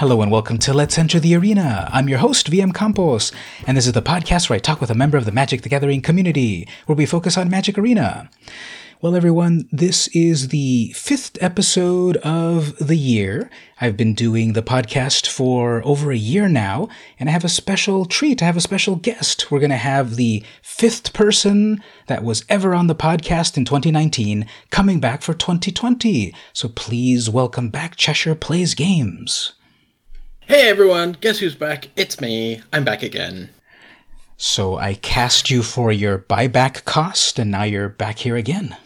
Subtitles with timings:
[0.00, 1.86] Hello and welcome to Let's Enter the Arena.
[1.92, 3.32] I'm your host, VM Campos,
[3.66, 5.68] and this is the podcast where I talk with a member of the Magic the
[5.68, 8.30] Gathering community, where we focus on Magic Arena.
[9.02, 13.50] Well, everyone, this is the fifth episode of the year.
[13.78, 16.88] I've been doing the podcast for over a year now,
[17.18, 18.42] and I have a special treat.
[18.42, 19.50] I have a special guest.
[19.50, 24.46] We're going to have the fifth person that was ever on the podcast in 2019
[24.70, 26.34] coming back for 2020.
[26.54, 29.52] So please welcome back Cheshire Plays Games.
[30.50, 31.90] Hey everyone, guess who's back?
[31.94, 32.60] It's me.
[32.72, 33.50] I'm back again.
[34.36, 38.76] So I cast you for your buyback cost, and now you're back here again.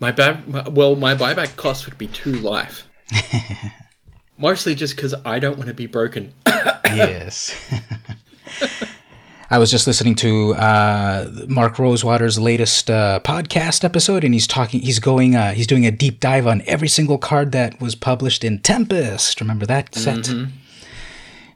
[0.00, 2.88] My back, well, my buyback cost would be two life.
[4.38, 6.32] Mostly just because I don't want to be broken.
[6.86, 7.54] yes.
[9.50, 14.80] I was just listening to uh, Mark Rosewater's latest uh, podcast episode, and he's talking.
[14.80, 15.36] He's going.
[15.36, 19.38] Uh, he's doing a deep dive on every single card that was published in Tempest.
[19.38, 20.20] Remember that set?
[20.20, 20.61] Mm-hmm.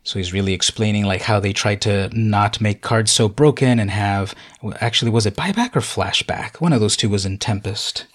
[0.06, 3.90] So he's really explaining like how they tried to not make cards so broken and
[3.90, 4.34] have.
[4.80, 6.60] Actually, was it buyback or flashback?
[6.60, 8.06] One of those two was in Tempest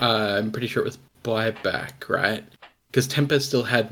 [0.00, 2.44] uh, I'm pretty sure it was buyback, right?
[2.88, 3.88] Because Tempest still had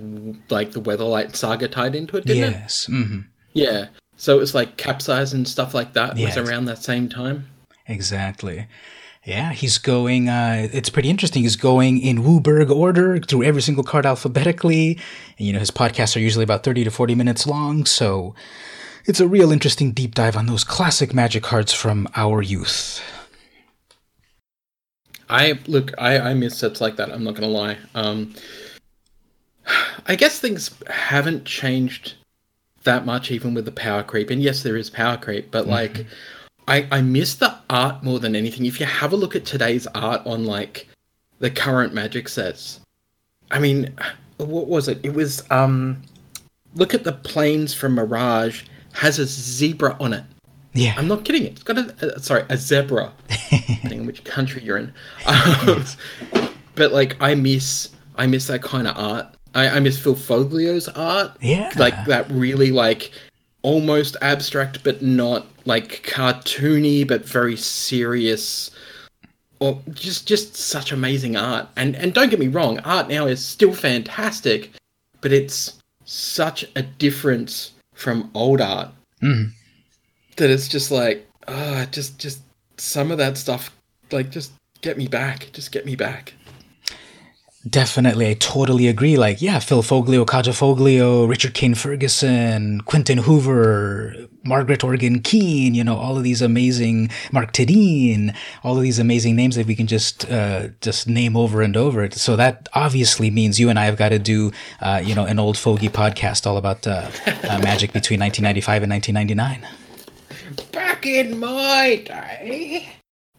[0.51, 2.89] like the Weatherlight saga tied into it, didn't yes.
[2.89, 2.93] it?
[2.93, 3.05] Yes.
[3.05, 3.21] Mm-hmm.
[3.53, 3.87] Yeah.
[4.17, 6.37] So it was like capsize and stuff like that yes.
[6.37, 7.47] was around that same time.
[7.87, 8.67] Exactly.
[9.29, 10.31] Yeah, he's going.
[10.31, 11.43] Uh, it's pretty interesting.
[11.43, 14.99] He's going in WUBRG order through every single card alphabetically.
[15.37, 17.85] And, you know, his podcasts are usually about 30 to 40 minutes long.
[17.85, 18.35] So
[19.05, 23.03] it's a real interesting deep dive on those classic magic cards from our youth.
[25.29, 27.11] I look, I, I miss sets like that.
[27.13, 27.77] I'm not gonna lie.
[27.95, 28.35] Um,
[30.07, 32.15] I guess things haven't changed
[32.85, 34.31] that much, even with the power creep.
[34.31, 35.73] And yes, there is power creep, but mm-hmm.
[35.73, 36.07] like,
[36.69, 38.67] I I miss the art more than anything.
[38.67, 40.87] If you have a look at today's art on like
[41.39, 42.81] the current Magic sets,
[43.51, 43.95] I mean,
[44.37, 45.01] what was it?
[45.03, 46.03] It was um,
[46.75, 50.25] look at the planes from Mirage has a zebra on it.
[50.75, 51.45] Yeah, I'm not kidding.
[51.45, 53.13] It's got a, a sorry a zebra.
[53.51, 54.93] depending on which country you're in.
[55.27, 55.85] Um,
[56.75, 59.27] but like, I miss I miss that kind of art.
[59.55, 61.33] I, I miss Phil Foglio's art.
[61.41, 63.11] Yeah, like that really like
[63.63, 68.71] almost abstract, but not like cartoony, but very serious.
[69.61, 71.69] Or just just such amazing art.
[71.77, 74.71] And and don't get me wrong, art now is still fantastic,
[75.21, 78.91] but it's such a difference from old art.
[79.23, 79.53] Mm
[80.39, 82.41] that it's just like, ah, just just
[82.79, 83.71] some of that stuff,
[84.11, 86.33] like just get me back, just get me back.
[87.69, 89.17] Definitely, I totally agree.
[89.17, 94.15] Like, yeah, Phil Foglio, Kaja Foglio, Richard Kane Ferguson, Quentin Hoover,
[94.45, 99.57] Margaret Organ-Kean, you know, all of these amazing, Mark Tedin, all of these amazing names
[99.57, 102.09] that we can just, uh, just name over and over.
[102.13, 105.39] So that obviously means you and I have got to do, uh, you know, an
[105.39, 109.67] old fogey podcast all about, uh, uh magic between 1995 and 1999
[110.73, 112.89] back in my day.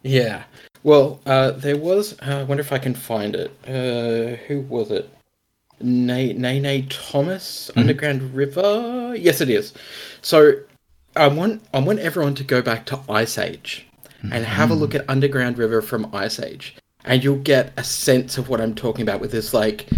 [0.02, 0.44] Yeah.
[0.82, 2.18] Well, uh, there was.
[2.20, 3.50] Uh, I wonder if I can find it.
[3.66, 5.10] Uh, who was it?
[5.82, 7.80] Nene Thomas, mm-hmm.
[7.80, 9.14] Underground River.
[9.16, 9.72] Yes, it is.
[10.22, 10.54] So,
[11.16, 13.86] I want I want everyone to go back to Ice Age
[14.22, 14.44] and mm-hmm.
[14.44, 18.48] have a look at Underground River from Ice Age, and you'll get a sense of
[18.48, 19.88] what I'm talking about with this like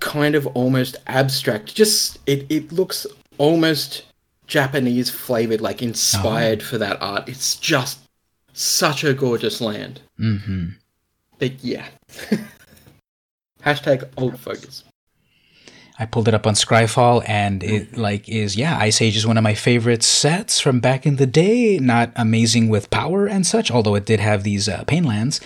[0.00, 1.74] kind of almost abstract.
[1.74, 3.06] Just it it looks
[3.38, 4.04] almost
[4.46, 6.64] Japanese flavored, like inspired oh.
[6.64, 7.28] for that art.
[7.28, 7.98] It's just
[8.56, 10.00] such a gorgeous land.
[10.18, 10.68] Mm-hmm.
[11.38, 11.86] But yeah.
[13.62, 14.84] Hashtag old focus.
[15.98, 19.38] I pulled it up on Scryfall and it like is yeah, Ice Age is one
[19.38, 21.78] of my favorite sets from back in the day.
[21.78, 25.40] Not amazing with power and such, although it did have these uh, pain lands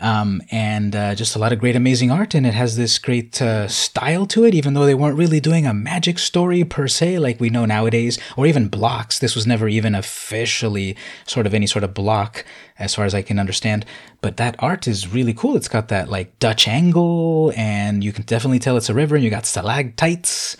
[0.00, 2.34] um, and uh, just a lot of great, amazing art.
[2.34, 5.66] And it has this great uh, style to it, even though they weren't really doing
[5.66, 9.18] a magic story per se, like we know nowadays, or even blocks.
[9.18, 10.96] This was never even officially
[11.26, 12.44] sort of any sort of block,
[12.78, 13.86] as far as I can understand.
[14.20, 15.56] But that art is really cool.
[15.56, 19.14] It's got that like Dutch angle, and you can definitely tell it's a river.
[19.14, 20.56] And you got stalactites,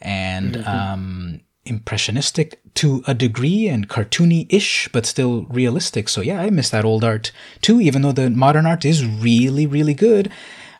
[0.00, 0.68] and mm-hmm.
[0.68, 1.40] um,
[1.70, 6.08] impressionistic to a degree and cartoony ish, but still realistic.
[6.08, 7.32] So yeah, I miss that old art
[7.62, 10.30] too, even though the modern art is really, really good.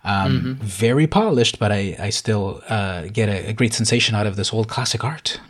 [0.02, 0.52] Um, mm-hmm.
[0.64, 4.52] Very polished, but I, I still uh, get a, a great sensation out of this
[4.52, 5.40] old classic art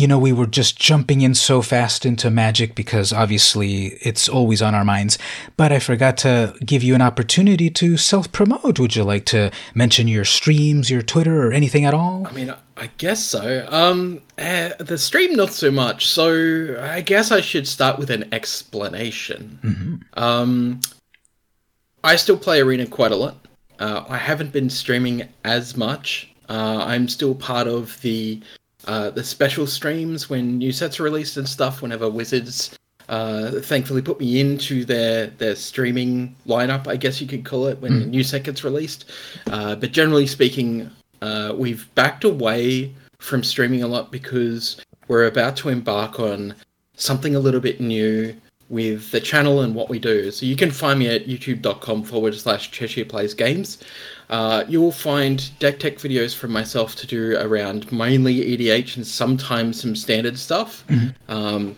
[0.00, 4.62] you know, we were just jumping in so fast into magic because obviously it's always
[4.62, 5.18] on our minds.
[5.58, 8.78] But I forgot to give you an opportunity to self promote.
[8.78, 12.26] Would you like to mention your streams, your Twitter, or anything at all?
[12.26, 13.66] I mean, I guess so.
[13.68, 16.08] Um, uh, the stream, not so much.
[16.08, 19.58] So I guess I should start with an explanation.
[19.62, 20.22] Mm-hmm.
[20.22, 20.80] Um,
[22.02, 23.46] I still play Arena quite a lot.
[23.78, 28.40] Uh, I haven't been streaming as much Uh, I'm still part of the
[28.86, 31.82] uh, the special streams when new sets are released and stuff.
[31.82, 32.78] Whenever Wizards
[33.08, 37.78] uh, thankfully put me into their their streaming lineup, I guess you could call it,
[37.80, 38.02] when mm.
[38.04, 39.10] a new set gets released.
[39.48, 40.90] Uh, but generally speaking,
[41.22, 46.54] uh, we've backed away from streaming a lot because we're about to embark on
[46.94, 48.34] something a little bit new
[48.68, 50.30] with the channel and what we do.
[50.30, 53.82] So you can find me at youtube.com forward slash Cheshire Plays Games.
[54.30, 59.80] Uh, you'll find deck tech videos from myself to do around mainly EDH and sometimes
[59.80, 61.08] some standard stuff, mm-hmm.
[61.30, 61.76] um,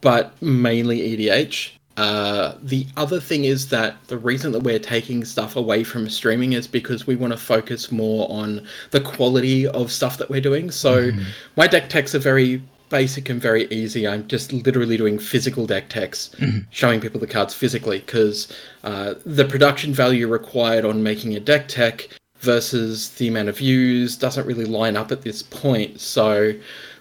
[0.00, 1.72] but mainly EDH.
[1.96, 6.52] Uh, the other thing is that the reason that we're taking stuff away from streaming
[6.52, 10.70] is because we want to focus more on the quality of stuff that we're doing.
[10.70, 11.22] So mm-hmm.
[11.56, 14.06] my deck techs are very basic and very easy.
[14.06, 16.58] I'm just literally doing physical deck techs, mm-hmm.
[16.70, 18.52] showing people the cards physically because
[18.84, 22.08] uh, the production value required on making a deck tech
[22.40, 26.00] versus the amount of views doesn't really line up at this point.
[26.00, 26.52] So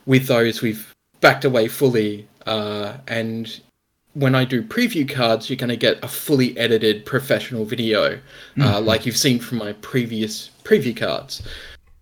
[0.05, 2.27] with those, we've backed away fully.
[2.45, 3.59] Uh, and
[4.13, 8.17] when I do preview cards, you're going to get a fully edited professional video, uh,
[8.17, 8.61] mm-hmm.
[8.61, 11.41] uh, like you've seen from my previous preview cards.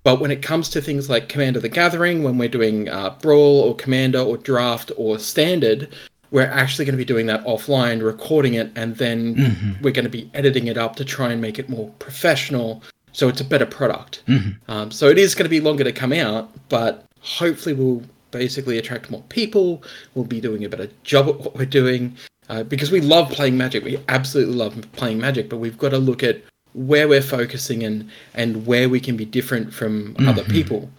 [0.07, 3.59] But when it comes to things like Commander the Gathering, when we're doing uh, Brawl
[3.59, 5.94] or Commander or Draft or Standard,
[6.31, 9.83] we're actually going to be doing that offline, recording it, and then mm-hmm.
[9.83, 12.81] we're going to be editing it up to try and make it more professional
[13.12, 14.24] so it's a better product.
[14.30, 14.71] Mm-hmm.
[14.71, 18.01] Um, so it is going to be longer to come out, but hopefully we'll
[18.31, 19.83] basically attract more people.
[20.15, 22.15] We'll be doing a better job at what we're doing
[22.48, 23.83] uh, because we love playing Magic.
[23.83, 26.42] We absolutely love playing Magic, but we've got to look at
[26.77, 30.29] where we're focusing and and where we can be different from mm-hmm.
[30.29, 30.89] other people.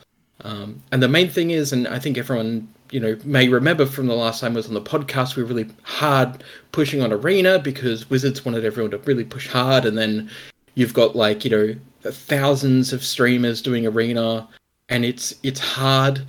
[0.42, 4.06] Um, and the main thing is, and I think everyone you know may remember from
[4.06, 6.42] the last time I was on the podcast, we were really hard
[6.72, 10.30] pushing on Arena because Wizards wanted everyone to really push hard, and then
[10.74, 14.48] you've got like you know thousands of streamers doing Arena,
[14.88, 16.24] and it's it's hard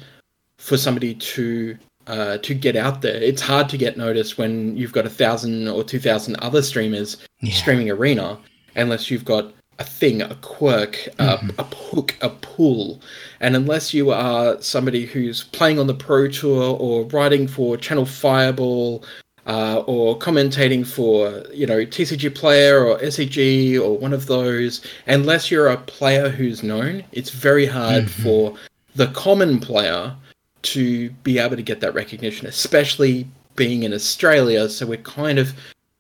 [0.60, 3.22] for somebody to uh, to get out there.
[3.22, 7.18] It's hard to get noticed when you've got a thousand or two thousand other streamers
[7.42, 7.54] yeah.
[7.54, 8.38] streaming Arena,
[8.80, 11.50] unless you've got a thing, a quirk, mm-hmm.
[11.58, 13.02] a, a hook, a pull.
[13.40, 18.06] And unless you are somebody who's playing on the Pro Tour or writing for Channel
[18.06, 19.04] Fireball
[19.48, 25.50] uh, or commentating for, you know, TCG Player or SCG or one of those, unless
[25.50, 28.24] you're a player who's known, it's very hard mm-hmm.
[28.24, 28.56] for
[28.96, 30.14] the common player
[30.62, 33.26] to be able to get that recognition, especially
[33.56, 34.68] being in Australia.
[34.68, 35.54] So we're kind of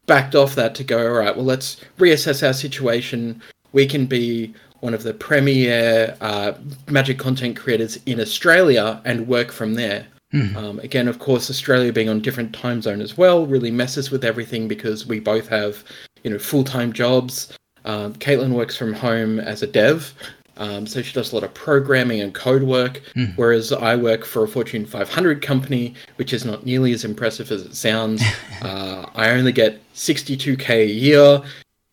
[0.10, 3.40] backed off that to go, all right, well, let's reassess our situation.
[3.74, 6.54] We can be one of the premier uh,
[6.88, 10.08] magic content creators in Australia and work from there.
[10.34, 10.56] Mm.
[10.56, 14.26] Um, again, of course, Australia being on different time zone as well really messes with
[14.26, 15.84] everything because we both have,
[16.24, 17.56] you know, full time jobs.
[17.86, 20.12] Um, Caitlin works from home as a dev,
[20.60, 23.34] um, so she does a lot of programming and code work, mm.
[23.38, 27.64] whereas I work for a Fortune 500 company, which is not nearly as impressive as
[27.64, 28.22] it sounds.
[28.62, 31.42] uh, I only get 62k a year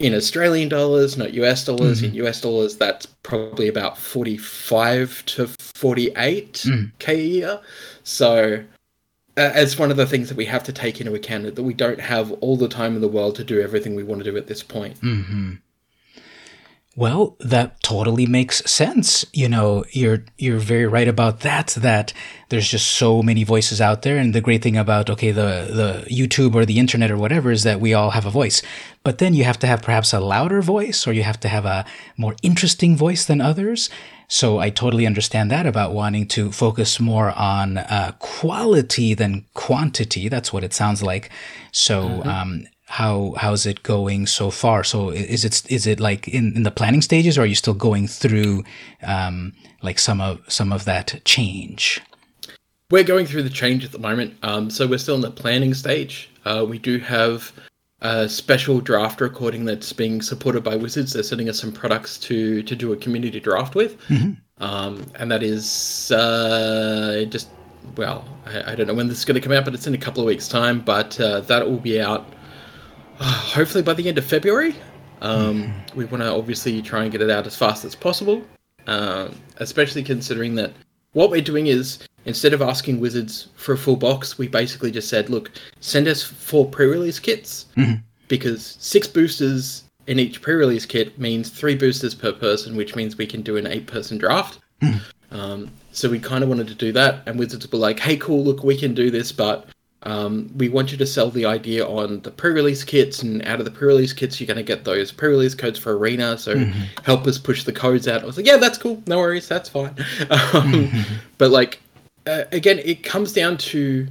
[0.01, 2.03] in Australian dollars, not US dollars.
[2.03, 2.09] Mm.
[2.09, 7.09] In US dollars, that's probably about 45 to 48k mm.
[7.09, 7.61] a year.
[8.03, 8.65] So
[9.37, 11.75] uh, it's one of the things that we have to take into account that we
[11.75, 14.37] don't have all the time in the world to do everything we want to do
[14.37, 15.01] at this point.
[15.03, 15.55] Mm-hmm.
[16.99, 19.27] Well, that totally makes sense.
[19.35, 21.69] You know, you're you're very right about that.
[21.77, 22.15] That
[22.49, 26.07] there's just so many voices out there, and the great thing about okay, the the
[26.09, 28.63] YouTube or the internet or whatever is that we all have a voice.
[29.05, 31.67] But then you have to have perhaps a louder voice, or you have to have
[31.67, 31.85] a
[32.17, 33.91] more interesting voice than others.
[34.29, 40.31] So I totally understand that about wanting to focus more on uh, quality than quantity.
[40.31, 41.31] That's what it sounds like.
[41.73, 42.29] So mm-hmm.
[42.29, 44.85] um, how how's it going so far?
[44.85, 47.75] So is it is it like in, in the planning stages or are you still
[47.75, 48.65] going through
[49.03, 49.53] um,
[49.83, 52.01] like some of some of that change?
[52.91, 54.37] We're going through the change at the moment.
[54.43, 56.31] Um, so we're still in the planning stage.
[56.45, 57.53] Uh, we do have
[58.03, 61.13] a special draft recording that's being supported by wizards.
[61.13, 64.01] They're sending us some products to to do a community draft with.
[64.03, 64.63] Mm-hmm.
[64.63, 67.49] um, and that is uh, just
[67.97, 69.95] well I, I, don't know when this is going to come out but it's in
[69.95, 70.81] a couple of weeks time.
[70.81, 72.33] But uh, that will be out
[73.21, 74.75] hopefully by the end of February.
[75.23, 75.99] Um, mm-hmm.
[75.99, 78.43] We want to obviously try and get it out as fast as possible,
[78.87, 80.73] uh, especially considering that
[81.13, 85.09] what we're doing is instead of asking Wizards for a full box, we basically just
[85.09, 87.95] said, look, send us four pre release kits mm-hmm.
[88.29, 93.17] because six boosters in each pre release kit means three boosters per person, which means
[93.17, 94.59] we can do an eight person draft.
[94.83, 95.35] Mm-hmm.
[95.35, 98.45] Um, so we kind of wanted to do that, and Wizards were like, hey, cool,
[98.45, 99.67] look, we can do this, but
[100.07, 103.65] Um, we want you to sell the idea on the pre-release kits, and out of
[103.65, 106.39] the pre-release kits, you're going to get those pre-release codes for Arena.
[106.39, 106.81] So mm-hmm.
[107.03, 108.23] help us push the codes out.
[108.23, 109.03] I was like, yeah, that's cool.
[109.09, 109.95] No worries, that's fine.
[110.31, 111.15] Um, mm-hmm.
[111.39, 111.81] But like,
[112.27, 114.07] uh, again, it comes down to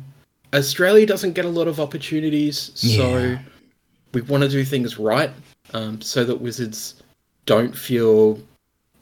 [0.53, 3.39] Australia doesn't get a lot of opportunities, so yeah.
[4.13, 5.31] we want to do things right,
[5.73, 7.01] um, so that Wizards
[7.45, 8.39] don't feel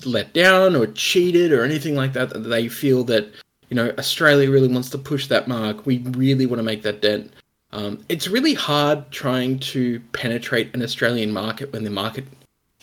[0.06, 2.30] let down or cheated or anything like that.
[2.30, 3.32] That they feel that
[3.74, 5.88] you know Australia really wants to push that mark.
[5.88, 7.34] We really want to make that dent.
[7.72, 12.26] Um, it's really hard trying to penetrate an Australian market when the market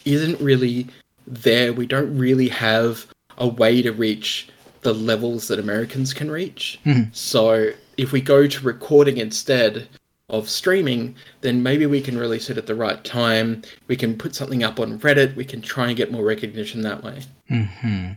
[0.05, 0.89] isn't really
[1.29, 1.73] there.
[1.73, 3.07] We don't really have
[3.39, 4.49] a way to reach
[4.81, 6.81] the levels that Americans can reach.
[6.85, 7.11] Mm-hmm.
[7.13, 9.87] So if we go to recording instead
[10.29, 13.63] of streaming, then maybe we can release it at the right time.
[13.87, 15.37] We can put something up on Reddit.
[15.37, 17.23] We can try and get more recognition that way.
[17.49, 18.13] Mm-hmm.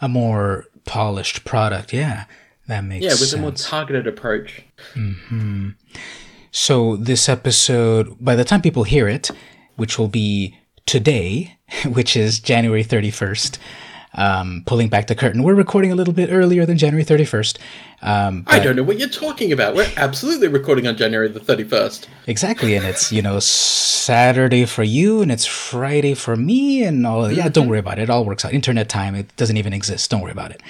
[0.00, 2.24] A more polished product, yeah,
[2.68, 3.32] that makes yeah, with sense.
[3.34, 4.62] a more targeted approach.
[4.94, 5.70] Mm-hmm.
[6.50, 9.30] So this episode, by the time people hear it,
[9.76, 13.58] which will be today, which is January thirty first
[14.16, 15.42] um, pulling back the curtain.
[15.42, 17.58] We're recording a little bit earlier than January 31st.
[18.02, 19.74] Um, I don't know what you're talking about.
[19.74, 22.06] We're absolutely recording on January the 31st.
[22.26, 22.74] Exactly.
[22.74, 27.30] And it's, you know, Saturday for you and it's Friday for me and all.
[27.30, 28.02] Yeah, don't worry about it.
[28.02, 28.52] It all works out.
[28.52, 30.10] Internet time, it doesn't even exist.
[30.10, 30.62] Don't worry about it.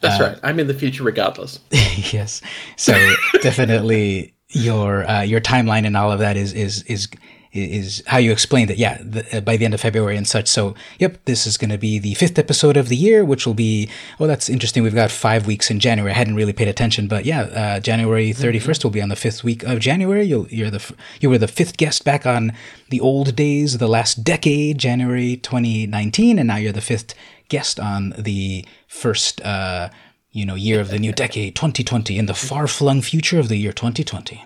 [0.00, 0.38] That's uh, right.
[0.42, 1.60] I'm in the future regardless.
[1.70, 2.42] yes.
[2.76, 2.92] So
[3.40, 7.08] definitely your uh, your timeline and all of that is is is
[7.54, 8.78] is how you explained it.
[8.78, 10.48] Yeah, the, uh, by the end of February and such.
[10.48, 13.54] So, yep, this is going to be the fifth episode of the year, which will
[13.54, 13.88] be.
[14.18, 14.82] Oh, that's interesting.
[14.82, 16.12] We've got five weeks in January.
[16.12, 18.42] I hadn't really paid attention, but yeah, uh, January mm-hmm.
[18.42, 20.24] thirty first will be on the fifth week of January.
[20.24, 22.52] You'll, you're the you were the fifth guest back on
[22.90, 27.14] the old days, the last decade, January twenty nineteen, and now you're the fifth
[27.48, 29.40] guest on the first.
[29.42, 29.90] Uh,
[30.32, 33.54] you know, year of the new decade, 2020, in the far flung future of the
[33.54, 34.44] year 2020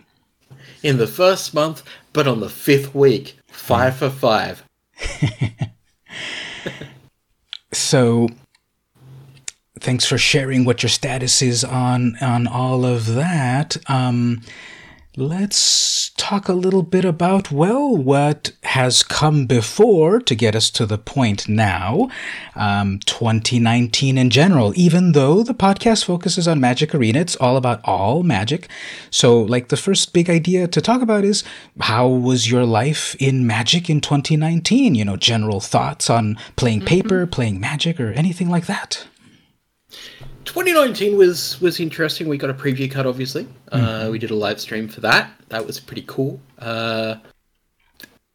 [0.82, 4.64] in the first month, but on the fifth week, five for five.
[7.72, 8.28] so,
[9.80, 13.76] thanks for sharing what your status is on on all of that.
[13.88, 14.42] Um,
[15.18, 20.86] let's talk a little bit about, well, what has come before to get us to
[20.86, 22.08] the point now.
[22.54, 27.80] Um, 2019 in general, even though the podcast focuses on Magic Arena, it's all about
[27.84, 28.68] all Magic.
[29.10, 31.42] So, like, the first big idea to talk about is
[31.80, 34.94] how was your life in Magic in 2019?
[34.94, 36.88] You know, general thoughts on playing mm-hmm.
[36.88, 37.30] paper, mm-hmm.
[37.30, 39.06] playing Magic, or anything like that.
[40.48, 42.26] 2019 was was interesting.
[42.26, 43.44] We got a preview cut, obviously.
[43.44, 43.84] Mm-hmm.
[43.84, 45.30] Uh, we did a live stream for that.
[45.50, 46.40] That was pretty cool.
[46.58, 47.16] Uh,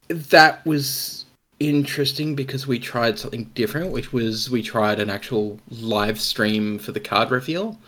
[0.10, 1.26] that was
[1.60, 6.92] interesting because we tried something different, which was we tried an actual live stream for
[6.92, 7.80] the card reveal,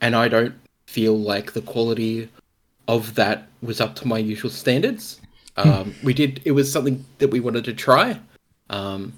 [0.00, 0.54] and I don't
[0.86, 2.28] feel like the quality
[2.86, 5.20] of that was up to my usual standards.
[5.58, 5.68] Hmm.
[5.68, 6.40] Um, we did.
[6.44, 8.20] It was something that we wanted to try.
[8.70, 9.12] Um,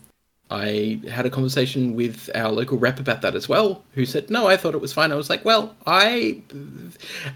[0.51, 4.47] I had a conversation with our local rep about that as well, who said, "No,
[4.47, 6.43] I thought it was fine." I was like, "Well, I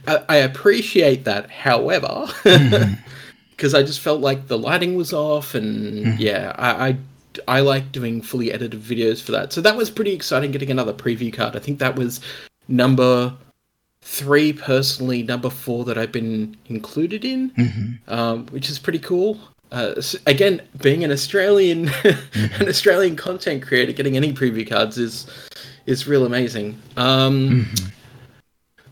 [0.06, 3.76] I appreciate that, however, because mm-hmm.
[3.76, 6.20] I just felt like the lighting was off, and mm-hmm.
[6.20, 6.96] yeah, I, I
[7.48, 9.54] I like doing fully edited videos for that.
[9.54, 11.56] So that was pretty exciting getting another preview card.
[11.56, 12.20] I think that was
[12.68, 13.34] number
[14.02, 18.12] three personally, number four that I've been included in, mm-hmm.
[18.12, 19.40] um, which is pretty cool
[19.72, 21.90] uh, again, being an Australian,
[22.34, 25.26] an Australian content creator, getting any preview cards is
[25.86, 26.80] is real amazing.
[26.96, 27.86] Um, mm-hmm.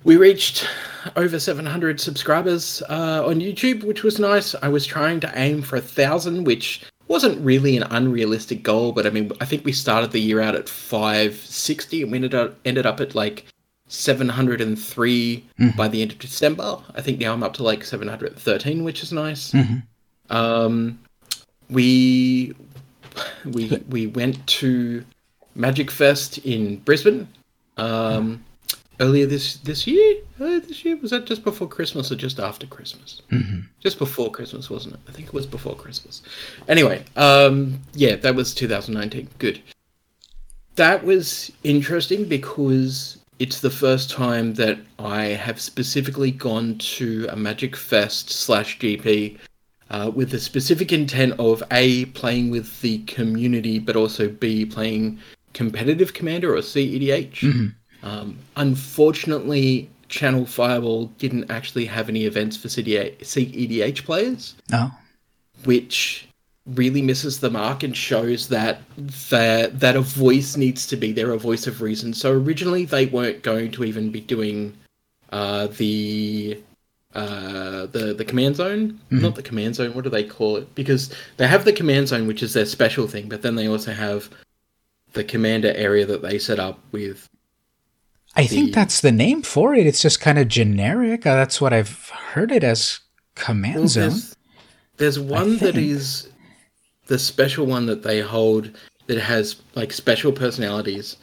[0.04, 0.68] We reached
[1.16, 4.54] over 700 subscribers uh, on YouTube, which was nice.
[4.62, 9.06] I was trying to aim for a thousand, which wasn't really an unrealistic goal, but
[9.06, 12.56] I mean, I think we started the year out at 560, and we ended up
[12.64, 13.47] ended up at like
[13.88, 15.76] 703 mm-hmm.
[15.76, 16.78] by the end of December.
[16.95, 19.52] I think now I'm up to like 713, which is nice.
[19.52, 19.78] Mm-hmm.
[20.30, 20.99] Um,
[21.71, 22.54] we
[23.45, 25.04] we we went to
[25.54, 27.28] Magic Fest in Brisbane
[27.76, 28.45] um,
[29.00, 30.16] earlier this this year.
[30.40, 33.23] Uh, this year was that just before Christmas or just after Christmas?
[33.30, 33.61] Mm-hmm.
[33.80, 35.00] Just before Christmas, wasn't it?
[35.09, 36.23] I think it was before Christmas.
[36.68, 39.28] Anyway, um, yeah, that was 2019.
[39.38, 39.62] Good.
[40.76, 47.37] That was interesting because it's the first time that I have specifically gone to a
[47.37, 49.38] Magic Fest slash GP
[49.90, 55.19] uh, with the specific intent of A, playing with the community, but also B, playing
[55.52, 57.38] competitive commander or CEDH.
[57.38, 58.07] Mm-hmm.
[58.07, 64.55] Um, unfortunately, Channel Fireball didn't actually have any events for CEDH players.
[64.73, 64.93] Oh.
[65.64, 66.28] Which
[66.66, 68.83] really misses the mark and shows that
[69.31, 72.12] that that a voice needs to be there, a voice of reason.
[72.12, 74.76] So originally they weren't going to even be doing
[75.31, 76.61] uh, the
[77.17, 79.23] uh, the the command zone, mm-hmm.
[79.23, 79.95] not the command zone.
[79.95, 80.75] What do they call it?
[80.75, 83.93] Because they have the command zone, which is their special thing, but then they also
[83.93, 84.29] have
[85.15, 87.27] the commander area that they set up with.
[88.35, 88.49] I the...
[88.49, 89.87] think that's the name for it.
[89.87, 91.27] It's just kind of generic.
[91.27, 93.01] Uh, that's what I've heard it as
[93.35, 94.11] command well, zone.
[94.11, 94.37] There's,
[94.99, 96.29] there's one that is
[97.07, 98.71] the special one that they hold
[99.07, 101.17] that has like special personalities,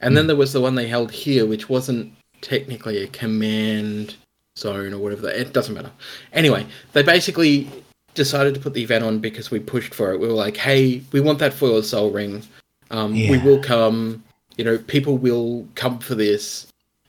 [0.00, 0.16] and mm.
[0.16, 4.14] then there was the one they held here, which wasn't technically a command
[4.58, 5.22] zone or whatever.
[5.22, 5.90] That, it doesn't matter.
[6.32, 7.68] Anyway, they basically
[8.14, 10.20] decided to put the event on because we pushed for it.
[10.20, 12.42] We were like, hey, we want that foil soul ring.
[12.90, 13.30] Um, yeah.
[13.30, 14.22] We will come.
[14.56, 16.68] You know, people will come for this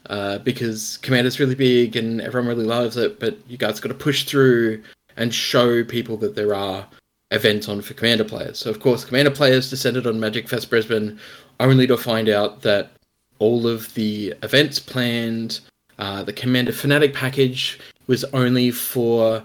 [0.10, 3.20] uh, because Commander's really big and everyone really loves it.
[3.20, 4.82] But you guys got to push through
[5.16, 6.88] and show people that there are
[7.32, 8.58] events on for Commander players.
[8.58, 11.20] So of course, Commander players descended on Magic Fest Brisbane
[11.60, 12.92] only to find out that
[13.40, 15.60] all of the events planned
[16.00, 19.44] uh, the Commander Fanatic package was only for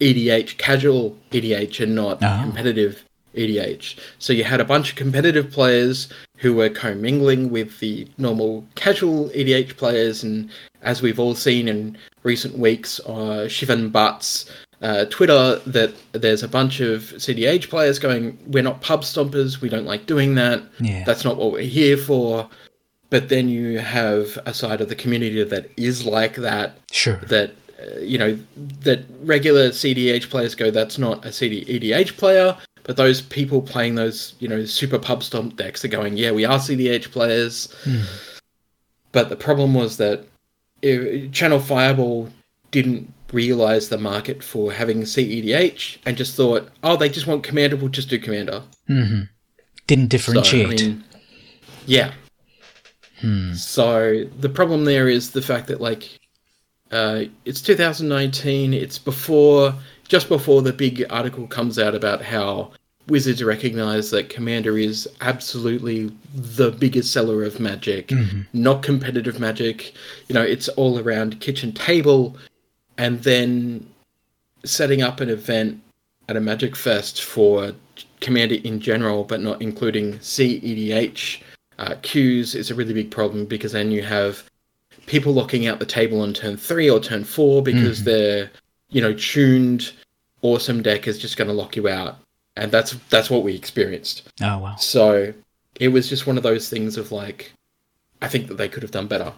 [0.00, 2.40] EDH, casual EDH, and not oh.
[2.42, 3.04] competitive
[3.34, 3.98] EDH.
[4.18, 9.28] So you had a bunch of competitive players who were commingling with the normal casual
[9.30, 10.50] EDH players, and
[10.82, 14.50] as we've all seen in recent weeks, uh, Shivam Bhatt's
[14.82, 19.68] uh, Twitter that there's a bunch of CDH players going, we're not pub stompers, we
[19.68, 20.62] don't like doing that.
[20.80, 21.04] Yeah.
[21.04, 22.48] That's not what we're here for
[23.10, 26.78] but then you have a side of the community that is like that.
[26.90, 27.16] Sure.
[27.26, 28.38] That uh, you know
[28.80, 32.56] that regular CDH players go, that's not a CD EDH player.
[32.84, 36.46] But those people playing those, you know, super pub stomp decks are going, yeah, we
[36.46, 37.72] are CDH players.
[37.84, 38.00] Hmm.
[39.12, 40.24] But the problem was that
[40.82, 42.30] it, Channel Fireball
[42.70, 47.76] didn't realize the market for having CEDH and just thought, oh, they just want Commander,
[47.76, 48.62] we'll just do Commander.
[48.88, 49.22] Mm-hmm.
[49.86, 50.80] Didn't differentiate.
[50.80, 51.04] So, I mean,
[51.86, 52.12] yeah,
[53.20, 53.54] Hmm.
[53.54, 56.20] So the problem there is the fact that like
[56.90, 58.74] uh, it's 2019.
[58.74, 59.74] It's before,
[60.08, 62.72] just before the big article comes out about how
[63.06, 68.42] Wizards recognize that Commander is absolutely the biggest seller of Magic, mm-hmm.
[68.52, 69.94] not competitive Magic.
[70.28, 72.36] You know, it's all around kitchen table,
[72.98, 73.88] and then
[74.64, 75.80] setting up an event
[76.28, 77.72] at a Magic Fest for
[78.20, 81.42] Commander in general, but not including CEDH
[81.80, 84.44] uh, queues is a really big problem because then you have
[85.06, 88.04] people locking out the table on turn three or turn four because mm.
[88.04, 88.50] their
[88.90, 89.92] you know tuned
[90.42, 92.18] awesome deck is just going to lock you out,
[92.56, 94.28] and that's that's what we experienced.
[94.42, 94.76] Oh wow!
[94.76, 95.32] So
[95.78, 97.52] it was just one of those things of like,
[98.20, 99.32] I think that they could have done better.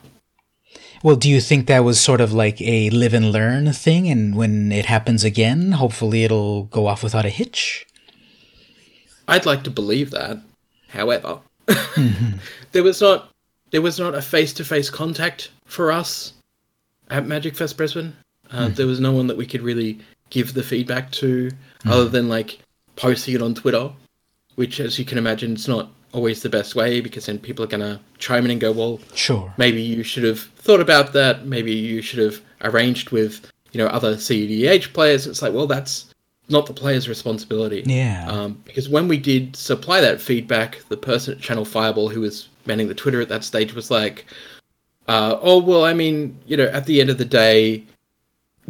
[1.03, 4.35] Well, do you think that was sort of like a live and learn thing, and
[4.35, 7.87] when it happens again, hopefully it'll go off without a hitch?
[9.29, 10.39] I'd like to believe that.
[10.89, 12.37] However, mm-hmm.
[12.73, 13.31] there was not
[13.71, 16.35] there was not a face to face contact for us
[17.11, 18.15] at Magic Fest Brisbane.
[18.51, 18.77] Uh, mm.
[18.77, 19.99] There was no one that we could really
[20.31, 21.51] give the feedback to,
[21.85, 21.91] mm.
[21.91, 22.59] other than like
[22.97, 23.91] posting it on Twitter,
[24.57, 27.69] which, as you can imagine, it's not always the best way because then people are
[27.69, 31.47] going to chime in and go, "Well, sure, maybe you should have thought about that.
[31.47, 36.12] Maybe you should have arranged with you know other CEDH players." It's like, well, that's
[36.49, 37.83] not the player's responsibility.
[37.87, 38.27] Yeah.
[38.29, 42.49] Um, because when we did supply that feedback, the person at Channel Fireball who was
[42.67, 44.27] manning the Twitter at that stage was like,
[45.09, 47.85] uh, "Oh well, I mean, you know, at the end of the day,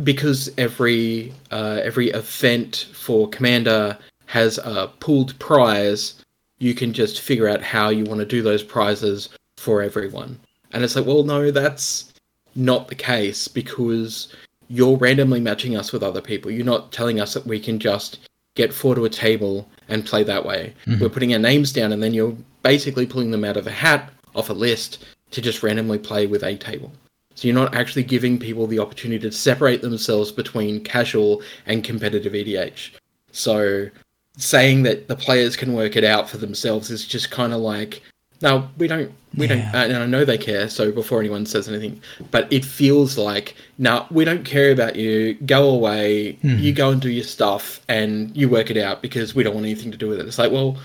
[0.02, 6.22] because every uh, every event for Commander has a pooled prize,
[6.58, 10.38] you can just figure out how you want to do those prizes for everyone."
[10.72, 12.12] And it's like, well, no, that's
[12.54, 14.28] not the case because
[14.68, 16.50] you're randomly matching us with other people.
[16.50, 18.18] You're not telling us that we can just
[18.54, 20.74] get four to a table and play that way.
[20.86, 21.02] Mm-hmm.
[21.02, 24.12] We're putting our names down and then you're basically pulling them out of a hat
[24.34, 26.92] off a list to just randomly play with a table.
[27.34, 32.34] So you're not actually giving people the opportunity to separate themselves between casual and competitive
[32.34, 32.90] EDH.
[33.30, 33.88] So
[34.36, 38.02] saying that the players can work it out for themselves is just kind of like
[38.42, 39.12] no, we don't.
[39.36, 39.70] We yeah.
[39.72, 39.90] don't.
[39.90, 40.68] And I know they care.
[40.68, 42.00] So before anyone says anything,
[42.30, 45.34] but it feels like no, we don't care about you.
[45.34, 46.38] Go away.
[46.42, 46.60] Mm.
[46.60, 49.66] You go and do your stuff, and you work it out because we don't want
[49.66, 50.26] anything to do with it.
[50.26, 50.76] It's like, well,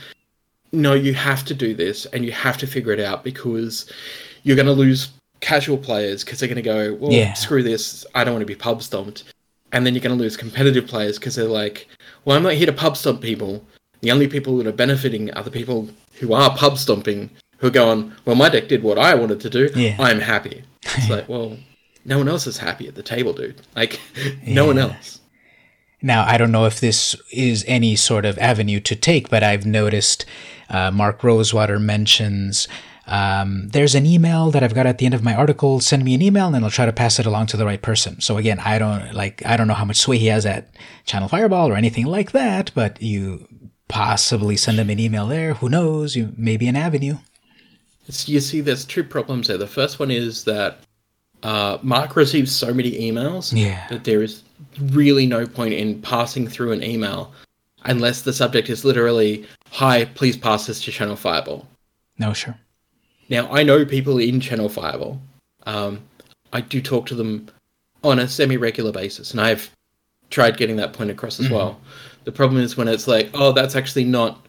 [0.71, 3.91] no, you have to do this, and you have to figure it out because
[4.43, 7.33] you're going to lose casual players because they're going to go, well, yeah.
[7.33, 8.05] screw this.
[8.15, 9.23] I don't want to be pub stomped,
[9.71, 11.87] and then you're going to lose competitive players because they're like,
[12.23, 13.65] well, I'm not here to pub stomp people.
[14.01, 15.89] The only people that are benefiting are the people
[16.19, 19.49] who are pub stomping who are going, well, my deck did what I wanted to
[19.49, 19.69] do.
[19.75, 19.95] Yeah.
[19.99, 20.63] I'm happy.
[20.83, 21.57] It's like, well,
[22.05, 23.61] no one else is happy at the table, dude.
[23.75, 24.33] Like, yeah.
[24.53, 25.19] no one else.
[26.01, 29.65] Now, I don't know if this is any sort of avenue to take, but I've
[29.65, 30.25] noticed
[30.69, 32.67] uh, Mark Rosewater mentions
[33.07, 35.79] um, there's an email that I've got at the end of my article.
[35.79, 37.81] Send me an email, and then I'll try to pass it along to the right
[37.81, 38.19] person.
[38.19, 40.69] So again, I don't like I don't know how much sway he has at
[41.05, 43.47] Channel Fireball or anything like that, but you
[43.87, 45.53] possibly send him an email there.
[45.55, 46.17] Who knows?
[46.17, 47.17] You may be an avenue.
[48.07, 49.57] You see, there's two problems there.
[49.57, 50.79] The first one is that
[51.43, 53.87] uh, Mark receives so many emails yeah.
[53.89, 54.43] that there is
[54.91, 57.33] really no point in passing through an email
[57.83, 61.67] unless the subject is literally, "Hi, please pass this to Channel Fireball."
[62.17, 62.57] No, sure.
[63.29, 65.21] Now, I know people in Channel Fireball.
[65.65, 65.99] Um,
[66.53, 67.47] I do talk to them
[68.03, 69.69] on a semi regular basis, and I've
[70.29, 71.55] tried getting that point across as mm-hmm.
[71.55, 71.81] well.
[72.23, 74.46] The problem is when it's like, oh, that's actually not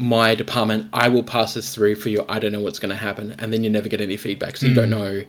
[0.00, 0.88] my department.
[0.92, 2.24] I will pass this through for you.
[2.28, 4.66] I don't know what's going to happen, and then you never get any feedback, so
[4.66, 5.22] you don't know.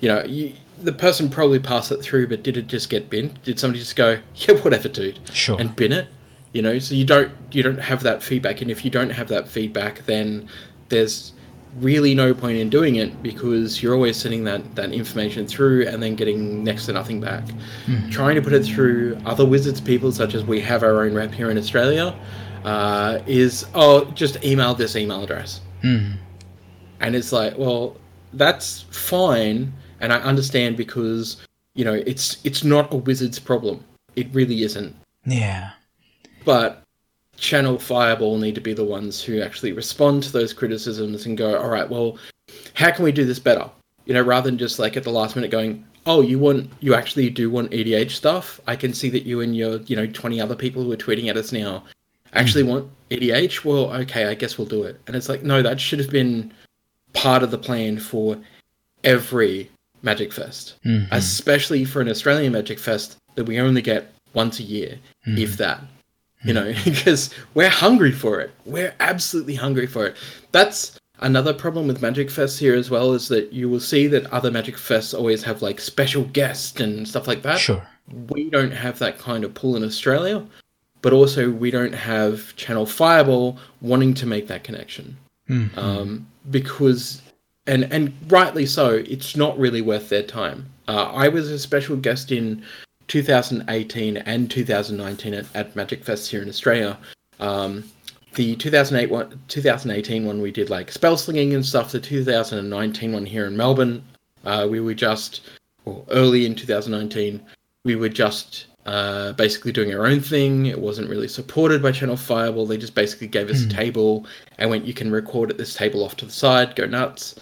[0.00, 3.38] You know, you, the person probably passed it through, but did it just get bin?
[3.44, 6.08] Did somebody just go, yeah, whatever, dude, sure, and bin it?
[6.52, 9.28] You know, so you don't you don't have that feedback, and if you don't have
[9.28, 10.48] that feedback, then
[10.88, 11.32] there's
[11.80, 16.00] really no point in doing it because you're always sending that, that information through and
[16.00, 17.44] then getting next to nothing back.
[17.86, 18.10] Mm-hmm.
[18.10, 21.32] Trying to put it through other Wizards people, such as we have our own rep
[21.32, 22.16] here in Australia,
[22.64, 25.60] uh, is oh, just email this email address.
[25.82, 26.16] Mm-hmm.
[27.00, 27.96] And it's like, well,
[28.32, 33.84] that's fine, and I understand because you know it's it's not a Wizards problem.
[34.16, 34.94] It really isn't.
[35.26, 35.70] Yeah.
[36.44, 36.82] But
[37.36, 41.58] Channel Fireball need to be the ones who actually respond to those criticisms and go,
[41.58, 42.18] all right, well,
[42.74, 43.68] how can we do this better?
[44.04, 46.94] You know, rather than just like at the last minute going, oh, you want, you
[46.94, 48.60] actually do want EDH stuff.
[48.66, 51.28] I can see that you and your, you know, 20 other people who are tweeting
[51.28, 51.82] at us now
[52.34, 53.64] actually want EDH.
[53.64, 55.00] Well, okay, I guess we'll do it.
[55.06, 56.52] And it's like, no, that should have been
[57.12, 58.36] part of the plan for
[59.04, 59.70] every
[60.02, 61.12] Magic Fest, mm-hmm.
[61.12, 65.38] especially for an Australian Magic Fest that we only get once a year, mm-hmm.
[65.38, 65.80] if that
[66.44, 68.52] you know, because we're hungry for it.
[68.64, 70.16] We're absolutely hungry for it.
[70.52, 74.26] That's another problem with Magic Fest here as well is that you will see that
[74.32, 77.58] other Magic Fests always have like special guests and stuff like that.
[77.58, 77.86] Sure.
[78.28, 80.46] We don't have that kind of pull in Australia,
[81.04, 85.14] but also we don't have Channel Fireball wanting to make that connection.
[85.50, 85.78] Mm-hmm.
[85.78, 87.20] Um, because
[87.66, 90.64] and and rightly so, it's not really worth their time.
[90.88, 92.64] Uh, I was a special guest in
[93.08, 96.96] 2018 and 2019 at, at Magic Fest here in Australia.
[97.38, 97.84] Um,
[98.34, 101.92] the 2008 one, 2018 one we did like spell slinging and stuff.
[101.92, 104.02] The 2019 one here in Melbourne,
[104.46, 105.42] uh, we were just,
[105.84, 107.42] well, early in 2019,
[107.84, 110.66] we were just uh, basically doing our own thing.
[110.66, 112.66] It wasn't really supported by Channel Fireball.
[112.66, 113.66] They just basically gave us mm.
[113.66, 113.76] a hmm.
[113.76, 114.26] table
[114.58, 117.36] and went, you can record at this table off to the side, go nuts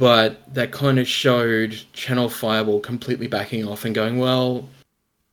[0.00, 4.66] but that kind of showed Channel Fireball completely backing off and going, well,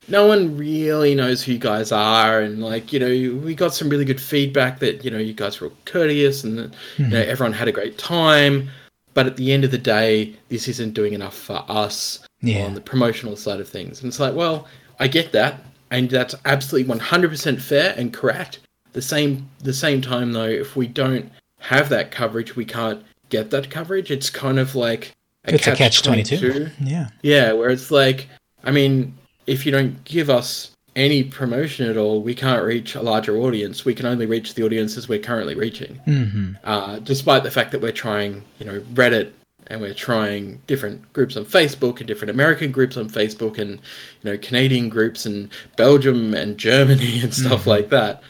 [0.10, 3.88] no one really knows who you guys are, and like you know, we got some
[3.88, 7.04] really good feedback that you know you guys were all courteous and that mm-hmm.
[7.04, 7.30] you know hmm.
[7.30, 8.70] everyone had a great time.
[9.14, 12.66] But at the end of the day, this isn't doing enough for us yeah.
[12.66, 14.02] on the promotional side of things.
[14.02, 14.68] And it's like, well,
[15.00, 18.60] I get that, and that's absolutely one hundred percent fair and correct.
[18.94, 23.52] The same, the same time though, if we don't have that coverage, we can't get
[23.52, 24.12] that coverage.
[24.12, 25.14] It's kind of like
[25.46, 26.70] a it's catch a catch twenty two.
[26.82, 28.28] Yeah, yeah, where it's like,
[28.64, 33.02] I mean, if you don't give us any promotion at all, we can't reach a
[33.02, 33.86] larger audience.
[33.86, 36.02] We can only reach the audiences we're currently reaching.
[36.08, 36.54] Mm-hmm.
[36.64, 39.32] Uh, despite the fact that we're trying, you know, Reddit
[39.70, 44.32] and we're trying different groups on Facebook and different American groups on Facebook and you
[44.32, 47.70] know Canadian groups and Belgium and Germany and stuff mm-hmm.
[47.70, 48.24] like that.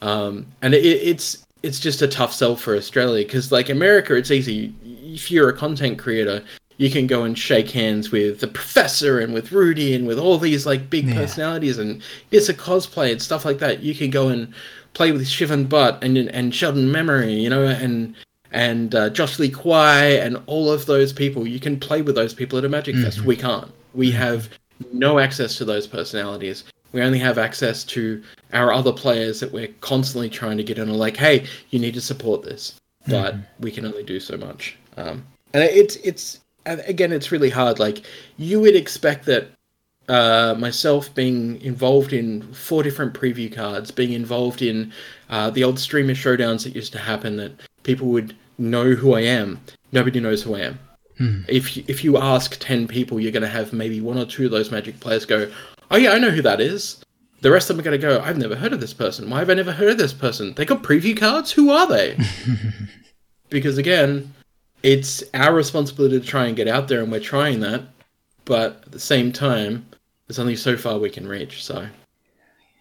[0.00, 4.30] Um, and it, it's it's just a tough sell for Australia because like America, it's
[4.30, 4.74] easy.
[4.84, 6.44] If you're a content creator,
[6.76, 10.38] you can go and shake hands with the professor and with Rudy and with all
[10.38, 11.14] these like big yeah.
[11.14, 13.82] personalities and it's a cosplay and stuff like that.
[13.82, 14.52] You can go and
[14.92, 18.14] play with Shivam Bhatt and and Sheldon Menery, you know, and
[18.54, 21.46] and uh, Josh Lee Kwai and all of those people.
[21.46, 23.04] You can play with those people at a Magic mm-hmm.
[23.04, 23.22] Fest.
[23.22, 23.70] We can't.
[23.92, 24.18] We mm-hmm.
[24.18, 24.48] have
[24.92, 26.62] no access to those personalities.
[26.92, 30.88] We only have access to our other players that we're constantly trying to get in.
[30.94, 32.76] Like, hey, you need to support this,
[33.08, 33.62] but mm-hmm.
[33.62, 34.78] we can only do so much.
[34.96, 37.80] Um, and it's it's again, it's really hard.
[37.80, 38.02] Like,
[38.36, 39.48] you would expect that
[40.08, 44.92] uh, myself being involved in four different preview cards, being involved in
[45.28, 49.20] uh, the old streamer showdowns that used to happen, that people would know who I
[49.20, 49.60] am.
[49.92, 50.78] Nobody knows who I am.
[51.18, 51.42] Hmm.
[51.48, 54.50] If if you ask ten people, you're going to have maybe one or two of
[54.50, 55.50] those Magic players go,
[55.90, 57.00] oh yeah, I know who that is.
[57.40, 59.28] The rest of them are going to go, I've never heard of this person.
[59.28, 60.54] Why have I never heard of this person?
[60.54, 61.52] They got preview cards?
[61.52, 62.18] Who are they?
[63.50, 64.32] because again,
[64.82, 67.82] it's our responsibility to try and get out there, and we're trying that.
[68.44, 69.86] But at the same time,
[70.26, 71.64] there's only so far we can reach.
[71.64, 71.86] So,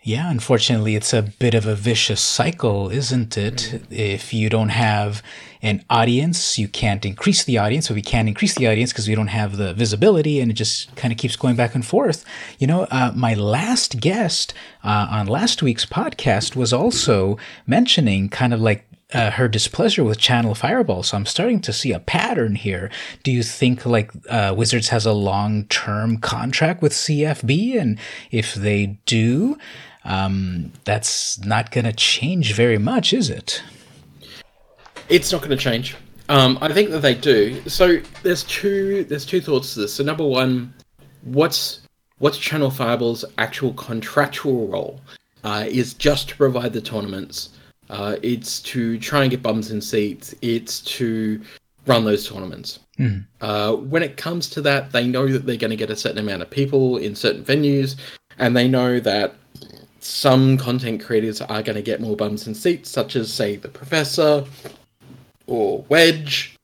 [0.05, 3.81] Yeah, unfortunately, it's a bit of a vicious cycle, isn't it?
[3.89, 5.23] If you don't have
[5.61, 9.15] an audience, you can't increase the audience, so we can't increase the audience because we
[9.15, 12.25] don't have the visibility, and it just kind of keeps going back and forth.
[12.59, 18.53] You know, uh, my last guest uh, on last week's podcast was also mentioning kind
[18.53, 21.03] of like uh, her displeasure with Channel Fireball.
[21.03, 22.91] So I'm starting to see a pattern here.
[23.23, 27.79] Do you think like uh, Wizards has a long term contract with CFB?
[27.79, 27.99] And
[28.31, 29.57] if they do,
[30.05, 33.63] um, that's not going to change very much, is it?
[35.09, 35.95] It's not going to change.
[36.29, 37.61] Um, I think that they do.
[37.69, 39.93] So there's two there's two thoughts to this.
[39.93, 40.73] So number one,
[41.23, 41.81] what's
[42.19, 45.01] what's Channel Fireball's actual contractual role?
[45.43, 47.49] Uh, is just to provide the tournaments.
[47.89, 50.33] Uh, it's to try and get bums in seats.
[50.41, 51.41] It's to
[51.85, 52.79] run those tournaments.
[52.97, 53.25] Mm.
[53.41, 56.19] Uh, when it comes to that, they know that they're going to get a certain
[56.19, 57.97] amount of people in certain venues,
[58.37, 59.35] and they know that
[60.03, 63.69] some content creators are going to get more bums and seats, such as, say, the
[63.69, 64.45] Professor
[65.47, 66.55] or Wedge.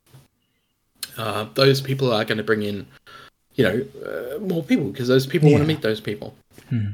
[1.18, 2.86] Uh, those people are going to bring in,
[3.56, 5.56] you know, uh, more people because those people yeah.
[5.56, 6.36] want to meet those people.
[6.70, 6.88] Hmm.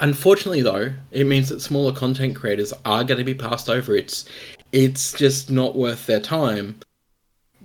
[0.00, 3.96] Unfortunately, though, it means that smaller content creators are going to be passed over.
[3.96, 4.26] It's
[4.70, 6.78] it's just not worth their time.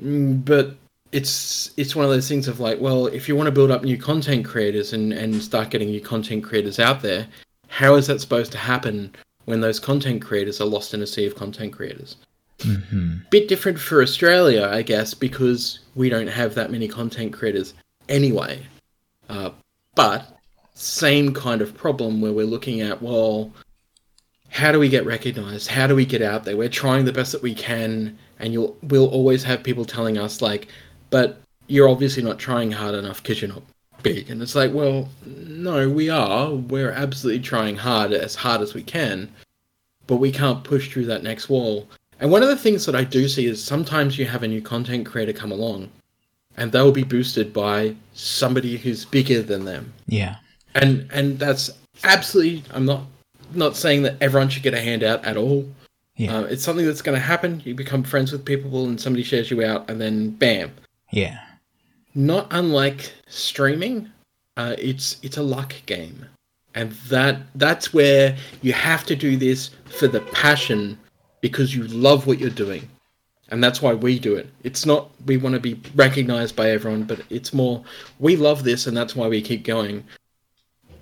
[0.01, 0.75] Mm, but
[1.12, 3.83] it's it's one of those things of like, well, if you want to build up
[3.83, 7.27] new content creators and and start getting new content creators out there,
[7.67, 9.13] how is that supposed to happen
[9.45, 12.17] when those content creators are lost in a sea of content creators?
[12.60, 13.17] Mm-hmm.
[13.30, 17.73] Bit different for Australia, I guess, because we don't have that many content creators
[18.10, 18.65] anyway.
[19.30, 19.51] Uh,
[19.95, 20.38] but
[20.73, 23.51] same kind of problem where we're looking at well,
[24.49, 25.67] how do we get recognized?
[25.67, 26.58] How do we get out there?
[26.58, 30.41] We're trying the best that we can, and you'll we'll always have people telling us
[30.41, 30.67] like,
[31.10, 33.63] but you're obviously not trying hard enough because you're not
[34.03, 34.29] big.
[34.29, 36.51] And it's like, well, no, we are.
[36.53, 39.29] We're absolutely trying hard, as hard as we can,
[40.07, 41.88] but we can't push through that next wall.
[42.19, 44.62] And one of the things that I do see is sometimes you have a new
[44.62, 45.89] content creator come along,
[46.55, 49.93] and they'll be boosted by somebody who's bigger than them.
[50.07, 50.38] Yeah.
[50.73, 51.69] And and that's
[52.03, 52.63] absolutely.
[52.73, 53.03] I'm not
[53.53, 55.69] not saying that everyone should get a handout at all.
[56.15, 56.38] Yeah.
[56.38, 57.62] Uh, it's something that's going to happen.
[57.63, 60.71] You become friends with people, and somebody shares you out, and then bam.
[61.12, 61.46] Yeah
[62.17, 64.10] not unlike streaming,
[64.58, 66.25] uh, it's it's a luck game,
[66.73, 70.97] and that that's where you have to do this for the passion
[71.41, 72.89] because you love what you're doing,
[73.49, 74.49] and that's why we do it.
[74.63, 77.84] It's not we want to be recognized by everyone, but it's more
[78.17, 80.03] we love this, and that's why we keep going.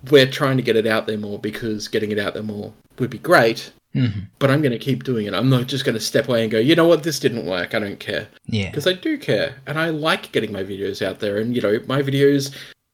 [0.09, 3.09] We're trying to get it out there more because getting it out there more would
[3.09, 4.19] be great, Mm-hmm.
[4.39, 5.33] But I'm going to keep doing it.
[5.33, 7.73] I'm not just going to step away and go, you know what, this didn't work.
[7.73, 8.27] I don't care.
[8.45, 8.69] Yeah.
[8.69, 9.55] Because I do care.
[9.65, 11.37] And I like getting my videos out there.
[11.37, 12.53] And, you know, my videos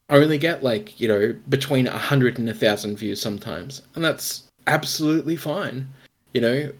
[0.10, 3.82] only get like, you know, between 100 and 1,000 views sometimes.
[3.96, 5.90] And that's absolutely fine.
[6.36, 6.72] You know,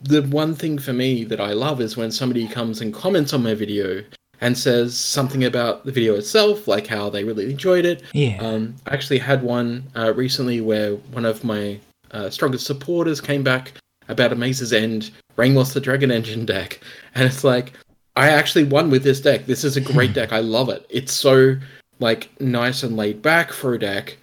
[0.00, 3.42] the one thing for me that I love is when somebody comes and comments on
[3.42, 4.02] my video
[4.42, 8.02] and says something about the video itself, like how they really enjoyed it.
[8.12, 8.38] Yeah.
[8.40, 11.78] Um, I actually had one uh, recently where one of my
[12.10, 13.72] uh, strongest supporters came back
[14.08, 16.80] about a Maze's End Ranglos the Dragon Engine deck,
[17.14, 17.72] and it's like
[18.16, 19.46] I actually won with this deck.
[19.46, 20.14] This is a great hmm.
[20.14, 20.32] deck.
[20.32, 20.84] I love it.
[20.90, 21.56] It's so
[22.00, 24.18] like nice and laid back for a deck,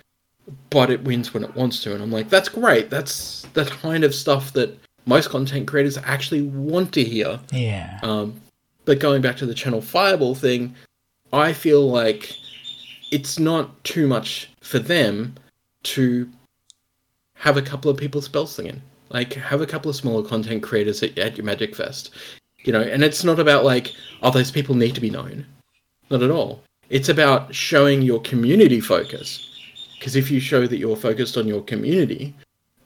[0.69, 2.89] but it wins when it wants to, and I'm like, that's great.
[2.89, 7.39] That's the kind of stuff that most content creators actually want to hear.
[7.53, 7.99] Yeah.
[8.03, 8.41] Um,
[8.89, 10.73] but going back to the channel Fireball thing,
[11.31, 12.35] I feel like
[13.11, 15.35] it's not too much for them
[15.83, 16.27] to
[17.35, 18.81] have a couple of people spell slinging.
[19.09, 22.15] Like have a couple of smaller content creators at, at your Magic Fest.
[22.63, 25.45] You know, and it's not about like, oh, those people need to be known.
[26.09, 26.63] Not at all.
[26.89, 29.51] It's about showing your community focus.
[29.99, 32.33] Because if you show that you're focused on your community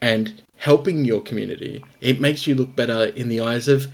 [0.01, 3.87] and helping your community, it makes you look better in the eyes of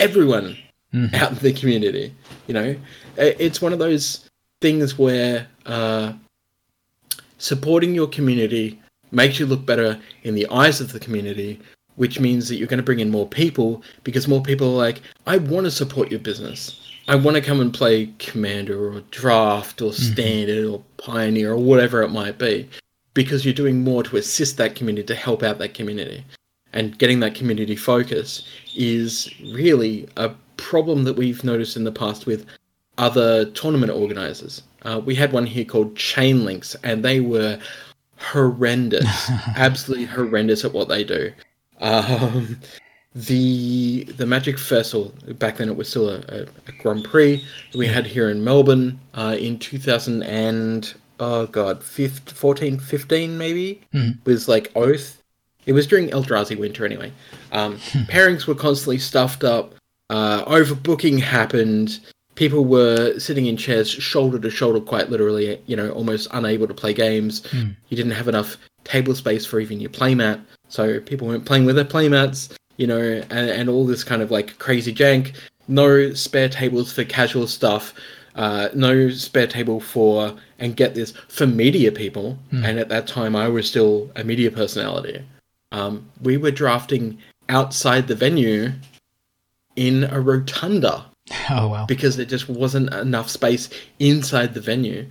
[0.00, 0.56] everyone
[0.94, 1.12] mm.
[1.14, 2.14] out in the community.
[2.46, 2.76] You know,
[3.16, 4.28] it's one of those
[4.60, 6.12] things where uh,
[7.38, 8.80] supporting your community
[9.12, 11.60] makes you look better in the eyes of the community,
[11.96, 15.00] which means that you're going to bring in more people because more people are like,
[15.26, 16.76] I want to support your business.
[17.08, 20.12] I want to come and play Commander or Draft or mm-hmm.
[20.12, 20.74] Standard mm-hmm.
[20.74, 22.68] or Pioneer or whatever it might be
[23.14, 26.24] because you're doing more to assist that community, to help out that community.
[26.72, 32.26] And getting that community focus is really a problem that we've noticed in the past
[32.26, 32.46] with
[32.98, 34.62] other tournament organizers.
[34.82, 37.58] Uh, we had one here called Chain Links, and they were
[38.18, 41.32] horrendous, absolutely horrendous at what they do.
[41.80, 42.60] Um,
[43.14, 47.44] the the Magic Festival back then it was still a, a, a Grand Prix
[47.74, 53.80] we had here in Melbourne uh, in 2000 and oh god, 15, 14, 15 maybe
[53.92, 54.16] mm.
[54.24, 55.20] was like Oath.
[55.66, 57.12] It was during Eldrazi winter anyway.
[57.52, 57.76] Um,
[58.08, 59.74] pairings were constantly stuffed up.
[60.10, 62.00] Uh, overbooking happened.
[62.34, 66.74] People were sitting in chairs shoulder to shoulder, quite literally, you know, almost unable to
[66.74, 67.40] play games.
[67.52, 67.74] Mm.
[67.88, 71.76] You didn't have enough table space for even your playmat, so people weren't playing with
[71.76, 75.34] their playmats, you know, and, and all this kind of like crazy jank.
[75.68, 77.94] No spare tables for casual stuff
[78.34, 82.38] uh, no spare table for, and get this, for media people.
[82.52, 82.68] Mm.
[82.68, 85.24] And at that time, I was still a media personality.
[85.72, 87.18] Um, we were drafting
[87.48, 88.72] outside the venue
[89.80, 91.06] in a rotunda.
[91.48, 91.86] Oh wow!
[91.86, 95.06] Because there just wasn't enough space inside the venue.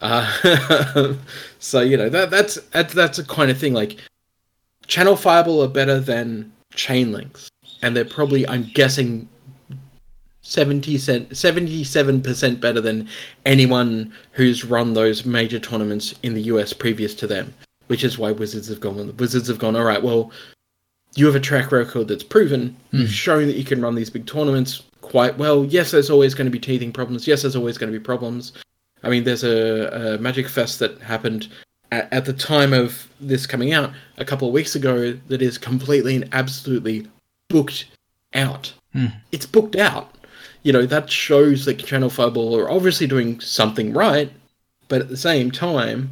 [0.00, 1.14] Uh,
[1.58, 3.72] so you know that that's that's that's a kind of thing.
[3.72, 3.96] Like
[4.86, 7.48] Channel Fireball are better than chain links,
[7.82, 9.26] and they're probably I'm guessing
[10.42, 13.08] 70 cent, 77% better than
[13.46, 17.54] anyone who's run those major tournaments in the US previous to them,
[17.86, 19.16] which is why Wizards have gone.
[19.16, 20.32] Wizards have gone, all right, well,
[21.14, 22.76] you have a track record that's proven.
[22.92, 23.00] Mm.
[23.00, 25.64] You've shown that you can run these big tournaments quite well.
[25.64, 27.26] Yes, there's always going to be teething problems.
[27.26, 28.52] Yes, there's always going to be problems.
[29.02, 31.48] I mean, there's a, a Magic Fest that happened
[31.90, 35.58] at, at, the time of this coming out a couple of weeks ago that is
[35.58, 37.06] completely and absolutely
[37.48, 37.86] booked
[38.34, 38.72] out.
[38.94, 39.12] Mm.
[39.32, 40.14] It's booked out
[40.62, 44.30] you know, that shows that Channel Fireball are obviously doing something right,
[44.88, 46.10] but at the same time,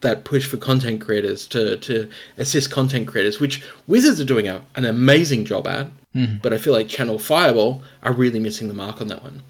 [0.00, 4.62] that push for content creators to, to assist content creators, which Wizards are doing a,
[4.76, 6.36] an amazing job at, mm-hmm.
[6.42, 9.42] but I feel like Channel Fireball are really missing the mark on that one.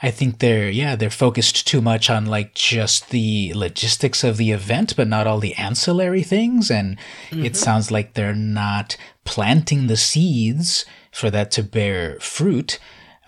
[0.00, 4.52] I think they're yeah they're focused too much on like just the logistics of the
[4.52, 6.96] event, but not all the ancillary things, and
[7.30, 7.44] mm-hmm.
[7.44, 12.78] it sounds like they're not planting the seeds for that to bear fruit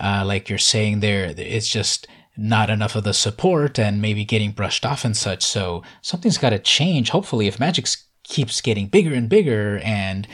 [0.00, 2.06] uh, like you're saying there, it's just
[2.40, 5.42] not enough of the support and maybe getting brushed off and such.
[5.42, 7.10] So something's got to change.
[7.10, 7.86] Hopefully, if Magic
[8.24, 10.26] keeps getting bigger and bigger and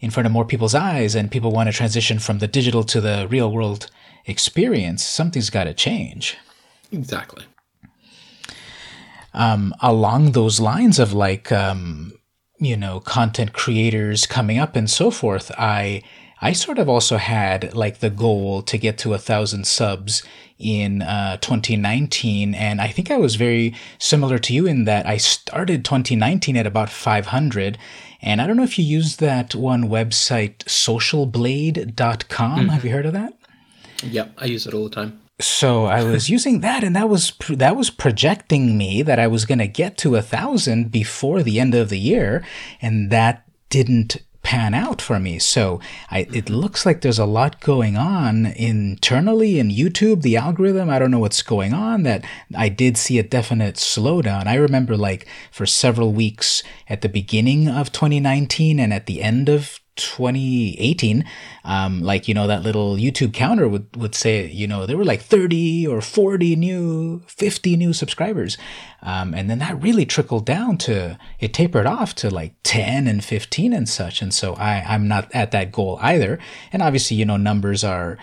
[0.00, 3.00] in front of more people's eyes, and people want to transition from the digital to
[3.00, 3.90] the real world
[4.26, 6.36] experience, something's got to change.
[6.92, 7.44] Exactly.
[9.32, 12.12] Um, along those lines of like, um,
[12.58, 16.02] you know, content creators coming up and so forth, I
[16.40, 20.22] I sort of also had like the goal to get to a thousand subs
[20.58, 25.16] in uh, 2019, and I think I was very similar to you in that I
[25.16, 27.78] started 2019 at about 500.
[28.22, 32.60] And I don't know if you use that one website, socialblade.com.
[32.60, 32.70] Mm.
[32.70, 33.34] Have you heard of that?
[34.02, 35.20] Yep, I use it all the time.
[35.40, 39.44] So I was using that, and that was that was projecting me that I was
[39.44, 42.44] going to get to a thousand before the end of the year,
[42.80, 45.40] and that didn't pan out for me.
[45.40, 50.88] So I, it looks like there's a lot going on internally in YouTube, the algorithm.
[50.88, 52.24] I don't know what's going on that
[52.56, 54.46] I did see a definite slowdown.
[54.46, 59.48] I remember like for several weeks at the beginning of 2019 and at the end
[59.48, 61.24] of 2018,
[61.64, 65.04] um, like, you know, that little YouTube counter would, would say, you know, there were
[65.04, 68.56] like 30 or 40 new, 50 new subscribers.
[69.02, 73.24] Um, and then that really trickled down to, it tapered off to like 10 and
[73.24, 74.22] 15 and such.
[74.22, 76.38] And so I, I'm not at that goal either.
[76.72, 78.18] And obviously, you know, numbers are,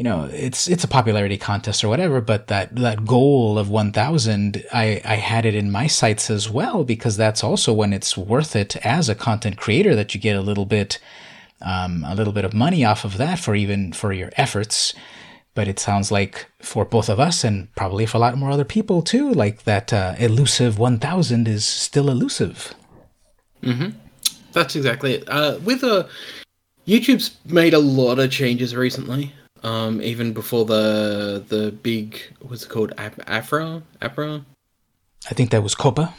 [0.00, 4.64] you know, it's it's a popularity contest or whatever, but that that goal of 1000,
[4.72, 8.56] I I had it in my sights as well because that's also when it's worth
[8.56, 10.98] it as a content creator that you get a little bit
[11.60, 14.94] um, a little bit of money off of that for even for your efforts.
[15.54, 18.64] But it sounds like for both of us and probably for a lot more other
[18.64, 22.74] people too, like that uh, elusive 1000 is still elusive.
[23.62, 23.90] Mm-hmm.
[24.52, 25.28] That's exactly it.
[25.28, 26.08] Uh, with a uh,
[26.86, 29.34] YouTube's made a lot of changes recently.
[29.62, 34.44] Um, even before the the big what's it called Afra Afro.
[35.30, 36.14] I think that was COPPA.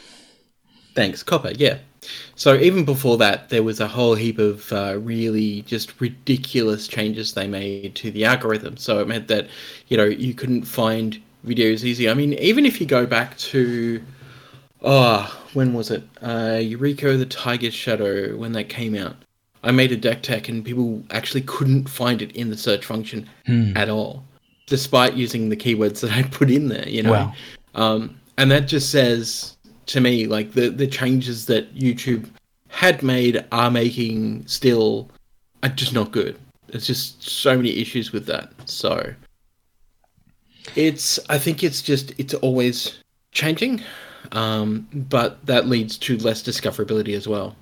[0.94, 1.56] Thanks, COPPA.
[1.58, 1.78] Yeah.
[2.34, 7.34] So even before that, there was a whole heap of uh, really just ridiculous changes
[7.34, 8.76] they made to the algorithm.
[8.76, 9.48] So it meant that
[9.88, 12.08] you know you couldn't find videos easy.
[12.08, 14.02] I mean, even if you go back to
[14.82, 16.02] oh, when was it?
[16.20, 19.16] Uh, Yuriko the Tiger's Shadow when that came out.
[19.62, 23.28] I made a deck tech and people actually couldn't find it in the search function
[23.46, 23.76] hmm.
[23.76, 24.24] at all,
[24.66, 26.88] despite using the keywords that I put in there.
[26.88, 27.34] You know, wow.
[27.74, 32.28] um, and that just says to me like the the changes that YouTube
[32.68, 35.10] had made are making still
[35.62, 36.38] are just not good.
[36.68, 38.50] There's just so many issues with that.
[38.64, 39.14] So
[40.74, 42.98] it's I think it's just it's always
[43.32, 43.82] changing,
[44.32, 47.54] um, but that leads to less discoverability as well.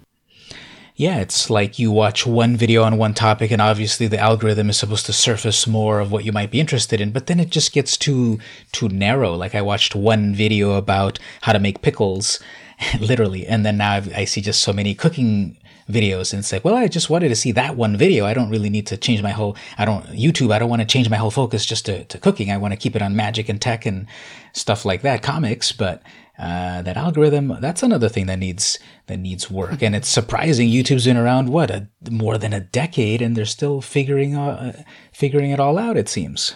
[1.01, 4.77] Yeah, it's like you watch one video on one topic, and obviously the algorithm is
[4.77, 7.73] supposed to surface more of what you might be interested in, but then it just
[7.73, 8.39] gets too
[8.73, 9.35] too narrow.
[9.35, 12.39] Like I watched one video about how to make pickles,
[13.01, 15.57] literally, and then now I see just so many cooking
[15.89, 18.49] videos and it's like well i just wanted to see that one video i don't
[18.49, 21.17] really need to change my whole i don't youtube i don't want to change my
[21.17, 23.85] whole focus just to, to cooking i want to keep it on magic and tech
[23.85, 24.07] and
[24.53, 26.01] stuff like that comics but
[26.41, 31.05] uh, that algorithm that's another thing that needs that needs work and it's surprising youtube's
[31.05, 34.83] been around what a, more than a decade and they're still figuring uh,
[35.13, 36.55] figuring it all out it seems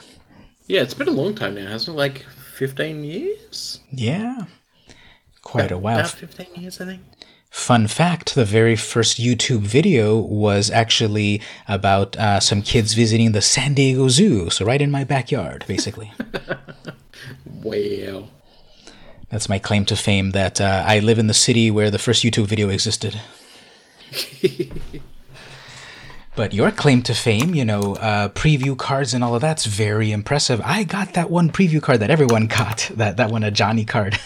[0.66, 2.24] yeah it's been a long time now hasn't it like
[2.54, 4.46] 15 years yeah
[5.42, 7.02] quite about, a while about 15 years i think
[7.50, 13.40] Fun fact the very first YouTube video was actually about uh, some kids visiting the
[13.40, 14.50] San Diego Zoo.
[14.50, 16.12] So, right in my backyard, basically.
[17.62, 18.28] wow.
[19.34, 22.22] That's my claim to fame that uh, I live in the city where the first
[22.22, 23.20] YouTube video existed.
[26.36, 30.12] but your claim to fame, you know, uh, preview cards and all of that's very
[30.12, 30.60] impressive.
[30.64, 34.20] I got that one preview card that everyone got, that, that one, a Johnny card.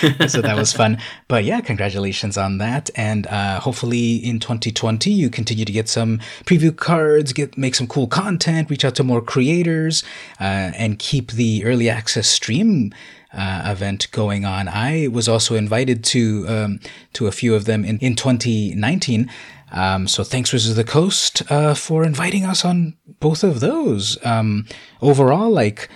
[0.28, 0.98] so that was fun.
[1.26, 2.88] But yeah, congratulations on that.
[2.94, 7.88] And uh, hopefully in 2020, you continue to get some preview cards, get make some
[7.88, 10.04] cool content, reach out to more creators,
[10.38, 12.94] uh, and keep the early access stream
[13.36, 14.68] uh, event going on.
[14.68, 16.80] I was also invited to um,
[17.12, 19.30] to a few of them in, in 2019.
[19.72, 24.16] Um, so thanks, Wizards of the Coast, uh, for inviting us on both of those.
[24.24, 24.66] Um,
[25.02, 25.88] overall, like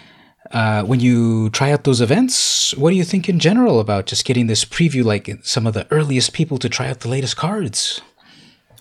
[0.50, 4.24] uh, when you try out those events, what do you think in general about just
[4.24, 8.00] getting this preview, like some of the earliest people to try out the latest cards?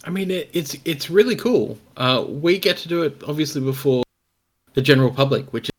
[0.03, 1.78] I mean, it, it's it's really cool.
[1.95, 4.03] Uh, we get to do it obviously before
[4.74, 5.70] the general public, which.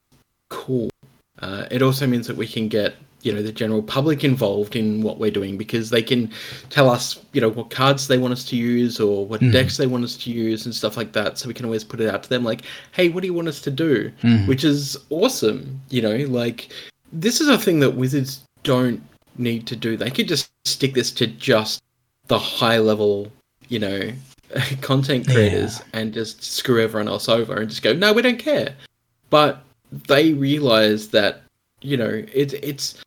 [1.43, 5.03] Uh, it also means that we can get you know the general public involved in
[5.03, 6.31] what we're doing because they can
[6.71, 9.53] tell us you know what cards they want us to use or what mm.
[9.53, 12.01] decks they want us to use and stuff like that so we can always put
[12.01, 12.63] it out to them like
[12.93, 14.47] hey what do you want us to do mm.
[14.47, 16.73] which is awesome you know like
[17.13, 19.03] this is a thing that wizards don't
[19.37, 21.83] need to do they could just stick this to just
[22.29, 23.31] the high level
[23.69, 24.11] you know
[24.81, 26.01] content creators yeah.
[26.01, 28.75] and just screw everyone else over and just go no we don't care
[29.29, 29.63] but
[29.93, 31.43] they realize that
[31.81, 33.03] you know it's it's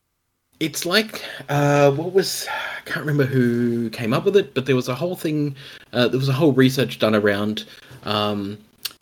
[0.59, 4.75] it's like uh, what was I can't remember who came up with it, but there
[4.75, 5.55] was a whole thing.
[5.91, 7.65] Uh, there was a whole research done around
[8.03, 8.57] um,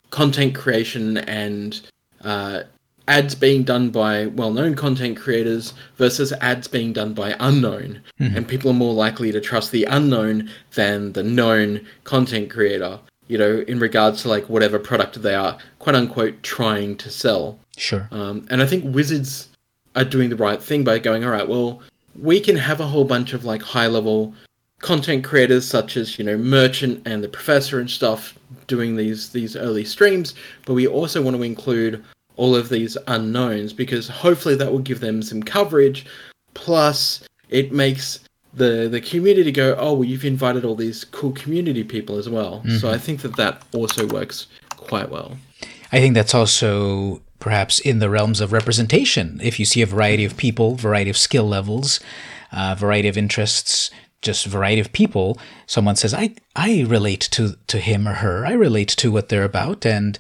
[0.10, 1.82] content creation and
[2.24, 2.64] uh,
[3.08, 8.36] ads being done by well-known content creators versus ads being done by unknown, mm-hmm.
[8.36, 13.00] and people are more likely to trust the unknown than the known content creator.
[13.28, 17.60] You know, in regards to like whatever product they are, quote unquote, trying to sell.
[17.78, 18.08] Sure.
[18.12, 19.48] Um, and I think Wizards
[19.96, 21.82] are doing the right thing by going, all right, well,
[22.20, 24.34] we can have a whole bunch of like high level
[24.80, 29.56] content creators such as you know merchant and the professor and stuff doing these these
[29.56, 30.34] early streams
[30.66, 32.04] but we also want to include
[32.36, 36.06] all of these unknowns because hopefully that will give them some coverage
[36.56, 38.22] plus it makes
[38.56, 42.60] the the community go oh well you've invited all these cool community people as well
[42.60, 42.78] mm-hmm.
[42.78, 44.48] so i think that that also works
[44.78, 45.38] quite well
[45.92, 49.42] i think that's also perhaps in the realms of representation.
[49.44, 52.00] If you see a variety of people, variety of skill levels,
[52.54, 57.80] uh, variety of interests, just variety of people, someone says, "I I relate to to
[57.80, 58.46] him or her.
[58.46, 60.18] I relate to what they're about, and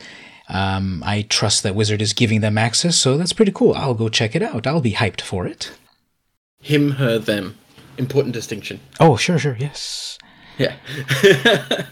[0.49, 2.97] um, I trust that Wizard is giving them access.
[2.97, 3.73] So that's pretty cool.
[3.73, 4.67] I'll go check it out.
[4.67, 5.71] I'll be hyped for it."
[6.61, 7.57] Him, her, them.
[7.97, 8.79] Important distinction.
[8.99, 10.17] Oh, sure, sure, yes.
[10.57, 10.75] Yeah.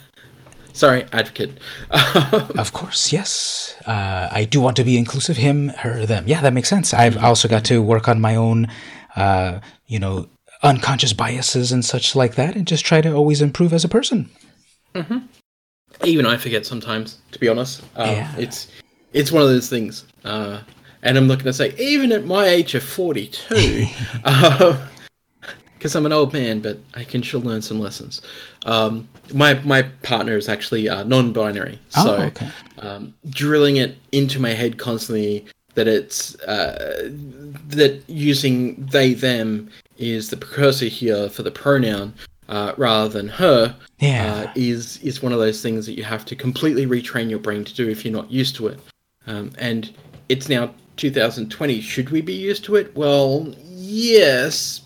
[0.79, 1.57] Sorry, advocate.
[1.91, 3.75] of course, yes.
[3.85, 5.35] Uh, I do want to be inclusive.
[5.35, 6.23] Him, her, them.
[6.25, 6.93] Yeah, that makes sense.
[6.93, 7.25] I've mm-hmm.
[7.25, 8.69] also got to work on my own,
[9.17, 10.29] uh, you know,
[10.63, 14.29] unconscious biases and such like that, and just try to always improve as a person.
[14.95, 15.17] Mm-hmm.
[16.05, 17.83] Even I forget sometimes, to be honest.
[17.97, 18.33] Um, yeah.
[18.37, 18.71] It's
[19.11, 20.05] it's one of those things.
[20.23, 20.61] Uh,
[21.03, 23.85] and I'm looking to say, even at my age of 42,
[24.23, 24.87] uh,
[25.79, 28.21] because I'm an old man, but I can still learn some lessons.
[28.65, 32.49] Um, my my partner is actually uh, non-binary, oh, so okay.
[32.79, 37.09] um, drilling it into my head constantly that it's uh,
[37.69, 42.13] that using they them is the precursor here for the pronoun
[42.49, 44.33] uh, rather than her yeah.
[44.33, 47.63] Uh, is is one of those things that you have to completely retrain your brain
[47.63, 48.79] to do if you're not used to it.
[49.27, 49.93] Um, and
[50.27, 51.79] it's now 2020.
[51.81, 52.95] Should we be used to it?
[52.95, 54.81] Well, yes,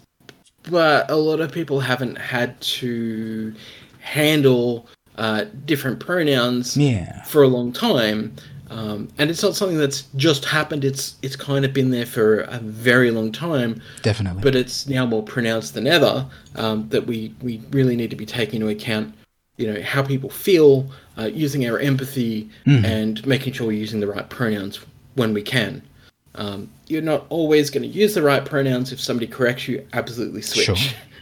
[0.69, 3.53] but a lot of people haven't had to
[3.99, 4.87] handle
[5.17, 7.23] uh, different pronouns yeah.
[7.23, 8.35] for a long time.
[8.69, 10.83] Um, and it's not something that's just happened.
[10.83, 13.81] It's it's kind of been there for a very long time.
[14.01, 14.41] Definitely.
[14.41, 18.25] But it's now more pronounced than ever um, that we, we really need to be
[18.25, 19.13] taking into account
[19.57, 22.83] you know how people feel, uh, using our empathy, Mhm.
[22.83, 24.79] and making sure we're using the right pronouns
[25.15, 25.81] when we can.
[26.35, 28.91] Um, you're not always going to use the right pronouns.
[28.91, 30.65] If somebody corrects you, absolutely switch.
[30.65, 30.75] Sure.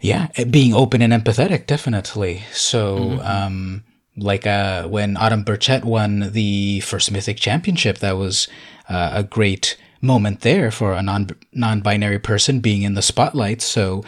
[0.00, 2.42] Yeah, uh, being open and empathetic, definitely.
[2.52, 3.82] So, um,
[4.16, 8.46] like uh, when Autumn Burchett won the first Mythic Championship, that was
[8.88, 13.62] uh, a great moment there for a non non-binary person being in the spotlight.
[13.62, 14.04] So.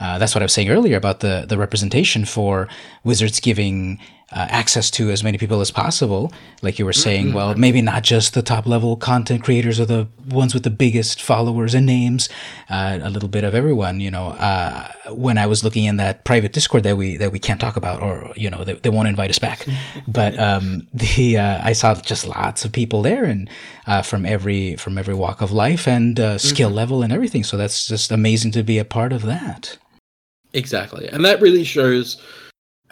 [0.00, 2.66] Uh, that's what I was saying earlier about the, the representation for
[3.04, 4.00] Wizards giving
[4.32, 6.32] uh, access to as many people as possible.
[6.62, 10.08] Like you were saying, well, maybe not just the top level content creators or the
[10.28, 12.28] ones with the biggest followers and names,
[12.70, 14.00] uh, a little bit of everyone.
[14.00, 17.38] You know, uh, when I was looking in that private Discord that we that we
[17.38, 19.66] can't talk about, or you know, they, they won't invite us back.
[20.08, 23.50] but um, the uh, I saw just lots of people there, and
[23.86, 27.44] uh, from every from every walk of life and uh, skill level and everything.
[27.44, 29.76] So that's just amazing to be a part of that.
[30.54, 32.20] Exactly, and that really shows.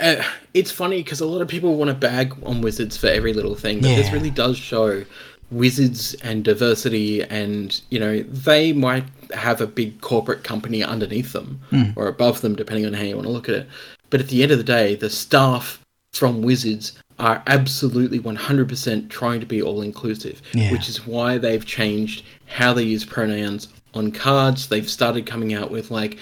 [0.01, 0.22] Uh,
[0.55, 3.55] it's funny because a lot of people want to bag on wizards for every little
[3.55, 5.05] thing, but this really does show
[5.51, 11.61] wizards and diversity, and you know they might have a big corporate company underneath them
[11.96, 13.68] or above them, depending on how you want to look at it.
[14.11, 15.78] But at the end of the day, the staff
[16.12, 20.72] from wizards are absolutely 100% trying to be all inclusive, Yeah.
[20.72, 24.66] which is why they've changed how they use pronouns on cards.
[24.68, 26.16] They've started coming out with like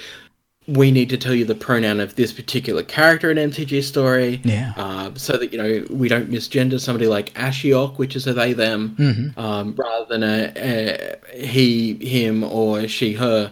[0.69, 4.41] we need to tell you the pronoun of this particular character in MTG story.
[4.45, 4.75] Yeah.
[4.77, 8.53] Uh, so that, you know, we don't misgender somebody like Ashiok, which is a they,
[8.53, 9.41] them, Mm-hmm.
[9.41, 13.51] um, rather than a, a he, him, or she, her.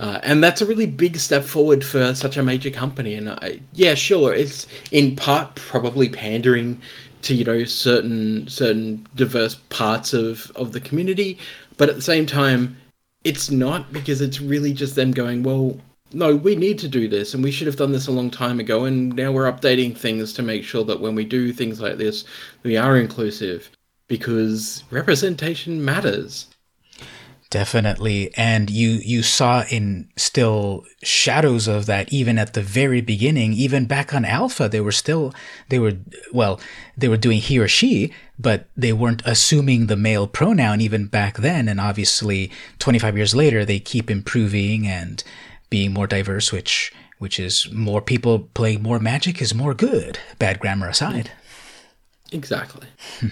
[0.00, 3.14] Uh, and that's a really big step forward for such a major company.
[3.14, 6.80] And I, yeah, sure, it's in part probably pandering
[7.22, 11.38] to, you know, certain certain diverse parts of, of the community.
[11.78, 12.76] But at the same time,
[13.24, 15.78] it's not because it's really just them going, well,
[16.12, 18.60] no, we need to do this, and we should have done this a long time
[18.60, 21.98] ago, and now we're updating things to make sure that when we do things like
[21.98, 22.24] this,
[22.62, 23.70] we are inclusive
[24.08, 26.46] because representation matters.
[27.50, 28.30] Definitely.
[28.36, 33.86] And you you saw in still shadows of that even at the very beginning, even
[33.86, 35.32] back on alpha, they were still
[35.70, 35.94] they were
[36.30, 36.60] well,
[36.94, 41.38] they were doing he or she, but they weren't assuming the male pronoun even back
[41.38, 41.68] then.
[41.68, 42.50] And obviously
[42.80, 45.24] 25 years later they keep improving and
[45.70, 50.60] being more diverse, which which is more people playing more magic is more good, bad
[50.60, 51.30] grammar aside.
[52.30, 52.86] Exactly.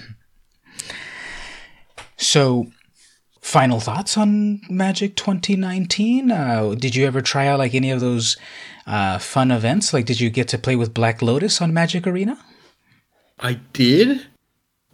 [2.16, 2.66] So,
[3.40, 6.30] final thoughts on Magic 2019?
[6.30, 8.36] Uh, did you ever try out like any of those
[8.86, 9.92] uh, fun events?
[9.92, 12.38] Like, did you get to play with Black Lotus on Magic Arena?
[13.38, 14.26] I did.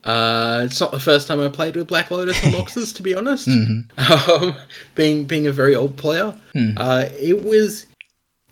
[0.05, 3.15] Uh, it's not the first time I played with Black Lotus on boxes, to be
[3.15, 3.49] honest.
[3.49, 4.57] Um,
[4.95, 6.35] being being a very old player,
[6.77, 7.87] uh, it was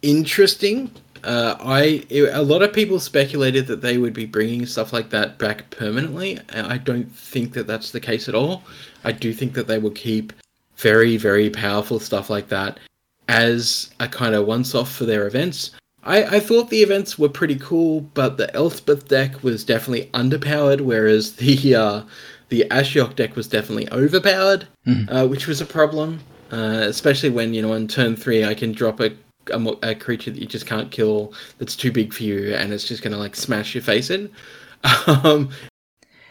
[0.03, 0.91] interesting.
[1.25, 5.11] Uh, I it, a lot of people speculated that they would be bringing stuff like
[5.11, 6.39] that back permanently.
[6.53, 8.63] I don't think that that's the case at all.
[9.05, 10.33] I do think that they will keep
[10.77, 12.79] very very powerful stuff like that
[13.29, 15.73] as a kind of once off for their events.
[16.03, 20.81] I, I thought the events were pretty cool, but the Elspeth deck was definitely underpowered,
[20.81, 22.03] whereas the uh,
[22.49, 24.67] the Ashiok deck was definitely overpowered,
[25.09, 26.21] uh, which was a problem.
[26.53, 29.13] Uh, especially when you know on turn three I can drop a,
[29.53, 32.89] a a creature that you just can't kill that's too big for you, and it's
[32.89, 34.31] just gonna like smash your face in.
[35.07, 35.51] Um,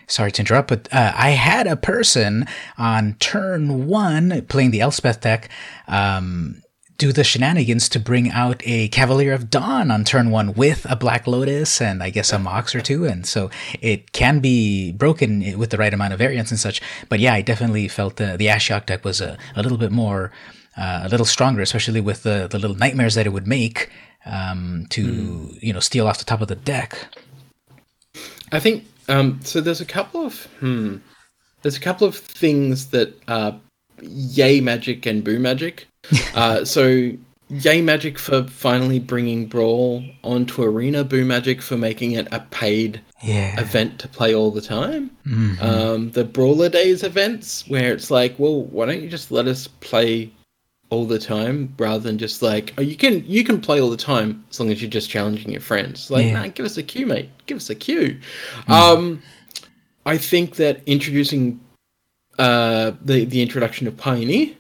[0.08, 2.48] Sorry to interrupt, but uh, I had a person
[2.80, 5.50] on turn one playing the Elspeth deck
[5.88, 6.64] um,
[7.00, 10.98] do the shenanigans to bring out a Cavalier of Dawn on turn one with a
[10.98, 13.06] Black Lotus and I guess a Mox or two.
[13.06, 13.50] And so
[13.82, 16.82] it can be broken with the right amount of variance and such.
[17.08, 20.32] But yeah, I definitely felt the, the Ashiok deck was a, a little bit more,
[20.78, 23.90] uh, a little stronger, especially with the, the little nightmares that it would make
[24.26, 27.08] um, to, you know, steal off the top of the deck.
[28.52, 29.62] I think um, so.
[29.62, 30.98] There's a couple of hmm.
[31.62, 33.60] There's a couple of things that are
[34.02, 35.89] yay magic and boo magic.
[36.34, 37.12] Uh, so
[37.50, 41.04] yay magic for finally bringing brawl onto arena.
[41.04, 43.60] Boo magic for making it a paid Yeah.
[43.60, 45.10] event to play all the time.
[45.60, 50.32] Um, the Brawlidays events, where it's like, well, why don't you just let us play
[50.92, 53.98] all the time rather than just like, oh, you can you can play all the
[53.98, 56.10] time as long as you're just challenging your friends.
[56.10, 56.42] Like, Yeah.
[56.42, 57.30] nah, give us a queue, mate.
[57.46, 58.20] Give us a queue.
[58.68, 59.22] Um,
[60.06, 61.60] I think that introducing
[62.40, 64.56] uh, the the introduction of Pioneer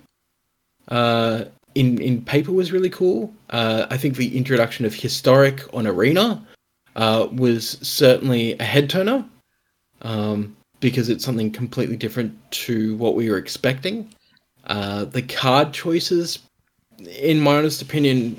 [0.89, 3.33] uh, in in paper was really cool.
[3.49, 6.45] Uh, I think the introduction of Historic on Arena
[6.95, 9.25] uh, was certainly a head turner
[10.01, 14.13] um, because it's something completely different to what we were expecting.
[14.65, 16.39] Uh, the card choices,
[17.21, 18.37] in my honest opinion,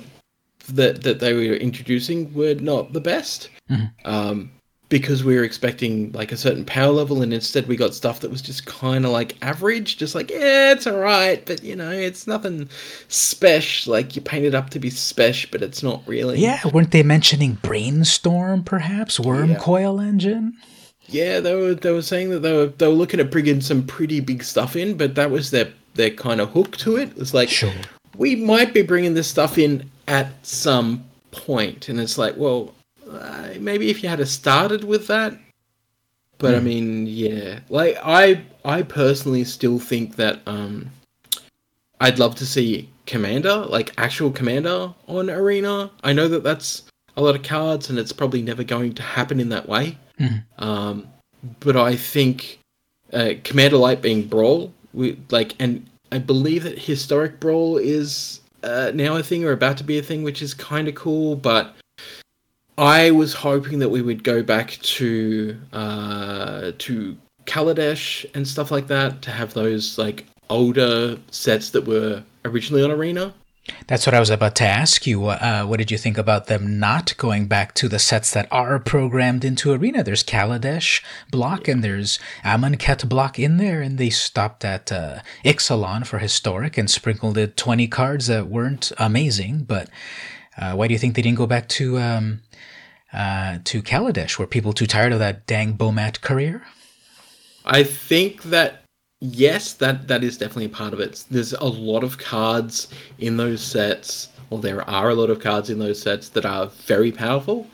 [0.68, 3.48] that that they were introducing were not the best.
[4.04, 4.50] Um,
[4.90, 8.30] because we were expecting like a certain power level, and instead we got stuff that
[8.30, 12.26] was just kind of like average, just like yeah, it's alright, but you know, it's
[12.26, 12.68] nothing
[13.08, 13.92] special.
[13.92, 16.38] Like you paint it up to be special, but it's not really.
[16.38, 19.58] Yeah, weren't they mentioning brainstorm, perhaps worm Yeah.
[19.58, 20.54] coil engine?
[21.06, 23.84] Yeah, they were they were saying that they were they were looking at bringing some
[23.86, 27.10] pretty big stuff in, but that was their their kind of hook to it.
[27.10, 27.72] It was like Sure.
[28.16, 32.72] we might be bringing this stuff in at some point, and it's like, well,
[33.10, 35.38] uh, maybe if you had started with that.
[36.38, 40.90] But I mean, yeah, like I I personally still think that um,
[42.00, 45.90] I'd love to see Commander, like actual Commander on Arena.
[46.02, 46.84] I know that that's
[47.16, 49.98] a lot of cards, and it's probably never going to happen in that way.
[50.58, 51.08] Um,
[51.60, 52.58] but I think
[53.12, 58.92] uh, Commander Light being Brawl, we like, and I believe that Historic Brawl is uh,
[58.94, 61.36] now a thing or about to be a thing, which is kind of cool.
[61.36, 61.74] But
[62.80, 68.86] I was hoping that we would go back to uh, to Kaladesh and stuff like
[68.86, 73.34] that to have those like older sets that were originally on Arena.
[73.86, 75.26] That's what I was about to ask you.
[75.26, 78.78] Uh, what did you think about them not going back to the sets that are
[78.78, 80.02] programmed into Arena?
[80.02, 86.06] There's Kaladesh block and there's Amonkhet block in there, and they stopped at uh, Ixalan
[86.06, 89.64] for historic and sprinkled it 20 cards that weren't amazing.
[89.64, 89.90] But
[90.56, 92.40] uh, why do you think they didn't go back to um,
[93.12, 94.38] uh, to Kaladesh?
[94.38, 96.62] Were people too tired of that dang Bomat Courier?
[97.64, 98.82] I think that
[99.20, 101.24] yes, that that is definitely part of it.
[101.30, 102.88] There's a lot of cards
[103.18, 106.66] in those sets, or there are a lot of cards in those sets that are
[106.66, 107.66] very powerful.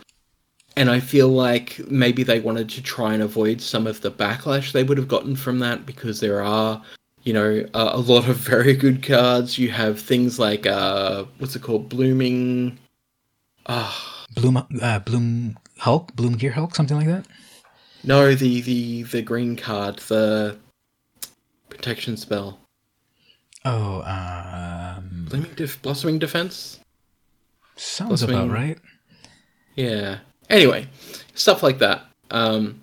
[0.78, 4.72] And I feel like maybe they wanted to try and avoid some of the backlash
[4.72, 6.82] they would have gotten from that because there are,
[7.22, 9.58] you know, a, a lot of very good cards.
[9.58, 12.78] You have things like uh, what's it called, blooming.
[13.66, 17.26] Ah, Bloom, uh, Bloom Hulk, Bloom Gear Hulk, something like that.
[18.04, 20.56] no, the the the green card, the
[21.68, 22.58] protection spell,
[23.64, 26.78] Oh, um, blooming def- blossoming defense.
[27.76, 28.78] sounds Blossoming- about right.
[29.74, 30.18] Yeah.
[30.48, 30.86] Anyway,
[31.34, 32.04] stuff like that.
[32.30, 32.80] Um,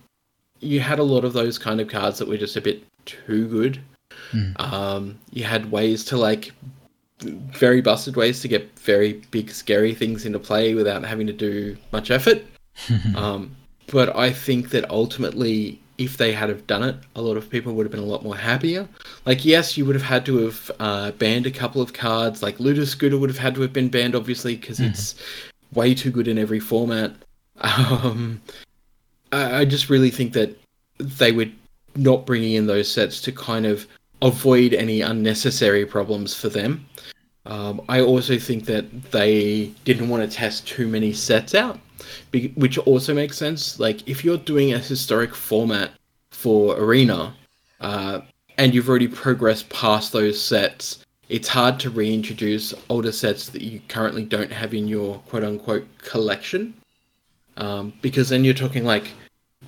[0.60, 3.48] you had a lot of those kind of cards that were just a bit too
[3.48, 3.80] good.
[4.58, 6.52] Um, you had ways to like
[7.24, 11.78] very busted ways to get very big scary things into play without having to do
[11.92, 12.44] much effort.
[13.16, 13.56] um,
[13.88, 17.74] but I think that ultimately, if they had have done it, a lot of people
[17.74, 18.88] would have been a lot more happier.
[19.26, 22.42] Like, yes, you would have had to have uh, banned a couple of cards.
[22.42, 25.16] Like, Looter Scooter would have had to have been banned, obviously, because it's
[25.74, 27.14] way too good in every format.
[27.64, 28.42] Um,
[29.32, 30.58] I, I just really think that
[30.98, 31.46] they were
[31.96, 33.88] not bringing in those sets to kind of
[34.22, 36.86] avoid any unnecessary problems for them.
[37.46, 41.80] Um, I also think that they didn't want to test too many sets out,
[42.56, 43.80] which also makes sense.
[43.80, 45.92] Like if you're doing a historic format
[46.32, 47.36] for Arena,
[47.82, 48.22] uh,
[48.58, 53.82] and you've already progressed past those sets, it's hard to reintroduce older sets that you
[53.88, 56.74] currently don't have in your quote unquote collection,
[57.58, 59.12] um, because then you're talking like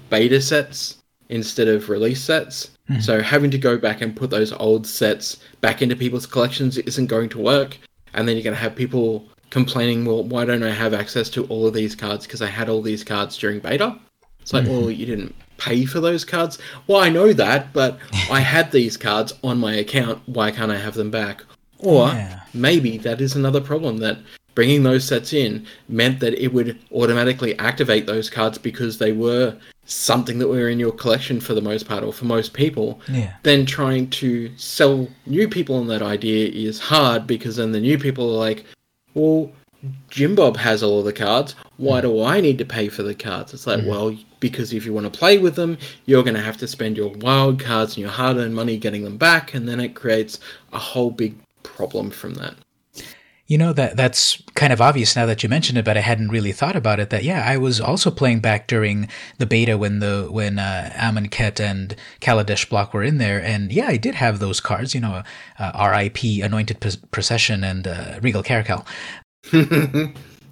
[0.10, 2.72] beta sets instead of release sets.
[2.90, 3.02] Mm-hmm.
[3.02, 7.08] So having to go back and put those old sets back into people's collections isn't
[7.08, 7.78] going to work.
[8.14, 11.46] And then you're going to have people complaining, well, why don't I have access to
[11.48, 12.26] all of these cards?
[12.26, 13.98] Because I had all these cards during beta.
[14.42, 14.72] It's like, mm-hmm.
[14.74, 16.60] well, you didn't pay for those cards.
[16.88, 17.98] Well, I know that, but
[18.30, 20.22] I had these cards on my account.
[20.28, 21.44] Why can't I have them back?
[21.80, 22.42] Or Yeah.
[22.54, 24.20] maybe that is another problem that
[24.54, 29.56] bringing those sets in meant that it would automatically activate those cards because they were
[29.86, 33.34] something that were in your collection for the most part or for most people Yeah.
[33.44, 37.98] then trying to sell new people on that idea is hard because then the new
[37.98, 38.66] people are like
[39.14, 39.52] well
[40.10, 41.56] Jim Bob has all of the cards.
[41.78, 43.54] Why do I need to pay for the cards?
[43.54, 43.90] It's like, mm-hmm.
[43.90, 46.98] well, because if you want to play with them, you're going to have to spend
[46.98, 50.40] your wild cards and your hard earned money getting them back, and then it creates
[50.74, 52.56] a whole big problem from that.
[53.48, 56.30] You know that that's kind of obvious now that you mentioned it, but I hadn't
[56.30, 57.12] really thought about it.
[57.12, 61.60] That yeah, I was also playing back during the beta when the when uh, Amonkhet
[61.60, 64.96] and Kaladesh block were in there, and yeah, I did have those cards.
[64.96, 65.24] You know,
[65.60, 66.42] uh, R.I.P.
[66.42, 68.84] Anointed Procession and uh, Regal Caracal.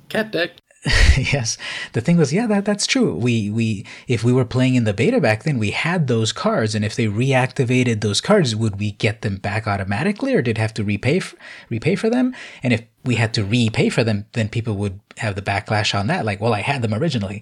[0.10, 0.52] Cat deck.
[1.18, 1.58] yes,
[1.94, 3.16] the thing was, yeah, that that's true.
[3.16, 6.76] We we if we were playing in the beta back then, we had those cards,
[6.76, 10.74] and if they reactivated those cards, would we get them back automatically, or did have
[10.74, 11.22] to repay
[11.70, 12.36] repay for them?
[12.62, 16.08] And if we had to repay for them, then people would have the backlash on
[16.08, 17.42] that, like, well, I had them originally,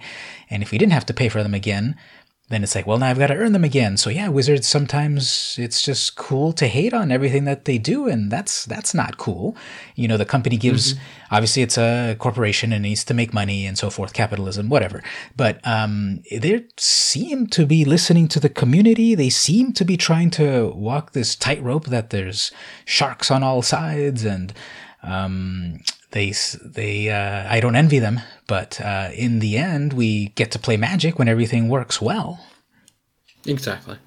[0.51, 1.95] and if we didn't have to pay for them again,
[2.51, 3.97] then it's like, well, now I've got to earn them again.
[3.97, 8.31] So yeah, wizards sometimes it's just cool to hate on everything that they do, and
[8.31, 9.55] that's that's not cool.
[9.95, 11.35] You know, the company gives mm-hmm.
[11.35, 15.01] obviously it's a corporation and needs to make money and so forth, capitalism, whatever.
[15.35, 19.15] But um, they seem to be listening to the community.
[19.15, 22.51] They seem to be trying to walk this tightrope that there's
[22.85, 24.53] sharks on all sides and
[25.03, 25.79] um,
[26.11, 26.33] they
[26.63, 30.77] they uh, I don't envy them, but uh, in the end, we get to play
[30.77, 32.39] Magic when everything works well.
[33.45, 33.97] Exactly.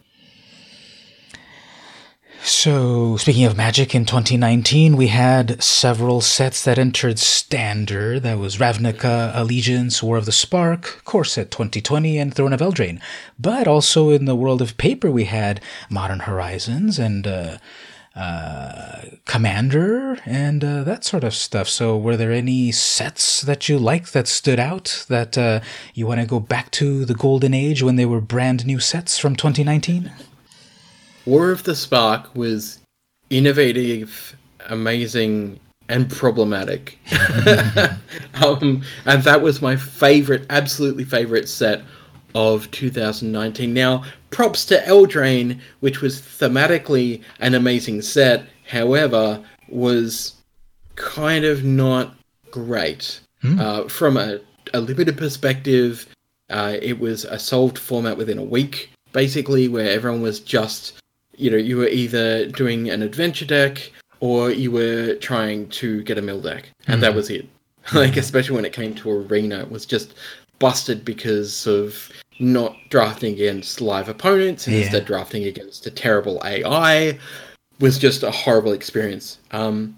[2.46, 8.22] So, speaking of Magic, in 2019, we had several sets that entered Standard.
[8.22, 13.00] That was Ravnica, Allegiance, War of the Spark, Core Set 2020, and Throne of Eldraine.
[13.38, 17.56] But also in the world of paper, we had Modern Horizons and uh,
[18.16, 21.68] uh, Commander and uh, that sort of stuff.
[21.68, 25.60] So, were there any sets that you liked that stood out that uh,
[25.94, 29.18] you want to go back to the golden age when they were brand new sets
[29.18, 30.12] from 2019?
[31.26, 32.78] War of the Spark was
[33.30, 34.36] innovative,
[34.66, 35.58] amazing,
[35.88, 36.98] and problematic.
[38.34, 41.82] um, and that was my favorite, absolutely favorite set
[42.34, 43.72] of 2019.
[43.72, 50.34] Now, props to Eldraine, which was thematically an amazing set, however, was
[50.96, 52.14] kind of not
[52.50, 53.20] great.
[53.42, 53.60] Hmm.
[53.60, 54.40] Uh, from a,
[54.72, 56.06] a limited perspective,
[56.50, 60.94] uh, it was a solved format within a week, basically, where everyone was just,
[61.36, 66.18] you know, you were either doing an adventure deck or you were trying to get
[66.18, 67.00] a mill deck, and mm.
[67.02, 67.16] that hmm.
[67.16, 67.48] was it.
[67.94, 70.14] like, especially when it came to Arena, it was just
[70.58, 74.82] busted because of not drafting against live opponents and yeah.
[74.82, 77.18] instead drafting against a terrible AI
[77.80, 79.38] was just a horrible experience.
[79.52, 79.96] Um,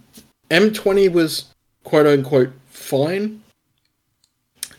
[0.50, 1.46] M20 was
[1.84, 3.42] quote unquote fine.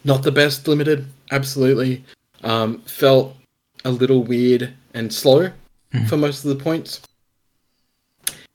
[0.04, 2.04] Not the best limited, absolutely.
[2.44, 3.36] Um, felt
[3.84, 5.52] a little weird and slow
[5.94, 6.08] mm.
[6.08, 7.02] for most of the points.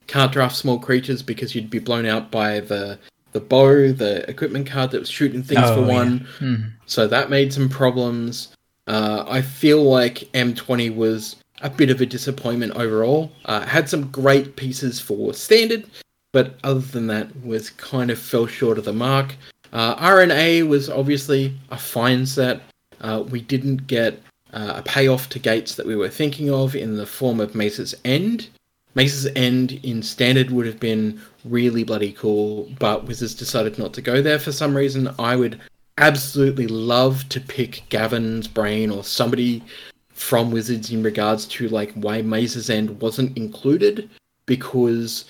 [0.06, 2.98] Can't draft small creatures because you'd be blown out by the
[3.32, 6.26] the bow, the equipment card that was shooting things oh, for one.
[6.40, 6.46] Yeah.
[6.46, 6.72] Mm.
[6.86, 8.54] So that made some problems.
[8.86, 13.30] Uh, I feel like M20 was a bit of a disappointment overall.
[13.44, 15.84] Uh, had some great pieces for standard,
[16.32, 19.36] but other than that, was kind of fell short of the mark.
[19.72, 22.60] Uh, RNA was obviously a fine set.
[23.00, 24.20] Uh, we didn't get
[24.52, 27.94] uh, a payoff to gates that we were thinking of in the form of Maze's
[28.04, 28.48] End.
[28.94, 34.02] Maze's End in standard would have been really bloody cool, but Wizards decided not to
[34.02, 35.08] go there for some reason.
[35.18, 35.58] I would
[35.98, 39.62] absolutely love to pick Gavin's brain or somebody
[40.10, 44.08] from Wizards in regards to like why Maze's End wasn't included
[44.46, 45.24] because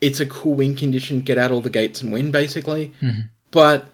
[0.00, 2.92] it's a cool win condition, get out all the gates and win basically.
[3.00, 3.22] Mm-hmm.
[3.50, 3.86] But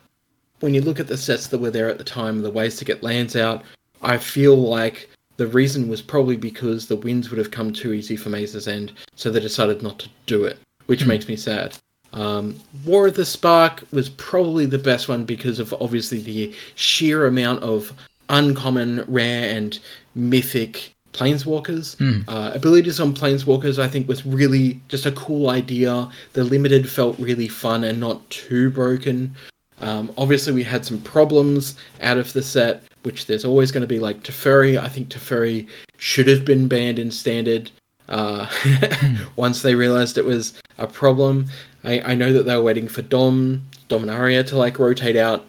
[0.60, 2.84] when you look at the sets that were there at the time, the ways to
[2.84, 3.62] get lands out,
[4.02, 8.16] I feel like the reason was probably because the wins would have come too easy
[8.16, 11.08] for Maze's End, so they decided not to do it, which mm-hmm.
[11.08, 11.76] makes me sad.
[12.12, 17.26] Um, War of the Spark was probably the best one because of obviously the sheer
[17.26, 17.92] amount of
[18.28, 19.78] uncommon, rare, and
[20.14, 21.96] mythic planeswalkers.
[21.96, 22.24] Mm.
[22.28, 26.08] Uh, abilities on planeswalkers, I think, was really just a cool idea.
[26.32, 29.34] The limited felt really fun and not too broken.
[29.80, 33.86] Um, obviously, we had some problems out of the set, which there's always going to
[33.86, 34.78] be like Teferi.
[34.78, 37.70] I think Teferi should have been banned in standard
[38.08, 39.16] uh, hmm.
[39.36, 41.46] once they realized it was a problem.
[41.84, 45.46] I, I know that they were waiting for Dom Dominaria to like rotate out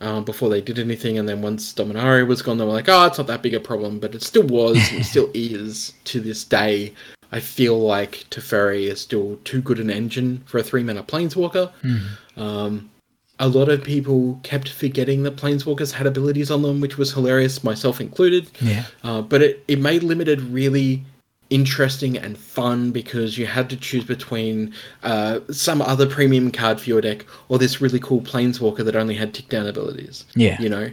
[0.00, 3.06] um, before they did anything, and then once Dominaria was gone, they were like, "Oh,
[3.06, 6.44] it's not that big a problem," but it still was, and still is to this
[6.44, 6.94] day.
[7.32, 11.70] I feel like Teferi is still too good an engine for a three mana planeswalker.
[11.82, 12.06] Mm.
[12.36, 12.90] Um,
[13.38, 17.64] a lot of people kept forgetting that planeswalkers had abilities on them, which was hilarious,
[17.64, 18.50] myself included.
[18.60, 18.84] Yeah.
[19.02, 21.04] Uh, but it, it made limited really
[21.50, 24.72] interesting and fun because you had to choose between
[25.02, 29.14] uh, some other premium card for your deck or this really cool planeswalker that only
[29.14, 30.24] had tick down abilities.
[30.34, 30.60] Yeah.
[30.60, 30.90] You know?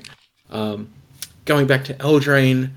[0.49, 0.89] Um,
[1.45, 2.72] going back to Eldraine,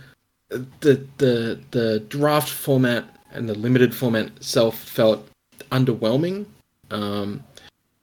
[0.49, 5.27] the the the draft format and the limited format itself felt
[5.71, 6.47] underwhelming.
[6.91, 7.45] Um,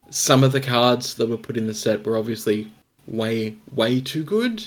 [0.09, 2.71] some of the cards that were put in the set were obviously
[3.05, 4.57] way way too good,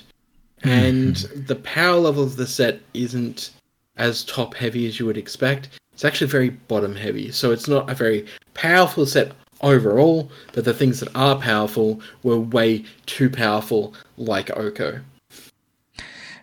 [0.62, 0.68] mm-hmm.
[0.68, 3.50] and the power level of the set isn't
[3.96, 5.80] as top heavy as you would expect.
[5.92, 10.74] It's actually very bottom heavy, so it's not a very powerful set overall, but the
[10.74, 15.00] things that are powerful were way too powerful, like Oko.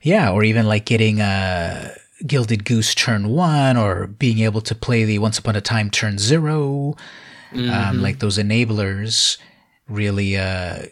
[0.01, 1.91] Yeah, or even like getting a
[2.25, 6.17] Gilded Goose turn one, or being able to play the Once Upon a Time turn
[6.17, 6.95] 0
[7.51, 7.71] um, mm-hmm.
[7.71, 9.37] um, like those enablers
[9.87, 10.83] really uh,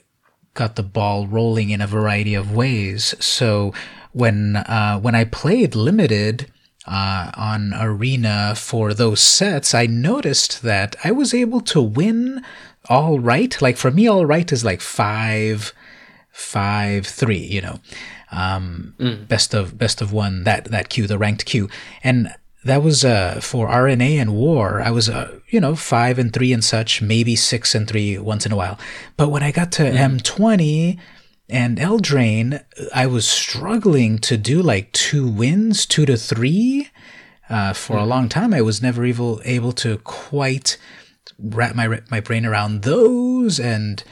[0.54, 3.14] got the ball rolling in a variety of ways.
[3.20, 3.74] So
[4.16, 6.50] when uh, when I played limited
[6.88, 12.42] uh, on Arena for those sets, I noticed that I was able to win
[12.90, 13.62] all right.
[13.62, 15.74] Like for me, all right is like five,
[16.32, 17.44] five, three.
[17.44, 17.80] You know,
[18.32, 19.28] um, mm.
[19.28, 21.68] best of best of one that that queue, the ranked queue,
[22.02, 24.82] and that was uh, for RNA and War.
[24.82, 28.46] I was, uh, you know, five and three and such, maybe six and three once
[28.46, 28.80] in a while.
[29.18, 30.20] But when I got to mm.
[30.20, 31.00] M20
[31.50, 36.90] and Eldraine, I was struggling to do like two wins, two to three.
[37.48, 40.78] Uh, for a long time, I was never able able to quite
[41.38, 43.60] wrap my my brain around those.
[43.60, 44.04] And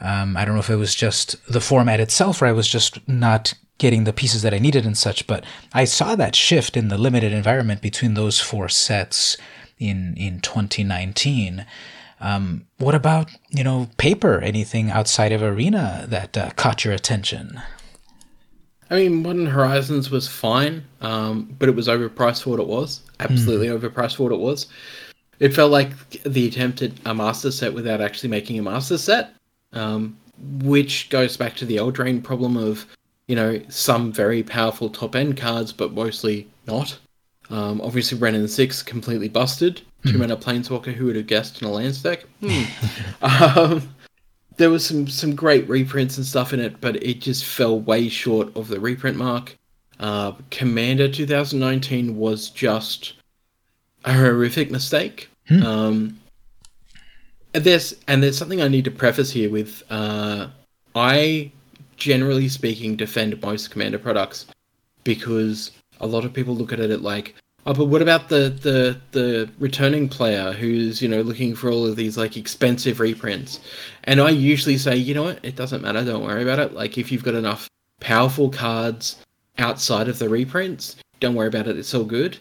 [0.00, 3.06] um, I don't know if it was just the format itself, or I was just
[3.08, 5.26] not getting the pieces that I needed and such.
[5.26, 9.38] But I saw that shift in the limited environment between those four sets
[9.78, 11.64] in in 2019.
[12.20, 14.40] Um, what about you know paper?
[14.40, 17.60] Anything outside of arena that uh, caught your attention?
[18.90, 23.02] I mean, Modern Horizons was fine, um, but it was overpriced for what it was.
[23.20, 23.78] Absolutely mm.
[23.78, 24.66] overpriced for what it was.
[25.40, 25.92] It felt like
[26.22, 29.34] the attempt at a master set without actually making a master set,
[29.74, 30.16] um,
[30.62, 32.86] which goes back to the Eldraine problem of
[33.28, 36.98] you know, some very powerful top end cards, but mostly not.
[37.50, 39.82] Um, obviously, Wrenn and Six completely busted.
[40.06, 42.24] Two mana Planeswalker, who would have guessed in a land stack?
[42.40, 43.58] Hmm.
[43.58, 43.94] um,
[44.56, 48.08] there was some some great reprints and stuff in it, but it just fell way
[48.08, 49.56] short of the reprint mark.
[50.00, 53.14] Uh, Commander 2019 was just
[54.04, 55.28] a horrific mistake.
[55.48, 55.62] Hmm.
[55.62, 56.20] Um,
[57.54, 59.82] and there's and there's something I need to preface here with.
[59.90, 60.48] Uh,
[60.94, 61.52] I
[61.98, 64.46] generally speaking, defend most Commander products
[65.04, 67.34] because a lot of people look at it like,
[67.68, 71.86] oh, but what about the the the returning player who's you know looking for all
[71.86, 73.60] of these like expensive reprints?
[74.04, 76.04] And I usually say, you know what, it doesn't matter.
[76.04, 76.72] Don't worry about it.
[76.72, 77.68] Like if you've got enough
[78.00, 79.22] powerful cards
[79.58, 81.78] outside of the reprints, don't worry about it.
[81.78, 82.38] It's all good.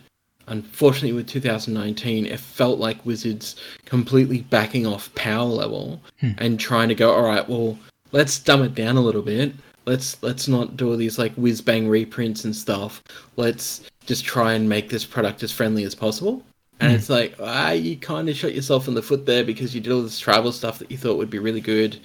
[0.47, 6.31] Unfortunately, with 2019, it felt like Wizards completely backing off power level hmm.
[6.37, 7.77] and trying to go, all right, well,
[8.13, 9.53] let's dumb it down a little bit.
[9.85, 13.03] Let's let's not do all these like whiz bang reprints and stuff.
[13.35, 16.43] Let's just try and make this product as friendly as possible.
[16.79, 16.95] And mm.
[16.95, 19.91] it's like, ah, you kind of shot yourself in the foot there because you did
[19.91, 21.99] all this travel stuff that you thought would be really good,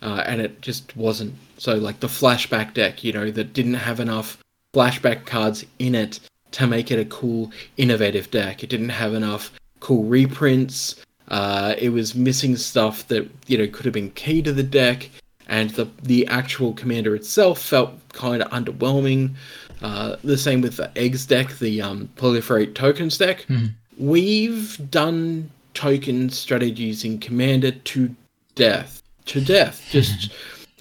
[0.00, 1.34] uh, and it just wasn't.
[1.58, 4.38] So like the flashback deck, you know, that didn't have enough
[4.74, 6.18] flashback cards in it
[6.52, 8.64] to make it a cool, innovative deck.
[8.64, 10.96] It didn't have enough cool reprints.
[11.28, 15.08] Uh, it was missing stuff that you know could have been key to the deck
[15.48, 19.34] and the the actual commander itself felt kind of underwhelming.
[19.82, 23.44] Uh, the same with the eggs deck, the um, proliferate tokens deck.
[23.48, 23.66] Mm-hmm.
[23.98, 28.14] We've done token strategies in commander to
[28.54, 29.86] death, to death.
[29.90, 30.32] Just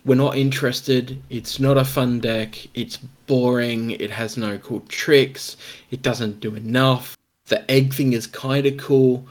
[0.05, 1.21] we're not interested.
[1.29, 2.57] It's not a fun deck.
[2.73, 2.97] It's
[3.27, 3.91] boring.
[3.91, 5.57] It has no cool tricks.
[5.91, 7.17] It doesn't do enough.
[7.47, 9.25] The egg thing is kind of cool,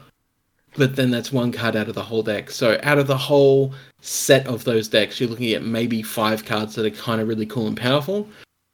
[0.75, 2.51] but then that's one card out of the whole deck.
[2.51, 6.75] So out of the whole set of those decks, you're looking at maybe five cards
[6.75, 8.27] that are kind of really cool and powerful,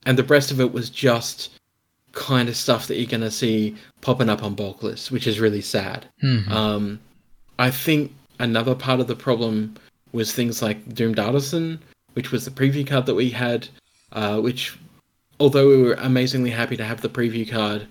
[0.07, 1.49] and the rest of it was just
[2.13, 5.41] kind of stuff that you're going to see popping up on bulk lists, which is
[5.41, 6.07] really sad.
[6.23, 6.51] Mm-hmm.
[6.51, 6.99] Um,
[7.59, 9.75] I think another part of the problem
[10.13, 11.79] was things like Doomed Artisan,
[12.13, 13.67] which was the preview card that we had,
[14.13, 14.77] uh, which,
[15.41, 17.85] although we were amazingly happy to have the preview card,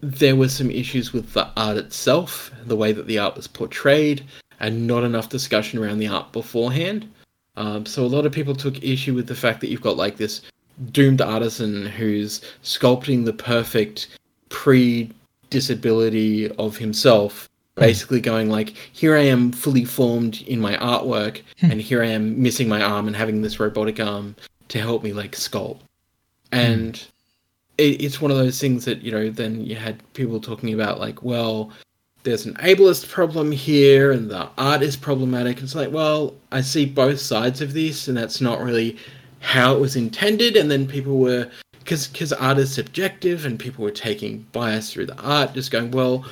[0.00, 4.24] there were some issues with the art itself, the way that the art was portrayed,
[4.58, 7.08] and not enough discussion around the art beforehand.
[7.56, 10.16] Um, so a lot of people took issue with the fact that you've got like
[10.16, 10.42] this
[10.90, 14.08] doomed artisan who's sculpting the perfect
[14.48, 15.10] pre
[15.50, 17.82] disability of himself hmm.
[17.82, 21.70] basically going like here i am fully formed in my artwork hmm.
[21.70, 24.34] and here i am missing my arm and having this robotic arm
[24.68, 25.80] to help me like sculpt
[26.52, 27.08] and mm.
[27.78, 30.98] it, it's one of those things that you know then you had people talking about
[30.98, 31.70] like well
[32.22, 35.60] there's an ableist problem here and the art is problematic.
[35.60, 38.96] It's like, well, I see both sides of this, and that's not really
[39.42, 40.56] how it was intended.
[40.56, 45.06] And then people were, because because art is subjective, and people were taking bias through
[45.06, 46.24] the art, just going, well,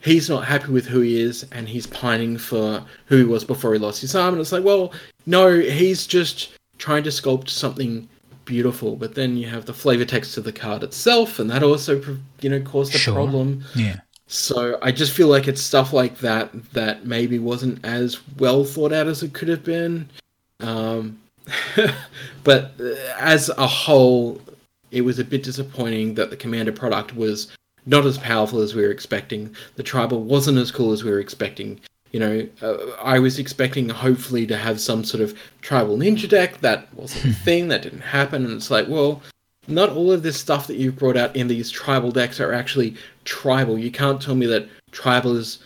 [0.00, 3.72] he's not happy with who he is, and he's pining for who he was before
[3.72, 4.34] he lost his arm.
[4.34, 4.92] And it's like, well,
[5.26, 8.08] no, he's just trying to sculpt something
[8.44, 8.96] beautiful.
[8.96, 12.02] But then you have the flavor text of the card itself, and that also,
[12.40, 13.14] you know, caused a sure.
[13.14, 13.64] problem.
[13.74, 13.96] Yeah.
[14.26, 18.92] So I just feel like it's stuff like that that maybe wasn't as well thought
[18.92, 20.06] out as it could have been.
[20.60, 21.18] Um,
[22.44, 24.40] but uh, as a whole,
[24.90, 27.48] it was a bit disappointing that the Commander product was
[27.86, 29.54] not as powerful as we were expecting.
[29.76, 31.80] The Tribal wasn't as cool as we were expecting.
[32.12, 36.60] you know, uh, I was expecting hopefully to have some sort of tribal ninja deck.
[36.60, 37.68] That wasn't a thing.
[37.68, 38.44] That didn't happen.
[38.44, 39.22] And it's like, well,
[39.66, 42.96] not all of this stuff that you've brought out in these tribal decks are actually
[43.24, 43.78] tribal.
[43.78, 45.58] You can't tell me that tribal is,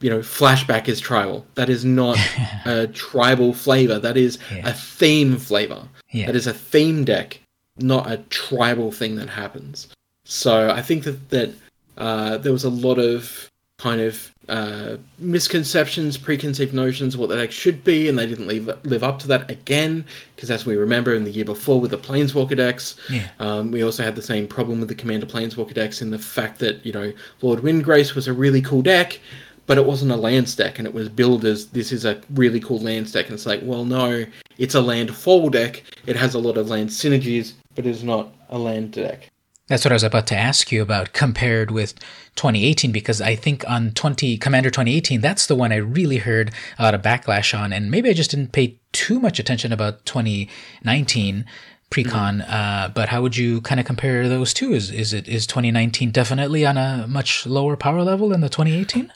[0.00, 1.46] you know, flashback is tribal.
[1.54, 2.18] That is not
[2.64, 3.98] a tribal flavor.
[3.98, 4.68] That is yeah.
[4.68, 5.88] a theme flavor.
[6.10, 6.26] Yeah.
[6.26, 7.40] That is a theme deck,
[7.78, 9.88] not a tribal thing that happens.
[10.24, 11.54] So I think that that
[11.96, 17.36] uh, there was a lot of kind of uh, misconceptions, preconceived notions of what the
[17.36, 20.04] deck should be, and they didn't live live up to that again.
[20.34, 23.28] Because as we remember in the year before with the Planeswalker decks, yeah.
[23.40, 26.58] um, we also had the same problem with the Commander Planeswalker decks in the fact
[26.60, 29.20] that you know Lord Windgrace was a really cool deck,
[29.66, 32.60] but it wasn't a land stack and it was billed as this is a really
[32.60, 34.24] cool land stack and it's like, well, no,
[34.58, 35.82] it's a land fall deck.
[36.06, 39.28] It has a lot of land synergies, but it's not a land deck.
[39.68, 41.98] That's what I was about to ask you about compared with
[42.36, 46.84] 2018 because I think on 20 Commander 2018 that's the one I really heard a
[46.84, 51.44] lot of backlash on and maybe I just didn't pay too much attention about 2019
[51.90, 52.42] precon mm-hmm.
[52.48, 56.12] uh, but how would you kind of compare those two is is it is 2019
[56.12, 59.12] definitely on a much lower power level than the 2018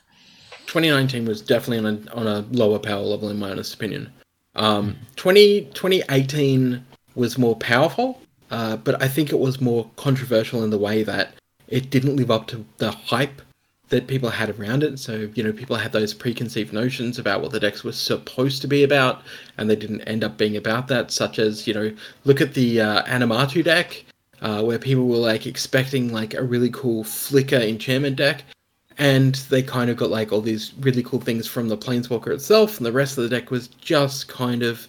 [0.71, 4.11] 2019 was definitely on a, on a lower power level in my honest opinion
[4.55, 5.03] um, mm-hmm.
[5.17, 10.79] 20 2018 was more powerful uh, but I think it was more controversial in the
[10.79, 11.35] way that
[11.69, 13.43] it didn't live up to the hype
[13.91, 14.99] that people had around it.
[14.99, 18.69] So, you know, people had those preconceived notions about what the decks were supposed to
[18.69, 19.23] be about,
[19.59, 21.93] and they didn't end up being about that, such as, you know,
[22.25, 24.05] look at the uh, Animatu deck,
[24.43, 28.45] uh, where people were like expecting like a really cool flicker enchantment deck,
[29.01, 32.77] and they kind of got like all these really cool things from the Planeswalker itself,
[32.77, 34.87] and the rest of the deck was just kind of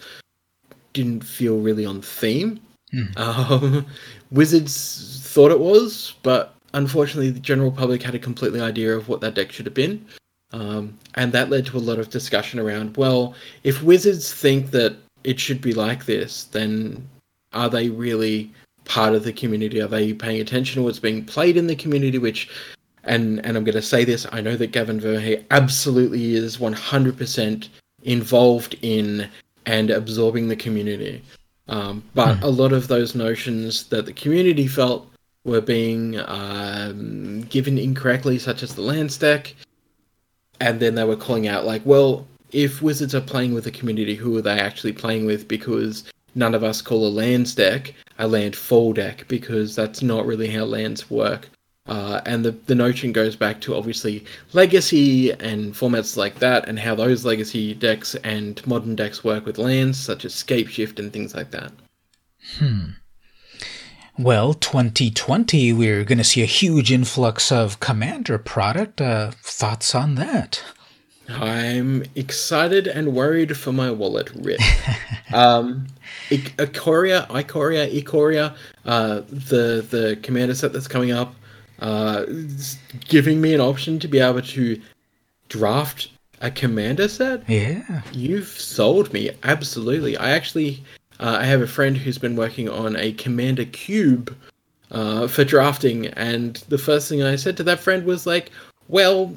[0.94, 2.60] didn't feel really on theme.
[2.94, 3.18] Mm.
[3.18, 3.86] Um,
[4.32, 9.22] Wizards thought it was, but unfortunately, the general public had a completely idea of what
[9.22, 10.06] that deck should have been.
[10.52, 13.34] Um, and that led to a lot of discussion around well,
[13.64, 17.08] if Wizards think that it should be like this, then
[17.54, 18.52] are they really
[18.84, 19.82] part of the community?
[19.82, 22.18] Are they paying attention to what's being played in the community?
[22.18, 22.50] Which,
[23.04, 27.70] and and I'm going to say this, I know that Gavin Verhey absolutely is 100%
[28.04, 29.30] involved in
[29.66, 31.24] and absorbing the community.
[31.68, 32.44] Um, but mm.
[32.44, 35.08] a lot of those notions that the community felt
[35.46, 39.56] were being um, given incorrectly, such as the land stack,
[40.60, 44.16] and then they were calling out like, well, if wizards are playing with the community,
[44.16, 45.48] who are they actually playing with?
[45.48, 46.04] Because
[46.36, 50.48] none of us call a lands deck a land fall deck because that's not really
[50.48, 51.50] how lands work.
[51.88, 54.24] Uh, and the, the notion goes back to obviously
[54.54, 59.58] legacy and formats like that, and how those legacy decks and modern decks work with
[59.58, 61.72] lands, such as Scapeshift and things like that.
[62.58, 62.92] Hmm.
[64.18, 69.02] Well, 2020, we're going to see a huge influx of Commander product.
[69.02, 70.64] Uh, thoughts on that?
[71.30, 74.60] I'm excited and worried for my wallet, Rip.
[75.34, 75.88] um,
[76.30, 78.56] Ikoria, Ikoria, Ikoria,
[78.86, 81.34] uh, the the commander set that's coming up
[81.82, 82.26] uh,
[83.08, 84.80] giving me an option to be able to
[85.50, 86.10] draft
[86.42, 87.48] a commander set.
[87.50, 90.16] Yeah, you've sold me absolutely.
[90.18, 90.84] I actually,
[91.20, 94.36] uh, I have a friend who's been working on a commander cube
[94.92, 98.52] uh, for drafting, and the first thing I said to that friend was like,
[98.88, 99.36] "Well."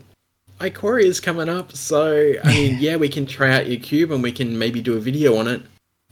[0.60, 4.22] Ikoria is coming up, so I mean, yeah, we can try out your cube and
[4.22, 5.60] we can maybe do a video on it.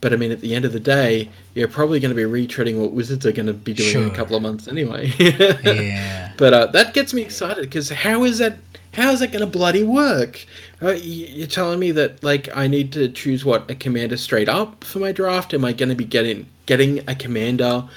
[0.03, 2.76] But I mean, at the end of the day, you're probably going to be retreading
[2.80, 4.03] what Wizards are going to be doing sure.
[4.03, 5.07] in a couple of months anyway.
[5.18, 6.32] yeah.
[6.38, 8.59] But uh, that gets me excited because how is that?
[8.94, 10.44] How is that going to bloody work?
[10.82, 14.82] Uh, you're telling me that like I need to choose what a commander straight up
[14.82, 15.55] for my draft?
[15.55, 17.88] Am I going to be getting getting a commander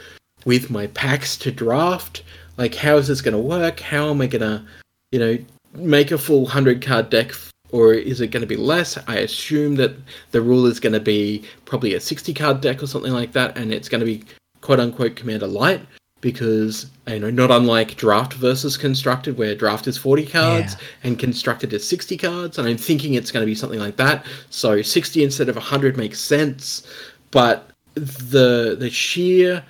[0.45, 2.23] with my packs to draft?
[2.57, 3.79] Like, how is this going to work?
[3.79, 4.63] How am I going to,
[5.11, 5.37] you know,
[5.73, 7.31] make a full hundred card deck
[7.75, 8.97] or is it going to be less?
[9.05, 9.97] I assume that
[10.31, 13.57] the rule is going to be probably a 60 card deck or something like that,
[13.57, 14.23] and it's going to be
[14.61, 15.81] quote unquote Commander Light
[16.21, 20.79] because you know not unlike draft versus constructed where draft is 40 cards yeah.
[21.03, 24.25] and constructed is 60 cards and i'm thinking it's going to be something like that
[24.49, 26.87] so 60 instead of 100 makes sense
[27.29, 29.63] but the the sheer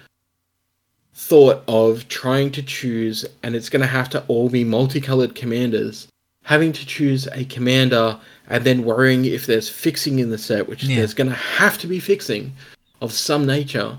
[1.16, 6.08] thought of trying to choose and it's going to have to all be multicolored commanders
[6.46, 8.18] having to choose a commander
[8.48, 10.98] and then worrying if there's fixing in the set, which yeah.
[10.98, 12.54] there's going to have to be fixing
[13.02, 13.98] of some nature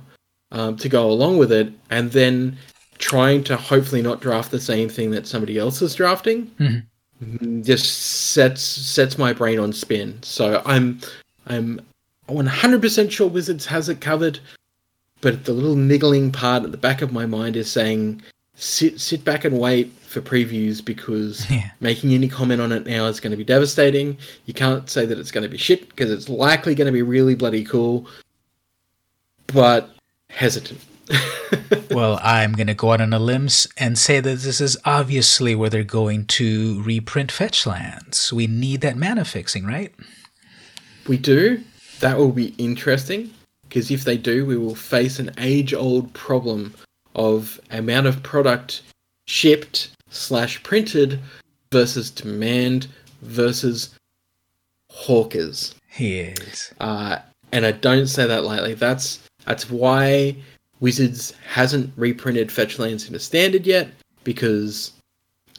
[0.52, 2.56] um, to go along with it, and then
[2.98, 7.62] trying to hopefully not draft the same thing that somebody else is drafting mm-hmm.
[7.62, 10.22] just sets sets my brain on spin.
[10.22, 11.00] So I'm
[11.48, 11.80] I'm
[12.28, 14.38] 100% sure Wizards has it covered,
[15.20, 18.22] but the little niggling part at the back of my mind is saying
[18.54, 21.70] sit sit back and wait for previews because Yeah.
[21.80, 24.16] making any comment on it now is going to be devastating.
[24.46, 27.02] You can't say that it's going to be shit because it's likely going to be
[27.02, 28.08] really bloody cool,
[29.48, 29.90] but
[30.30, 30.80] hesitant.
[31.90, 33.48] Well, I'm going to go out on a limb
[33.78, 38.32] and say that this is obviously where they're going to reprint Fetchlands.
[38.32, 39.94] We need that mana fixing, right?
[41.06, 41.62] we do.
[42.00, 43.30] That will be interesting
[43.68, 46.74] because if they do, we will face an age-old problem
[47.14, 48.82] of amount of product
[49.26, 51.20] shipped slash printed
[51.70, 52.88] versus demand
[53.22, 53.94] versus
[54.90, 55.74] hawkers.
[55.98, 56.72] Yes.
[56.80, 57.18] Uh,
[57.52, 58.74] and I don't say that lightly.
[58.74, 60.36] That's that's why
[60.80, 63.88] Wizards hasn't reprinted fetch Fetchlands into standard yet
[64.24, 64.92] because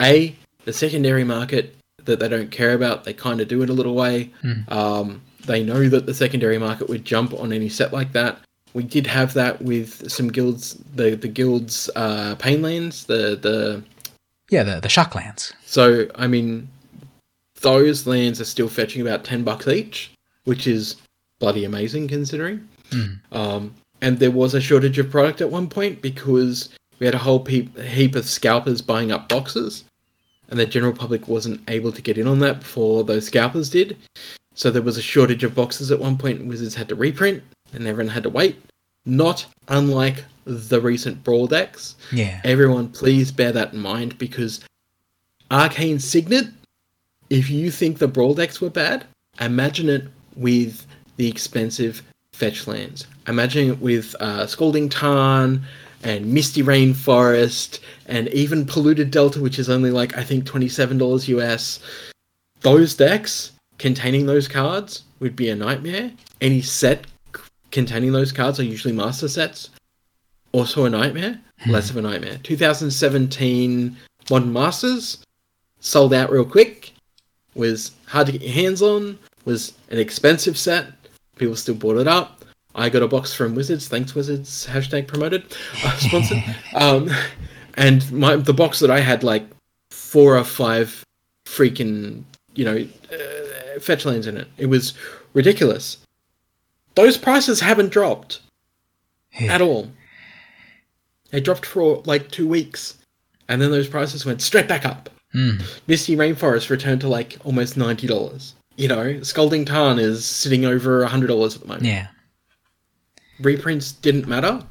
[0.01, 0.35] a
[0.65, 1.75] the secondary market
[2.05, 3.03] that they don't care about.
[3.03, 4.31] They kind of do it a little way.
[4.69, 8.39] Um, they know that the secondary market would jump on any set like that.
[8.73, 13.83] We did have that with some guilds, the the guilds uh, Painlands, the the
[14.49, 15.53] Yeah, the, the shock lands.
[15.65, 16.69] so I mean,
[17.61, 20.11] those lands are still fetching about ten bucks each,
[20.45, 20.95] which is
[21.39, 22.67] bloody amazing considering.
[23.31, 26.69] Um, and there was a shortage of product at one point because
[26.99, 29.83] we had a whole heap of scalpers buying up boxes,
[30.49, 33.97] and the general public wasn't able to get in on that before those scalpers did.
[34.53, 36.45] So there was a shortage of boxes at one point.
[36.45, 37.43] Wizards had to reprint,
[37.73, 38.55] and everyone had to wait.
[39.05, 41.95] Not unlike the recent Brawl decks.
[42.11, 42.41] Yeah.
[42.43, 44.61] Everyone, please bear that in mind because
[45.51, 46.47] Arcane Signet,
[47.29, 49.05] if you think the Brawl decks were bad,
[49.39, 50.85] imagine it with
[51.17, 53.07] the expensive fetch lands.
[53.27, 55.63] Imagine it with uh, Scalding Tarn
[56.03, 61.79] and Misty Rainforest and even Polluted Delta, which is only like, I think, $27 US.
[62.61, 66.11] Those decks containing those cards would be a nightmare.
[66.39, 67.05] Any set
[67.71, 69.69] containing those cards are usually master sets
[70.57, 72.39] also a nightmare, less of a nightmare.
[72.43, 73.95] 2017
[74.29, 75.19] Modern Masters
[75.79, 76.93] sold out real quick,
[77.55, 80.87] was hard to get your hands on, was an expensive set.
[81.37, 82.43] People still bought it up.
[82.75, 83.87] I got a box from Wizards.
[83.87, 84.67] Thanks, Wizards.
[84.67, 85.43] Hashtag promoted.
[85.83, 86.43] Uh, sponsored.
[86.75, 87.09] um,
[87.75, 89.45] and my the box that I had like
[89.91, 91.03] four or five
[91.45, 92.23] freaking
[92.55, 94.47] you know uh, fetch lands in it.
[94.57, 94.93] It was
[95.33, 95.97] ridiculous.
[96.95, 98.41] Those prices haven't dropped
[99.39, 99.89] at all.
[101.31, 102.97] They dropped for like two weeks,
[103.47, 105.09] and then those prices went straight back up.
[105.35, 105.61] Mm.
[105.87, 108.55] Misty Rainforest returned to like almost ninety dollars.
[108.75, 111.85] You know, Scalding Tarn is sitting over hundred dollars at the moment.
[111.85, 112.07] Yeah.
[113.39, 114.63] Reprints didn't matter,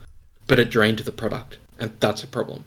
[0.46, 2.64] but it drained the product, and that's a problem.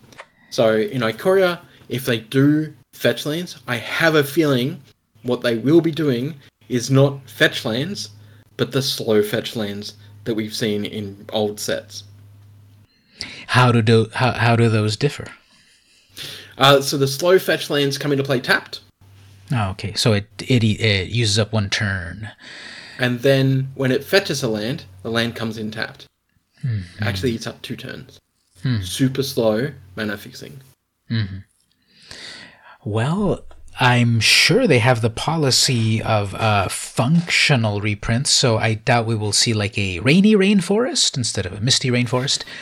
[0.49, 1.59] So in Ikoria,
[1.89, 4.81] if they do fetch lands, I have a feeling
[5.23, 6.35] what they will be doing
[6.69, 8.09] is not fetch lands,
[8.57, 12.03] but the slow fetch lands that we've seen in old sets.
[13.47, 15.27] How do, do how, how do those differ?
[16.57, 18.81] Uh, so the slow fetch lands come into play tapped,
[19.51, 19.93] Oh, okay.
[19.95, 22.29] So it, it it uses up one turn.
[22.99, 26.05] and then when it fetches a land, the land comes in tapped.
[26.63, 27.03] Mm-hmm.
[27.03, 28.19] Actually, it's up two turns.
[28.61, 28.81] Hmm.
[28.81, 30.59] Super slow mana fixing.
[31.09, 31.37] Mm-hmm.
[32.83, 33.45] Well,
[33.81, 39.31] I'm sure they have the policy of uh, functional reprints, so I doubt we will
[39.31, 42.43] see like a rainy rainforest instead of a misty rainforest.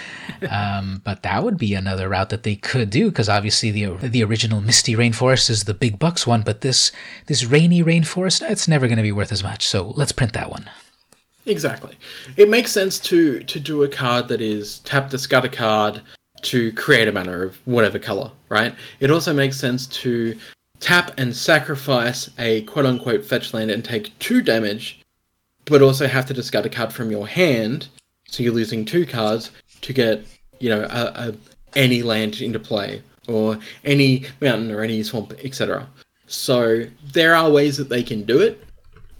[0.51, 4.23] Um, but that would be another route that they could do, because obviously the the
[4.23, 6.91] original misty rainforest is the big bucks one, but this
[7.27, 9.65] this rainy rainforest, it's never going to be worth as much.
[9.65, 10.69] So let's print that one.
[11.45, 11.97] Exactly.
[12.35, 16.01] It makes sense to to do a card that is tap discard a card
[16.41, 18.75] to create a mana of whatever color, right?
[18.99, 20.37] It also makes sense to
[20.79, 25.01] tap and sacrifice a quote unquote fetch land and take two damage,
[25.65, 27.87] but also have to discard a card from your hand,
[28.27, 29.51] so you're losing two cards
[29.81, 30.25] to get
[30.59, 31.35] you know a, a
[31.75, 35.87] any land into play or any mountain or any swamp, etc.
[36.27, 38.63] So there are ways that they can do it.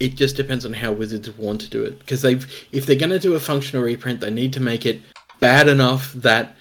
[0.00, 1.98] It just depends on how wizards want to do it.
[1.98, 5.00] Because they've if they're going to do a functional reprint they need to make it
[5.40, 6.56] bad enough that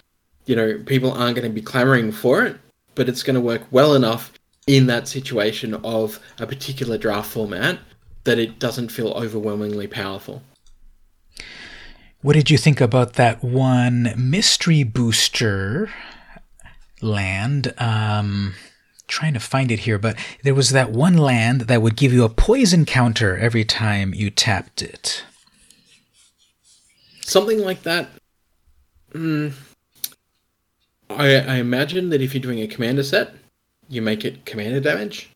[0.46, 2.58] you know people aren't going to be clamoring for it
[2.96, 4.32] but it's going to work well enough
[4.68, 7.80] in that situation of a particular draft format
[8.26, 10.42] that it doesn't feel overwhelmingly powerful
[12.22, 15.90] What did you think about that one mystery booster
[17.02, 17.74] land?
[17.78, 18.56] Um,
[19.08, 22.26] trying to find it here, but there was that one land that would give you
[22.26, 25.24] a poison counter every time you tapped it.
[27.22, 28.10] something like that
[29.14, 29.52] mm,
[31.10, 33.34] I, I imagine that if you're doing a commander set
[33.90, 35.30] you make it commander damage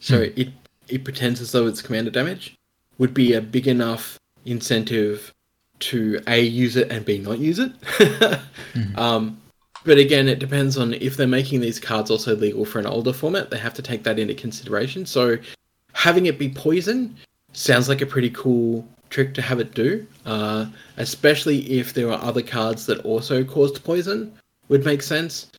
[0.00, 0.48] so it
[0.88, 2.54] it pretends as though it's commander damage
[2.98, 5.32] would be a big enough incentive
[5.78, 7.72] to a use it and b not use it
[8.96, 9.40] um
[9.86, 13.12] But again, it depends on if they're making these cards also legal for an older
[13.12, 13.50] format.
[13.50, 15.06] They have to take that into consideration.
[15.06, 15.38] So
[15.92, 17.14] having it be poison
[17.52, 22.20] sounds like a pretty cool trick to have it do, uh, especially if there are
[22.20, 24.32] other cards that also caused poison,
[24.68, 25.52] would make sense.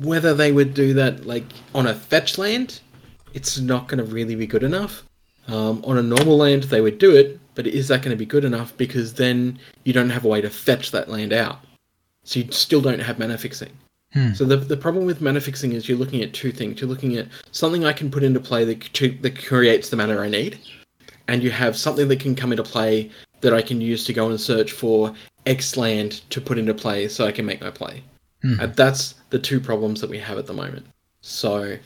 [0.00, 1.44] Whether they would do that like
[1.74, 2.80] on a fetch land,
[3.32, 5.04] it's not going to really be good enough.
[5.48, 8.26] Um, on a normal land, they would do it, but is that going to be
[8.26, 8.74] good enough?
[8.76, 11.58] Because then you don't have a way to fetch that land out.
[12.24, 13.72] So you still don't have mana fixing.
[14.14, 14.32] Hmm.
[14.32, 16.80] So the, the problem with mana fixing is you're looking at two things.
[16.80, 20.28] You're looking at something I can put into play that, that creates the mana I
[20.28, 20.58] need,
[21.28, 23.10] and you have something that can come into play
[23.40, 25.12] that I can use to go and search for
[25.44, 28.02] X land to put into play so I can make my play.
[28.44, 28.60] Hmm.
[28.60, 30.86] And that's the two problems that we have at the moment.
[31.22, 31.78] So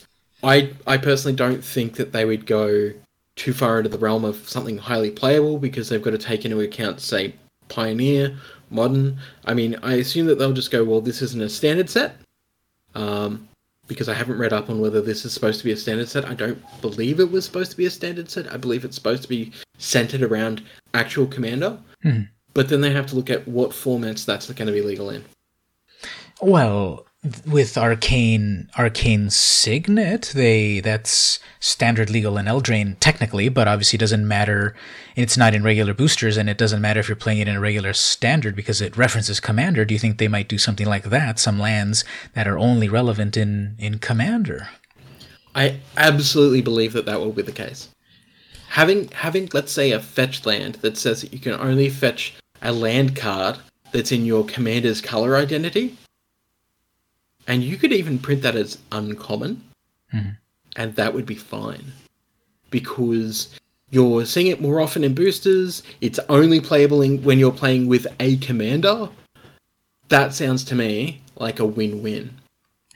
[0.42, 2.92] I I personally don't think that they would go
[3.36, 6.60] too far into the realm of something highly playable because they've got to take into
[6.60, 7.32] account, say,
[7.68, 8.36] Pioneer,
[8.70, 9.18] Modern.
[9.44, 12.16] I mean, I assume that they'll just go, well, this isn't a standard set.
[12.96, 13.48] Um,
[13.86, 16.26] because I haven't read up on whether this is supposed to be a standard set.
[16.26, 18.52] I don't believe it was supposed to be a standard set.
[18.52, 20.62] I believe it's supposed to be centered around
[20.92, 21.78] actual Commander.
[22.02, 22.22] Hmm.
[22.52, 25.24] But then they have to look at what formats that's going to be legal in.
[26.40, 27.06] Well,
[27.46, 34.74] with arcane arcane signet they that's standard legal in eldraine technically but obviously doesn't matter.
[35.16, 37.60] It's not in regular boosters and it doesn't matter if you're playing it in a
[37.60, 39.84] regular standard because it references commander.
[39.84, 41.40] Do you think they might do something like that?
[41.40, 42.04] Some lands
[42.34, 44.68] that are only relevant in in commander?
[45.56, 47.88] I absolutely believe that that will be the case.
[48.68, 52.70] Having having let's say a fetch land that says that you can only fetch a
[52.70, 53.58] land card
[53.90, 55.96] that's in your commander's color identity
[57.48, 59.62] and you could even print that as uncommon,
[60.14, 60.30] mm-hmm.
[60.76, 61.92] and that would be fine.
[62.70, 63.58] Because
[63.90, 68.06] you're seeing it more often in boosters, it's only playable in, when you're playing with
[68.20, 69.08] a commander.
[70.08, 72.38] That sounds to me like a win win.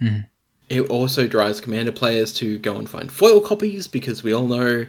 [0.00, 0.20] Mm-hmm.
[0.68, 4.86] It also drives commander players to go and find foil copies because we all know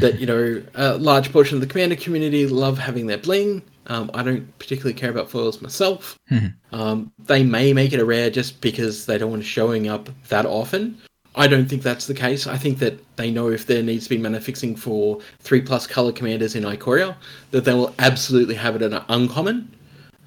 [0.00, 3.62] that, you know, a large portion of the commander community love having their bling.
[3.90, 6.16] Um, I don't particularly care about foils myself.
[6.30, 6.74] Mm-hmm.
[6.74, 10.08] Um, they may make it a rare just because they don't want it showing up
[10.28, 10.96] that often.
[11.34, 12.46] I don't think that's the case.
[12.46, 15.88] I think that they know if there needs to be mana fixing for three plus
[15.88, 17.16] color commanders in Ikoria,
[17.50, 19.68] that they will absolutely have it in an uncommon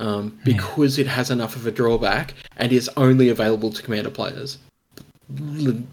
[0.02, 1.06] um, because yeah.
[1.06, 4.58] it has enough of a drawback and is only available to commander players.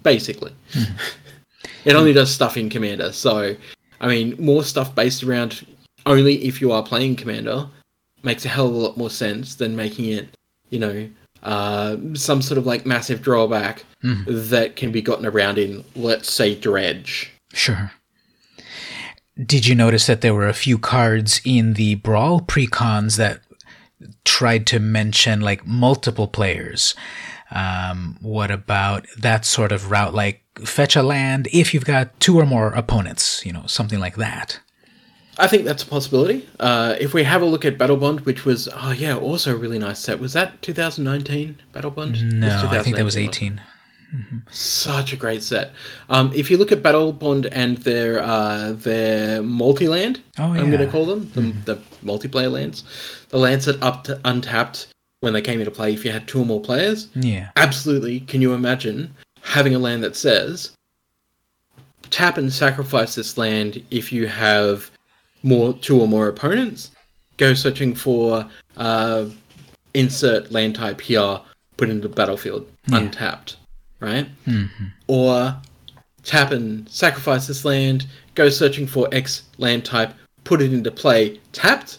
[0.03, 0.97] Basically, mm-hmm.
[1.85, 3.13] it only does stuff in commander.
[3.13, 3.55] So,
[4.01, 5.65] I mean, more stuff based around
[6.07, 7.69] only if you are playing Commander
[8.23, 10.37] makes a hell of a lot more sense than making it,
[10.71, 11.09] you know,
[11.43, 14.25] uh, some sort of like massive drawback mm.
[14.51, 17.33] that can be gotten around in, let's say, Dredge.
[17.53, 17.93] Sure.
[19.43, 23.41] Did you notice that there were a few cards in the Brawl precons that
[24.25, 26.95] tried to mention like multiple players?
[27.51, 32.39] Um, what about that sort of route, like fetch a land if you've got two
[32.39, 34.61] or more opponents, you know, something like that?
[35.41, 36.47] I think that's a possibility.
[36.59, 39.57] Uh, if we have a look at Battle Bond, which was oh yeah, also a
[39.57, 40.21] really nice set.
[40.21, 42.23] Was that 2019 Battlebond?
[42.23, 43.61] No, I think that was 18.
[44.15, 44.39] Mm-hmm.
[44.51, 45.73] Such a great set.
[46.09, 50.61] Um, if you look at Battle Bond and their uh, their multi land, oh, yeah.
[50.61, 51.65] I'm going to call them the, mm.
[51.65, 52.83] the, multiplayer lands,
[53.29, 54.89] the lands that up to untapped
[55.21, 55.93] when they came into play.
[55.95, 58.21] If you had two or more players, yeah, absolutely.
[58.21, 60.73] Can you imagine having a land that says
[62.11, 64.91] tap and sacrifice this land if you have
[65.43, 66.91] more two or more opponents,
[67.37, 69.27] go searching for uh,
[69.95, 71.41] insert land type here,
[71.77, 72.99] put into the battlefield, yeah.
[72.99, 73.57] untapped,
[74.01, 74.29] right?
[74.47, 74.85] Mm-hmm.
[75.09, 75.57] Or
[76.23, 80.13] tap and sacrifice this land, go searching for X land type,
[80.45, 81.99] put it into play, tapped.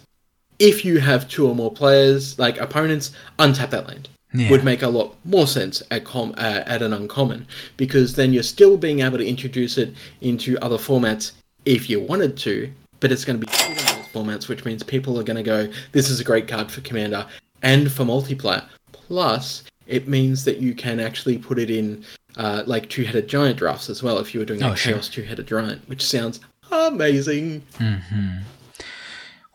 [0.59, 4.09] If you have two or more players, like opponents, untap that land.
[4.33, 4.49] Yeah.
[4.49, 7.45] Would make a lot more sense at com uh, at an uncommon
[7.75, 11.33] because then you're still being able to introduce it into other formats
[11.65, 12.71] if you wanted to,
[13.01, 15.67] but it's going to be in those formats, which means people are going to go,
[15.91, 17.27] this is a great card for Commander
[17.61, 18.63] and for multiplayer.
[18.93, 22.05] Plus, it means that you can actually put it in
[22.37, 25.47] uh, like two-headed giant drafts as well if you were doing a oh, Chaos two-headed
[25.47, 26.39] giant, which sounds
[26.71, 27.61] amazing.
[27.77, 28.37] Mm-hmm.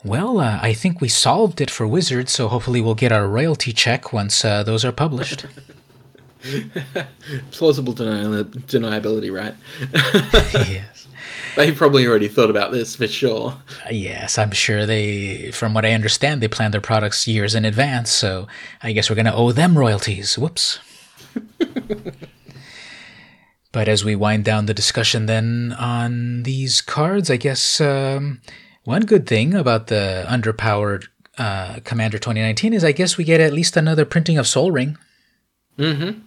[0.04, 3.72] Well, uh, I think we solved it for Wizards, so hopefully we'll get our royalty
[3.72, 5.46] check once uh, those are published.
[7.50, 9.54] Plausible deni- deniability, right?
[10.68, 10.95] yes.
[11.56, 13.56] They probably already thought about this for sure.
[13.90, 18.12] Yes, I'm sure they, from what I understand, they plan their products years in advance,
[18.12, 18.46] so
[18.82, 20.36] I guess we're going to owe them royalties.
[20.38, 20.80] Whoops.
[23.72, 28.42] but as we wind down the discussion then on these cards, I guess um,
[28.84, 31.06] one good thing about the underpowered
[31.38, 34.98] uh, Commander 2019 is I guess we get at least another printing of Sol Ring.
[35.78, 36.20] Mm-hmm.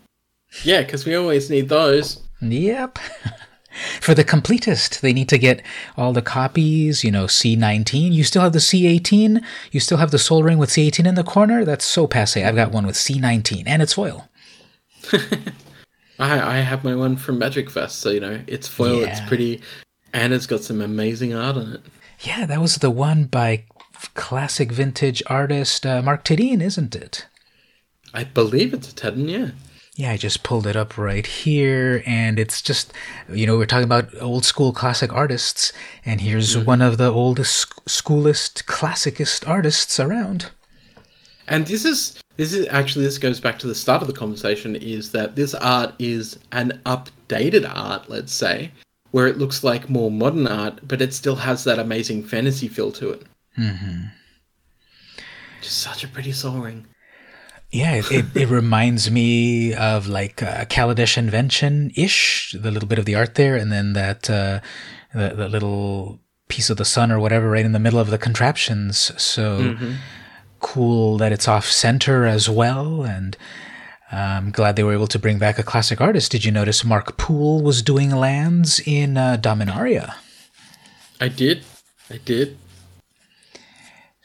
[0.63, 2.21] Yeah, because we always need those.
[2.41, 2.97] Yep.
[4.01, 5.61] For the completist, they need to get
[5.97, 8.11] all the copies, you know, C19.
[8.11, 9.43] You still have the C18?
[9.71, 11.65] You still have the Sol Ring with C18 in the corner?
[11.65, 12.43] That's so passe.
[12.43, 14.29] I've got one with C19 and it's foil.
[16.19, 19.07] I, I have my one from Magic Fest, so, you know, it's foil, yeah.
[19.07, 19.61] it's pretty,
[20.13, 21.81] and it's got some amazing art on it.
[22.21, 23.63] Yeah, that was the one by
[24.15, 27.27] classic vintage artist uh, Mark Tedin, isn't it?
[28.13, 29.51] I believe it's a Tedin, yeah.
[29.99, 32.93] Yeah, I just pulled it up right here, and it's just,
[33.27, 35.73] you know, we're talking about old school classic artists,
[36.05, 36.63] and here's mm-hmm.
[36.63, 40.51] one of the oldest, schoolest, classicist artists around.
[41.49, 44.77] And this is this is actually this goes back to the start of the conversation
[44.77, 48.71] is that this art is an updated art, let's say,
[49.11, 52.93] where it looks like more modern art, but it still has that amazing fantasy feel
[52.93, 53.23] to it.
[53.57, 54.05] Mm-hmm.
[55.61, 56.85] Just such a pretty Sol Ring.
[57.71, 62.97] Yeah, it, it, it, reminds me of like a Kaladesh invention ish, the little bit
[62.97, 64.59] of the art there, and then that uh,
[65.13, 68.17] the, the little piece of the sun or whatever right in the middle of the
[68.17, 69.11] contraptions.
[69.21, 69.93] So mm-hmm.
[70.59, 73.37] cool that it's off center as well, and
[74.11, 76.31] I'm glad they were able to bring back a classic artist.
[76.31, 80.15] Did you notice Mark Poole was doing lands in uh, Dominaria?
[81.21, 81.63] I did.
[82.09, 82.57] I did.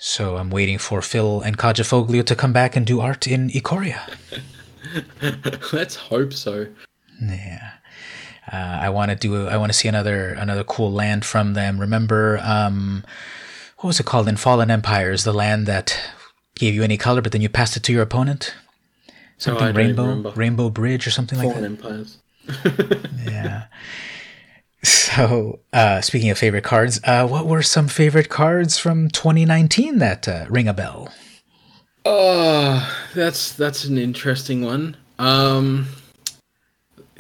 [0.07, 3.49] So I'm waiting for Phil and Kaja Foglio to come back and do art in
[3.49, 4.03] Ikoria.
[5.73, 6.67] Let's hope so.
[7.23, 7.71] Yeah.
[8.53, 9.49] Uh, I want to do.
[9.49, 11.79] I want to see another another cool land from them.
[11.79, 13.03] Remember, um,
[13.79, 15.25] what was it called in Fallen Empires?
[15.25, 15.99] The land that
[16.55, 18.55] gave you any color, but then you passed it to your opponent.
[19.39, 21.83] Something oh, rainbow, rainbow bridge, or something Fallen like that.
[21.83, 23.17] Fallen Empires.
[23.27, 23.69] yeah.
[24.85, 30.29] So, uh, speaking of favorite cards, uh, what were some favorite cards from 2019 that
[30.29, 31.11] uh, ring a bell?
[32.05, 34.95] Oh, that's that's an interesting one.
[35.19, 35.87] Um,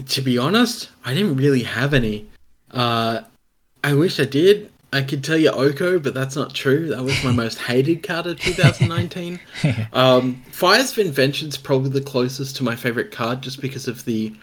[0.08, 2.26] to be honest, I didn't really have any.
[2.70, 3.22] Uh,
[3.82, 4.70] I wish I did.
[4.92, 6.88] I could tell you Oko, but that's not true.
[6.88, 9.40] That was my most hated card of 2019.
[9.94, 14.34] um, Fires of Invention's probably the closest to my favorite card, just because of the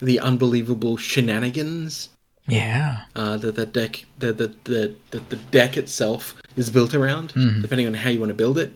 [0.00, 2.08] the unbelievable shenanigans
[2.50, 3.02] yeah.
[3.14, 7.60] Uh, that the deck, the the, the the the deck itself is built around, mm-hmm.
[7.60, 8.72] depending on how you want to build it.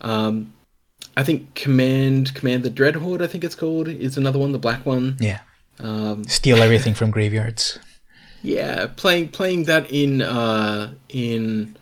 [0.00, 0.52] Um,
[1.16, 4.84] I think Command Command the Dreadhorde, I think it's called, is another one, the black
[4.86, 5.16] one.
[5.20, 5.40] Yeah.
[5.78, 7.78] Um, Steal everything from graveyards.
[8.42, 11.76] Yeah, playing playing that in uh, in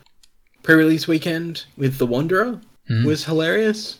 [0.62, 3.04] pre-release weekend with the Wanderer mm.
[3.04, 3.98] was hilarious.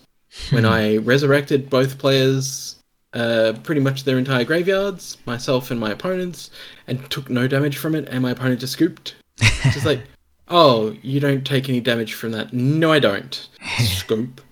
[0.51, 2.77] when I resurrected both players
[3.13, 6.51] uh, pretty much their entire graveyards, myself and my opponents,
[6.87, 9.15] and took no damage from it, and my opponent just scooped.
[9.63, 10.03] Just like,
[10.49, 12.53] oh, you don't take any damage from that.
[12.53, 13.49] No, I don't.
[13.79, 14.43] Scoop.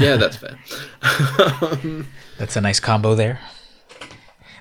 [0.00, 0.58] Yeah, that's fair.
[1.62, 2.08] um,
[2.38, 3.38] that's a nice combo there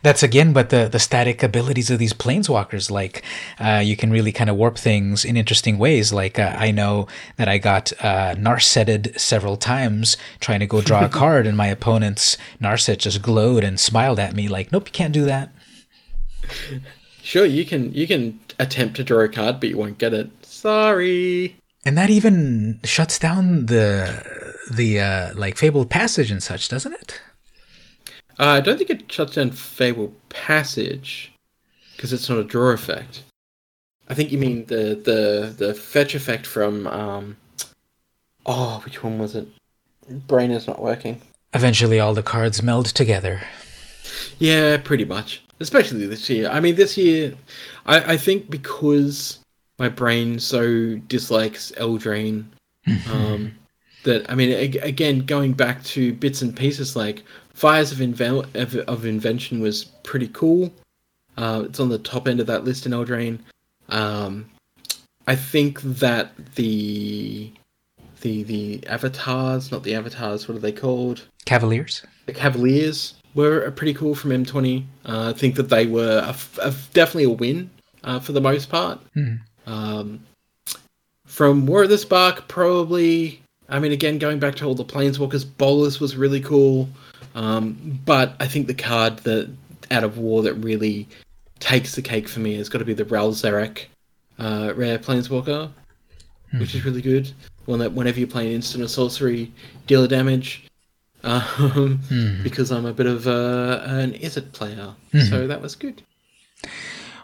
[0.02, 3.23] that's again but the the static abilities of these planeswalkers like
[3.60, 6.11] uh, you can really kind of warp things in interesting ways.
[6.11, 7.07] Like uh, i know
[7.38, 11.68] that i got uh, narsetted several times trying to go draw a card and my
[11.68, 15.52] opponent's narset just glowed and smiled at me like nope you can't do that.
[17.22, 20.30] Sure you can you can attempt to draw a card but you won't get it.
[20.41, 21.56] Sorry.
[21.86, 27.19] And that even shuts down the the uh, like fabled passage and such doesn't it
[28.40, 31.32] uh, I don't think it shuts down Fabled Passage
[31.95, 33.24] because it's not a draw effect.
[34.10, 37.38] I think you mean the the the fetch effect from um.
[38.45, 39.48] Oh, which one was it?
[40.28, 41.22] Brain is not working.
[41.53, 43.41] Eventually, all the cards meld together.
[44.40, 45.44] Yeah, pretty much.
[45.60, 46.49] Especially this year.
[46.49, 47.36] I mean, this year,
[47.86, 49.40] I, I think because
[49.78, 52.45] my brain so dislikes Eldraine,
[53.12, 53.53] um,
[54.03, 54.52] that I mean,
[54.82, 57.24] again, going back to bits and pieces like
[57.61, 60.73] Fires of, Inven- of Invention was pretty cool.
[61.38, 63.38] Uh, it's on the top end of that list in Eldraine.
[63.89, 64.49] Um,
[65.27, 67.51] I think that the
[68.21, 71.21] the the avatars, not the avatars, what are they called?
[71.45, 72.03] Cavaliers.
[72.25, 74.83] The Cavaliers were pretty cool from M20.
[75.05, 77.69] Uh, I think that they were a, a, definitely a win
[78.03, 78.99] uh, for the most part.
[79.15, 79.39] Mm.
[79.67, 80.25] Um,
[81.27, 83.39] from War of the Spark, probably.
[83.69, 86.89] I mean, again, going back to all the Planeswalkers, Bolas was really cool.
[87.36, 89.49] Um, but I think the card that
[89.90, 91.08] out of war that really
[91.60, 93.86] takes the cake for me has got to be the Ral Zarek
[94.40, 96.60] uh, rare planeswalker, mm-hmm.
[96.60, 97.32] which is really good.
[97.66, 99.52] One that whenever you play an instant or sorcery,
[99.88, 100.68] deal damage.
[101.24, 102.41] Um, mm-hmm.
[102.44, 105.20] Because I'm a bit of a, an Izzet player, mm-hmm.
[105.30, 106.02] so that was good.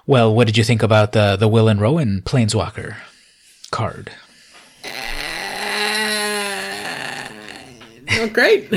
[0.05, 2.95] Well, what did you think about the the Will and Rowan Planeswalker
[3.71, 4.11] card?
[4.85, 4.89] Uh,
[8.11, 8.71] not great.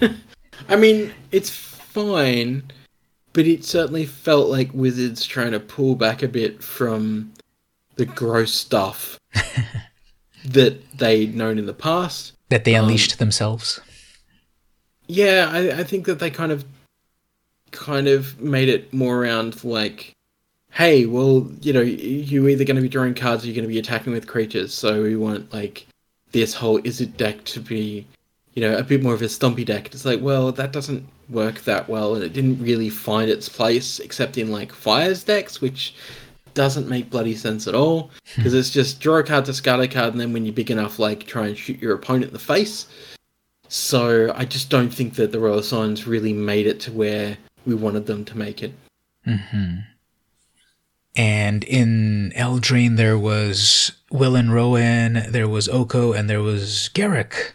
[0.68, 2.64] I mean, it's fine,
[3.32, 7.32] but it certainly felt like Wizards trying to pull back a bit from
[7.96, 9.18] the gross stuff
[10.44, 12.32] that they'd known in the past.
[12.48, 13.80] That they unleashed um, themselves.
[15.06, 16.64] Yeah, I, I think that they kind of
[17.70, 20.14] kind of made it more around like
[20.72, 23.68] hey, well, you know, you're either going to be drawing cards or you're going to
[23.68, 24.72] be attacking with creatures.
[24.72, 25.86] So we want like
[26.32, 28.06] this whole Izzet deck to be,
[28.58, 29.86] you know, a bit more of a stumpy deck.
[29.86, 34.00] It's like, well, that doesn't work that well, and it didn't really find its place
[34.00, 35.94] except in like Fires decks, which
[36.54, 39.86] doesn't make bloody sense at all because it's just draw a card, to discard a
[39.86, 42.40] card, and then when you're big enough, like try and shoot your opponent in the
[42.40, 42.88] face.
[43.68, 47.76] So I just don't think that the Royal Scions really made it to where we
[47.76, 48.72] wanted them to make it.
[49.24, 49.76] Mm-hmm.
[51.14, 57.52] And in Eldraine, there was Will and Rowan, there was Oko, and there was Garruk,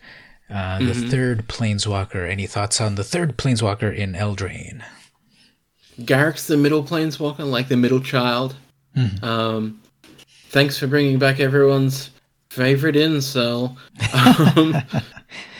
[0.53, 1.09] uh, the mm-hmm.
[1.09, 2.30] third Planeswalker.
[2.30, 4.84] Any thoughts on the third Planeswalker in Eldraine?
[6.01, 8.55] Garruk's the middle Planeswalker, like the middle child.
[8.95, 9.25] Mm-hmm.
[9.25, 9.81] Um,
[10.49, 12.11] thanks for bringing back everyone's
[12.49, 13.77] favorite incel.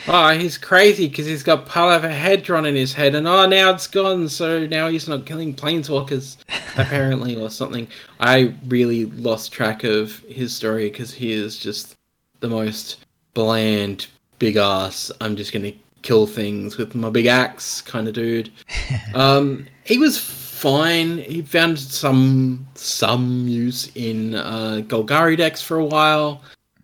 [0.06, 3.26] Um, oh, he's crazy because he's got part of a hedron in his head, and
[3.26, 4.28] oh, now it's gone.
[4.28, 6.38] So now he's not killing planeswalkers,
[6.78, 7.88] apparently, or something.
[8.20, 11.96] I really lost track of his story because he is just
[12.42, 14.08] the most bland,
[14.44, 15.10] big ass.
[15.22, 15.72] I'm just gonna
[16.02, 18.52] kill things with my big axe kind of dude.
[19.16, 21.20] um, he was fine.
[21.20, 26.42] He found some some use in uh, Golgari decks for a while.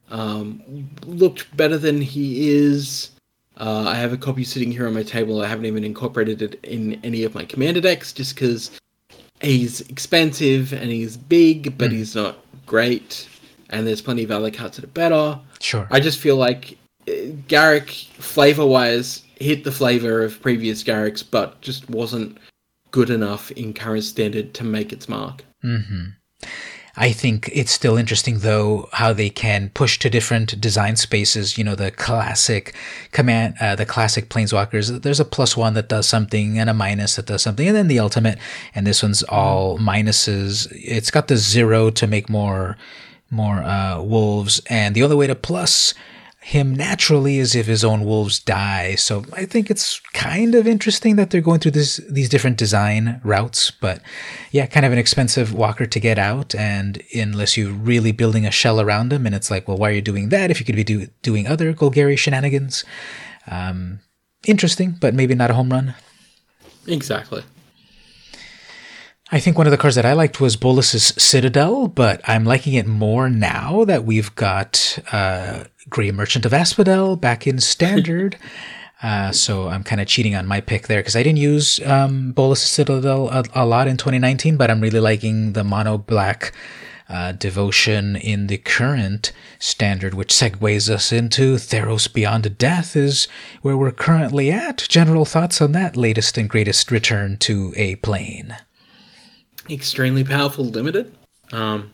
[0.10, 0.64] Um,
[1.06, 3.12] looked better than he is.
[3.58, 5.42] Uh, I have a copy sitting here on my table.
[5.42, 8.72] I haven't even incorporated it in any of my commander decks just because
[9.42, 11.96] he's expensive and he's big, but mm.
[11.98, 13.28] he's not great.
[13.72, 15.38] And there's plenty of other cards that are better.
[15.60, 15.90] Sure.
[15.92, 16.79] I just feel like
[17.48, 22.38] Garruk, flavor wise, hit the flavor of previous Garruks, but just wasn't
[22.92, 25.46] good enough in current standard to make its mark.
[25.64, 26.06] Mm-hmm.
[26.96, 31.58] I think it's still interesting though how they can push to different design spaces.
[31.58, 32.76] You know, the classic
[33.14, 35.02] command, uh, the classic planeswalkers.
[35.02, 37.88] There's a plus one that does something and a minus that does something, and then
[37.88, 38.38] the ultimate.
[38.76, 40.68] And this one's all minuses.
[40.76, 42.76] It's got the zero to make more
[43.32, 45.94] more uh, wolves, and the only way to plus
[46.42, 48.96] him naturally as if his own wolves die.
[48.96, 53.20] So I think it's kind of interesting that they're going through this these different design
[53.24, 53.72] routes.
[53.72, 54.02] But
[54.52, 58.52] yeah, kind of an expensive walker to get out, and unless you're really building a
[58.52, 60.76] shell around him, and it's like, well, why are you doing that if you could
[60.76, 62.86] be do, doing other Golgari shenanigans?
[63.48, 64.00] Um,
[64.46, 65.96] interesting, but maybe not a home run.
[66.88, 67.44] Exactly.
[69.32, 72.74] I think one of the cards that I liked was Bolas's Citadel, but I'm liking
[72.74, 78.38] it more now that we've got uh, Grey Merchant of Asphodel back in Standard.
[79.04, 82.32] uh, so I'm kind of cheating on my pick there because I didn't use um,
[82.32, 86.52] Bolas's Citadel a, a, lot in 2019, but I'm really liking the mono black
[87.08, 93.28] uh, devotion in the current standard, which segues us into Theros Beyond Death, is
[93.62, 94.88] where we're currently at.
[94.90, 98.58] General thoughts on that latest and greatest return to a plane?
[99.72, 101.16] Extremely powerful limited.
[101.52, 101.92] Um,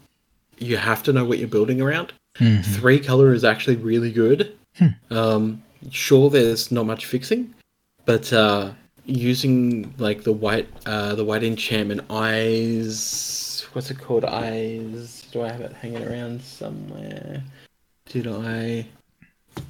[0.57, 2.13] you have to know what you're building around.
[2.39, 2.61] Mm-hmm.
[2.73, 4.57] Three color is actually really good.
[4.77, 4.87] Hmm.
[5.09, 7.53] Um, sure, there's not much fixing,
[8.05, 8.71] but uh,
[9.05, 13.65] using like the white uh, the white enchantment eyes.
[13.73, 14.25] What's it called?
[14.25, 15.27] Eyes.
[15.31, 17.43] Do I have it hanging around somewhere?
[18.05, 18.85] Did I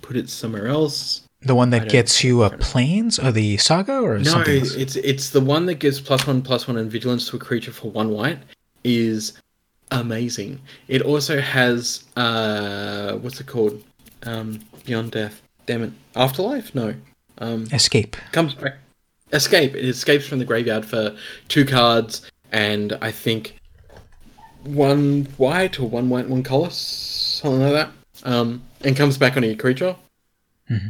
[0.02, 1.24] put it somewhere else?
[1.46, 4.24] The one that gets you a planes or the saga or no?
[4.24, 4.74] Something else?
[4.74, 7.72] It's it's the one that gives plus one plus one and vigilance to a creature
[7.72, 8.40] for one white
[8.84, 9.34] is
[9.92, 10.60] amazing.
[10.88, 13.84] It also has uh what's it called?
[14.24, 15.40] Um Beyond Death.
[15.68, 15.92] Damn it.
[16.16, 16.74] Afterlife?
[16.74, 16.96] No.
[17.38, 18.18] Um Escape.
[18.32, 18.78] Comes back.
[19.32, 19.76] Escape.
[19.76, 21.16] It escapes from the graveyard for
[21.48, 23.56] two cards and I think
[24.64, 27.92] one white or one white, one color, something like that.
[28.24, 29.96] Um and comes back on your creature.
[30.72, 30.88] Mm-hmm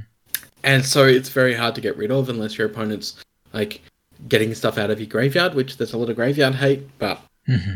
[0.66, 3.24] and so it's very hard to get rid of unless your opponent's
[3.54, 3.82] like
[4.28, 7.76] getting stuff out of your graveyard, which there's a lot of graveyard hate, but mm-hmm.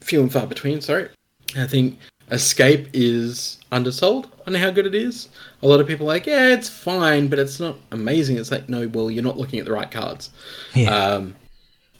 [0.00, 0.80] few and far between.
[0.80, 1.08] Sorry,
[1.56, 1.98] I think
[2.30, 5.28] Escape is undersold on how good it is.
[5.62, 8.36] A lot of people are like, yeah, it's fine, but it's not amazing.
[8.36, 10.30] It's like, no, well, you're not looking at the right cards.
[10.74, 10.94] Yeah.
[10.94, 11.36] Um,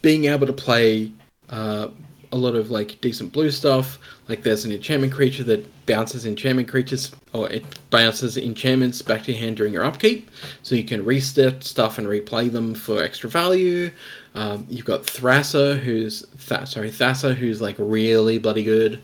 [0.01, 1.11] being able to play
[1.49, 1.87] uh,
[2.31, 3.99] a lot of like decent blue stuff.
[4.27, 9.31] Like there's an enchantment creature that bounces enchantment creatures, or it bounces enchantments back to
[9.31, 10.29] your hand during your upkeep,
[10.63, 13.91] so you can reset stuff and replay them for extra value.
[14.33, 19.01] Um, you've got Thrasher, who's Th- sorry Thassa, who's like really bloody good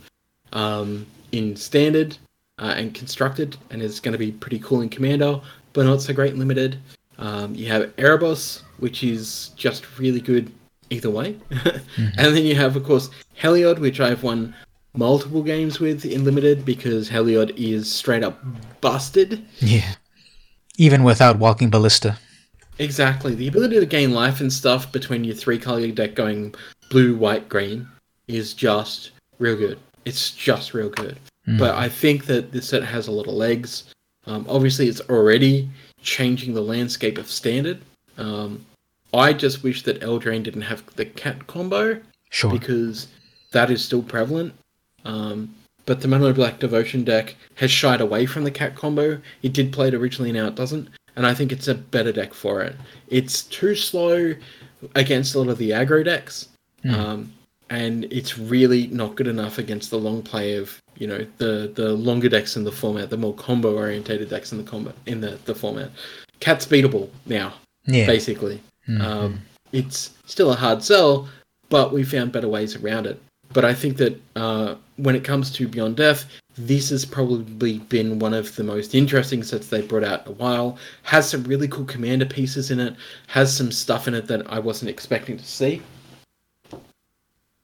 [0.53, 2.17] um, in standard
[2.59, 5.39] uh, and constructed, and is going to be pretty cool in Commander,
[5.73, 6.77] but not so great in limited.
[7.17, 10.51] Um, you have Erebos, which is just really good
[10.91, 11.33] either way.
[11.49, 12.19] mm-hmm.
[12.19, 13.09] And then you have, of course,
[13.39, 14.53] Heliod, which I've won
[14.93, 18.39] multiple games with in limited because Heliod is straight up
[18.81, 19.43] busted.
[19.59, 19.95] Yeah.
[20.77, 22.17] Even without walking ballista.
[22.77, 23.35] Exactly.
[23.35, 26.53] The ability to gain life and stuff between your three color deck going
[26.89, 27.87] blue, white, green
[28.27, 29.79] is just real good.
[30.05, 31.17] It's just real good.
[31.47, 31.59] Mm.
[31.59, 33.93] But I think that this set has a lot of legs.
[34.25, 35.69] Um, obviously, it's already
[36.01, 37.81] changing the landscape of standard.
[38.17, 38.65] Um,
[39.13, 41.99] I just wish that Eldraine didn't have the cat combo.
[42.29, 42.51] Sure.
[42.51, 43.07] Because
[43.51, 44.53] that is still prevalent.
[45.03, 45.53] Um,
[45.85, 49.19] but the Mono Black Devotion deck has shied away from the cat combo.
[49.41, 50.89] It did play it originally, now it doesn't.
[51.15, 52.75] And I think it's a better deck for it.
[53.07, 54.33] It's too slow
[54.95, 56.47] against a lot of the aggro decks.
[56.85, 56.93] Mm.
[56.93, 57.33] Um,
[57.69, 61.93] and it's really not good enough against the long play of you know the the
[61.93, 65.39] longer decks in the format, the more combo orientated decks in the combat in the
[65.45, 65.89] the format.
[66.41, 67.53] Cat's beatable now,
[67.85, 68.05] yeah.
[68.05, 68.61] basically.
[68.87, 69.01] Mm-hmm.
[69.01, 69.41] Um,
[69.71, 71.27] it's still a hard sell,
[71.69, 73.21] but we found better ways around it.
[73.53, 76.25] But I think that uh, when it comes to Beyond Death,
[76.57, 80.35] this has probably been one of the most interesting sets they've brought out in a
[80.35, 80.77] while.
[81.03, 82.95] Has some really cool commander pieces in it.
[83.27, 85.81] Has some stuff in it that I wasn't expecting to see.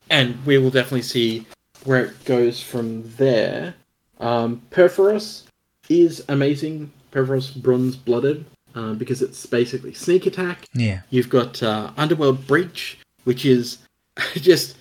[0.09, 1.45] And we will definitely see
[1.83, 3.75] where it goes from there.
[4.19, 5.43] Um, Purphoros
[5.89, 6.91] is amazing.
[7.11, 8.45] Purphoros Bronze Blooded
[8.77, 10.67] um, because it's basically sneak attack.
[10.73, 11.01] Yeah.
[11.09, 13.79] You've got uh, Underworld Breach, which is
[14.35, 14.77] just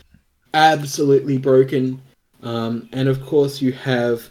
[0.53, 2.03] absolutely broken.
[2.43, 4.29] Um, and of course, you have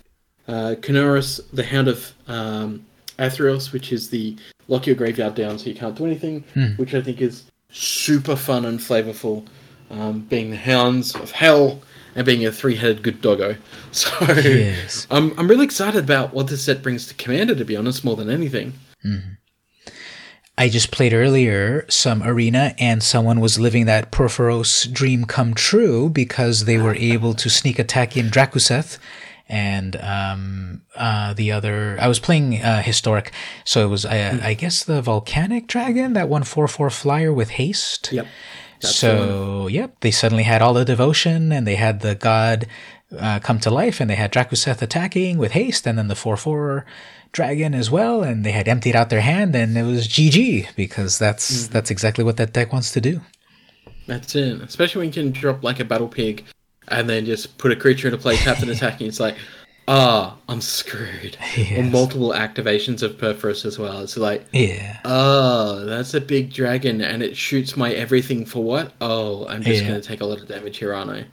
[0.48, 2.86] uh, the Hound of um,
[3.18, 4.38] Athreos, which is the
[4.68, 6.74] lock your graveyard down so you can't do anything, hmm.
[6.74, 9.46] which I think is super fun and flavorful.
[9.90, 11.80] Um, being the Hounds of Hell
[12.16, 13.56] and being a three-headed good doggo.
[13.92, 15.08] So yes.
[15.10, 17.56] I'm I'm really excited about what this set brings to Commander.
[17.56, 18.74] To be honest, more than anything.
[19.06, 19.36] Mm-hmm.
[20.58, 26.10] I just played earlier some arena and someone was living that Purphoros dream come true
[26.10, 28.98] because they were able to sneak attack in Drakuseth
[29.48, 33.32] and um, uh, the other I was playing uh, historic,
[33.64, 37.52] so it was uh, I guess the volcanic dragon that one four four flyer with
[37.52, 38.12] haste.
[38.12, 38.28] Yep.
[38.80, 42.66] so yep, they suddenly had all the devotion and they had the god
[43.18, 46.38] uh, come to life and they had Drakuseth attacking with haste and then the four
[46.38, 46.86] four
[47.36, 51.20] dragon as well, and they had emptied out their hand, and it was GG because
[51.20, 51.70] that's mm.
[51.70, 53.22] that's exactly what that deck wants to do.
[54.08, 54.62] That's it.
[54.62, 56.46] Especially when you can drop like a battle pig,
[56.88, 59.08] and then just put a creature into play, tap and attacking.
[59.08, 59.36] It's like,
[59.88, 61.38] ah, oh, I'm screwed.
[61.58, 61.78] Yes.
[61.78, 64.00] Or multiple activations of Purphoros as well.
[64.00, 68.94] It's like, yeah, oh, that's a big dragon, and it shoots my everything for what?
[69.02, 69.90] Oh, I'm just yeah.
[69.90, 71.26] gonna take a lot of damage here, aren't I?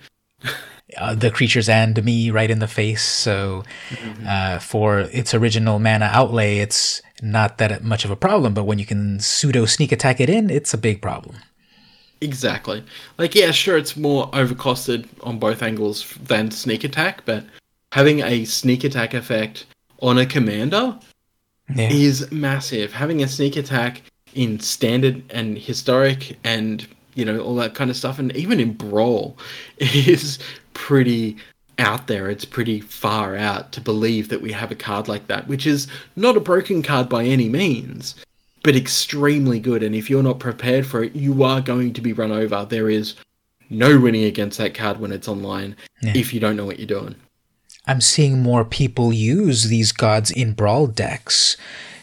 [0.97, 3.02] uh, the creatures and me right in the face.
[3.02, 4.27] So mm-hmm.
[4.27, 8.55] uh, for its original mana outlay, it's not that much of a problem.
[8.55, 11.36] But when you can pseudo sneak attack it in, it's a big problem.
[12.20, 12.85] Exactly.
[13.19, 17.44] Like, yeah, sure, it's more overcosted on both angles than sneak attack, but
[17.90, 19.66] having a sneak attack effect
[20.01, 20.98] on a commander
[21.74, 21.90] yeah.
[21.90, 22.93] is massive.
[22.93, 24.02] Having a sneak attack
[24.35, 28.72] in standard and historic and you know all that kind of stuff and even in
[28.72, 29.36] brawl
[29.78, 30.39] is
[30.74, 31.36] pretty
[31.78, 32.30] out there.
[32.30, 35.89] It's pretty far out to believe that we have a card like that, which is
[36.16, 38.14] not a broken card by any means,
[38.62, 39.82] but extremely good.
[39.82, 42.64] And if you're not prepared for it, you are going to be run over.
[42.64, 43.14] There is
[43.70, 46.12] no winning against that card when it's online yeah.
[46.14, 47.14] if you don't know what you're doing.
[47.86, 51.56] I'm seeing more people use these gods in brawl decks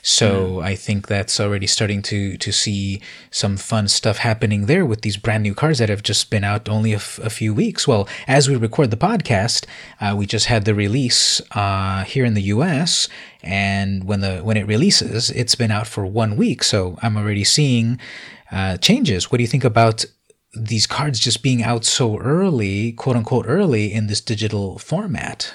[0.09, 0.63] so mm.
[0.63, 2.99] I think that's already starting to to see
[3.29, 6.67] some fun stuff happening there with these brand new cars that have just been out
[6.67, 7.87] only a, f- a few weeks.
[7.87, 9.67] Well, as we record the podcast,
[10.01, 13.07] uh, we just had the release uh, here in the U.S.
[13.43, 16.63] and when the when it releases, it's been out for one week.
[16.63, 17.99] So I'm already seeing
[18.51, 19.31] uh, changes.
[19.31, 20.05] What do you think about
[20.55, 25.53] these cards just being out so early, quote unquote, early in this digital format?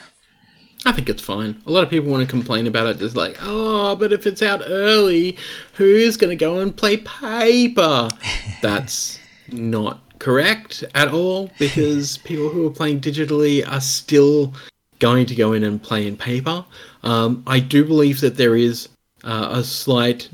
[0.86, 1.60] I think it's fine.
[1.66, 2.98] A lot of people want to complain about it.
[2.98, 5.38] Just like, oh, but if it's out early,
[5.74, 8.10] who's going to go and play paper?
[8.62, 9.18] That's
[9.50, 14.52] not correct at all because people who are playing digitally are still
[14.98, 16.64] going to go in and play in paper.
[17.02, 18.88] Um, I do believe that there is
[19.24, 20.28] uh, a slight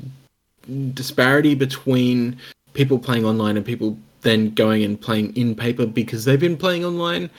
[0.93, 2.37] disparity between
[2.73, 6.85] people playing online and people then going and playing in paper because they've been playing
[6.85, 7.29] online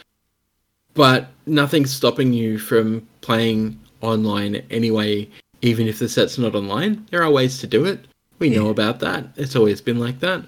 [0.94, 5.28] but nothing's stopping you from playing online anyway,
[5.62, 7.06] even if the set's not online.
[7.10, 8.06] There are ways to do it.
[8.39, 8.59] We yeah.
[8.59, 9.27] know about that.
[9.36, 10.43] It's always been like that.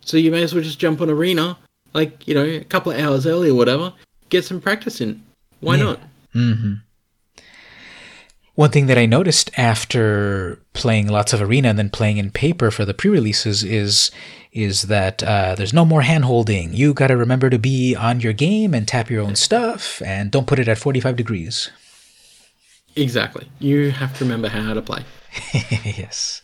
[0.00, 1.56] So you may as well just jump on Arena,
[1.92, 3.92] like, you know, a couple of hours early or whatever,
[4.28, 5.22] get some practice in.
[5.60, 5.82] Why yeah.
[5.82, 6.00] not?
[6.34, 6.74] Mm-hmm.
[8.54, 12.70] One thing that I noticed after playing lots of arena and then playing in paper
[12.70, 14.12] for the pre-releases is
[14.54, 16.72] is that uh, there's no more hand holding.
[16.72, 20.30] You got to remember to be on your game and tap your own stuff, and
[20.30, 21.70] don't put it at 45 degrees.
[22.96, 23.48] Exactly.
[23.58, 25.04] You have to remember how to play.
[25.84, 26.40] yes.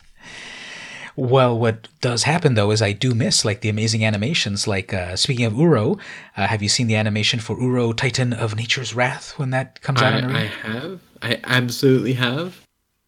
[1.15, 4.67] Well, what does happen though is I do miss like the amazing animations.
[4.67, 5.99] Like uh, speaking of Uro,
[6.37, 10.01] uh, have you seen the animation for Uro, Titan of Nature's Wrath, when that comes
[10.01, 10.23] out?
[10.23, 10.99] I, I have.
[11.21, 12.60] I absolutely have.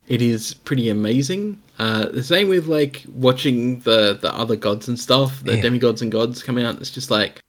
[0.08, 1.62] It is pretty amazing.
[1.80, 5.62] Uh, the same with like watching the the other gods and stuff, the yeah.
[5.62, 6.80] demigods and gods come out.
[6.80, 7.42] It's just like,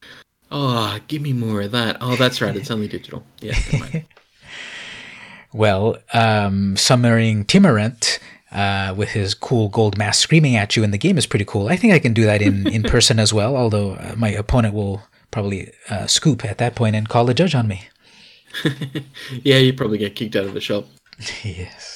[0.50, 1.98] oh, give me more of that.
[2.00, 2.56] Oh, that's right.
[2.56, 3.24] It's only digital.
[3.40, 3.58] Yeah.
[5.52, 8.18] well, um, summoning Tymaret
[8.52, 11.68] uh, with his cool gold mask screaming at you in the game is pretty cool.
[11.68, 14.74] I think I can do that in, in person as well, although uh, my opponent
[14.74, 17.88] will probably uh, scoop at that point and call a judge on me.
[19.42, 20.86] yeah, you probably get kicked out of the shop.
[21.42, 21.93] yes.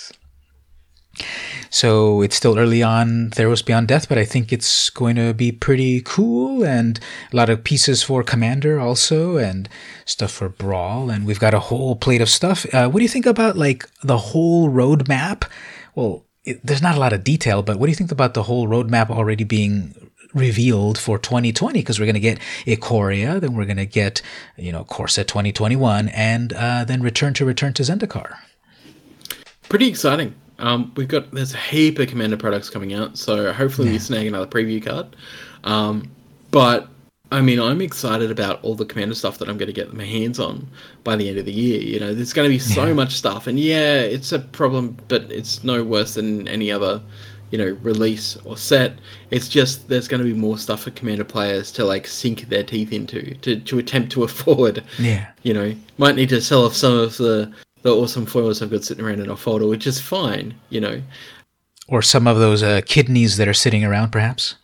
[1.70, 5.53] So it's still early on Theros Beyond Death, but I think it's going to be
[5.53, 6.99] pretty cool and
[7.32, 9.69] a lot of pieces for Commander also and
[10.05, 11.11] stuff for Brawl.
[11.11, 12.66] And we've got a whole plate of stuff.
[12.74, 15.45] Uh, what do you think about like the whole roadmap?
[15.95, 18.45] Well, it, there's not a lot of detail, but what do you think about the
[18.45, 21.81] whole roadmap already being revealed for 2020?
[21.81, 24.23] Because we're going to get Ikoria, then we're going to get,
[24.57, 28.36] you know, Core Set 2021, and uh, then Return to Return to Zendikar.
[29.69, 30.35] Pretty exciting.
[30.59, 33.95] Um, we've got there's a heap of Commander products coming out, so hopefully yeah.
[33.95, 35.15] we snag another preview card.
[35.65, 36.11] Um,
[36.51, 36.89] but
[37.31, 40.05] I mean, I'm excited about all the commander stuff that I'm going to get my
[40.05, 40.67] hands on
[41.05, 41.81] by the end of the year.
[41.81, 42.95] You know, there's going to be so yeah.
[42.95, 47.03] much stuff, and yeah, it's a problem, but it's no worse than any other,
[47.51, 48.95] you know, release or set.
[49.31, 52.65] It's just there's going to be more stuff for commander players to like sink their
[52.65, 54.83] teeth into to to attempt to afford.
[54.99, 57.53] Yeah, you know, might need to sell off some of the
[57.83, 60.55] the awesome foils I've got sitting around in a folder, which is fine.
[60.71, 61.03] You know,
[61.89, 64.57] or some of those uh, kidneys that are sitting around, perhaps.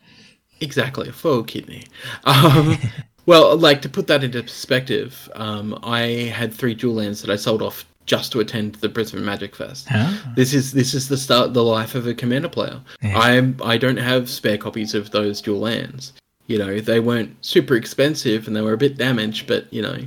[0.60, 1.84] Exactly, a faux kidney.
[2.24, 2.78] Um,
[3.26, 7.36] well, like to put that into perspective, um, I had three dual lands that I
[7.36, 9.88] sold off just to attend the Brisbane Magic Fest.
[9.92, 10.32] Oh.
[10.36, 12.80] This is this is the start, the life of a commander player.
[13.02, 13.18] Yeah.
[13.18, 16.12] I I don't have spare copies of those dual lands.
[16.46, 19.98] You know, they weren't super expensive and they were a bit damaged, but you know,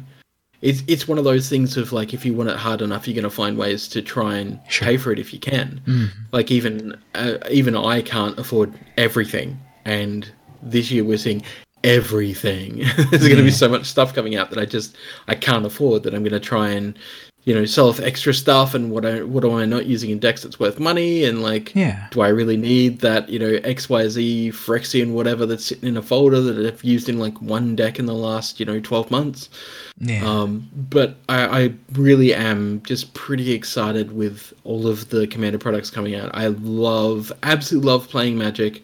[0.61, 3.15] it's it's one of those things of like if you want it hard enough, you're
[3.15, 4.87] going to find ways to try and sure.
[4.87, 5.81] pay for it if you can.
[5.85, 6.09] Mm.
[6.31, 10.29] Like even uh, even I can't afford everything, and
[10.63, 11.43] this year we're seeing
[11.83, 12.77] everything.
[13.11, 14.97] There's going to be so much stuff coming out that I just
[15.27, 16.03] I can't afford.
[16.03, 16.97] That I'm going to try and
[17.47, 20.19] you know sell off extra stuff and what I what am I not using in
[20.19, 22.09] decks that's worth money and like yeah.
[22.11, 25.95] do I really need that you know X Y Z Phyrexian whatever that's sitting in
[25.95, 29.09] a folder that I've used in like one deck in the last you know 12
[29.09, 29.49] months.
[29.97, 30.29] Yeah.
[30.29, 35.89] Um, but I, I really am just pretty excited with all of the commander products
[35.89, 36.29] coming out.
[36.33, 38.83] I love absolutely love playing Magic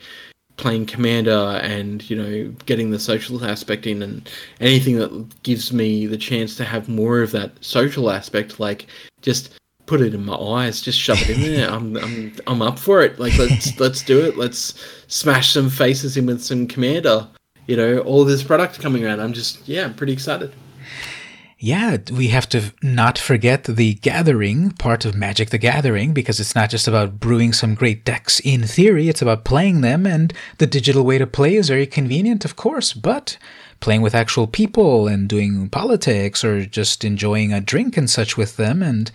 [0.58, 6.06] playing commander and you know getting the social aspect in and anything that gives me
[6.06, 8.86] the chance to have more of that social aspect like
[9.22, 11.70] just put it in my eyes just shove it in there.
[11.72, 13.20] I'm i'm i'm up for it.
[13.20, 14.38] Like let's let's do it.
[14.38, 14.74] Let's
[15.08, 17.28] smash some faces in with some commander.
[17.68, 19.22] You know all this product coming around.
[19.22, 20.54] I'm just yeah i'm pretty excited
[21.64, 26.56] yeah, we have to not forget the gathering part of Magic the Gathering because it's
[26.56, 30.68] not just about brewing some great decks in theory, it's about playing them, and the
[30.68, 33.38] digital way to play is very convenient, of course, but
[33.80, 38.57] playing with actual people and doing politics or just enjoying a drink and such with
[38.57, 39.10] them and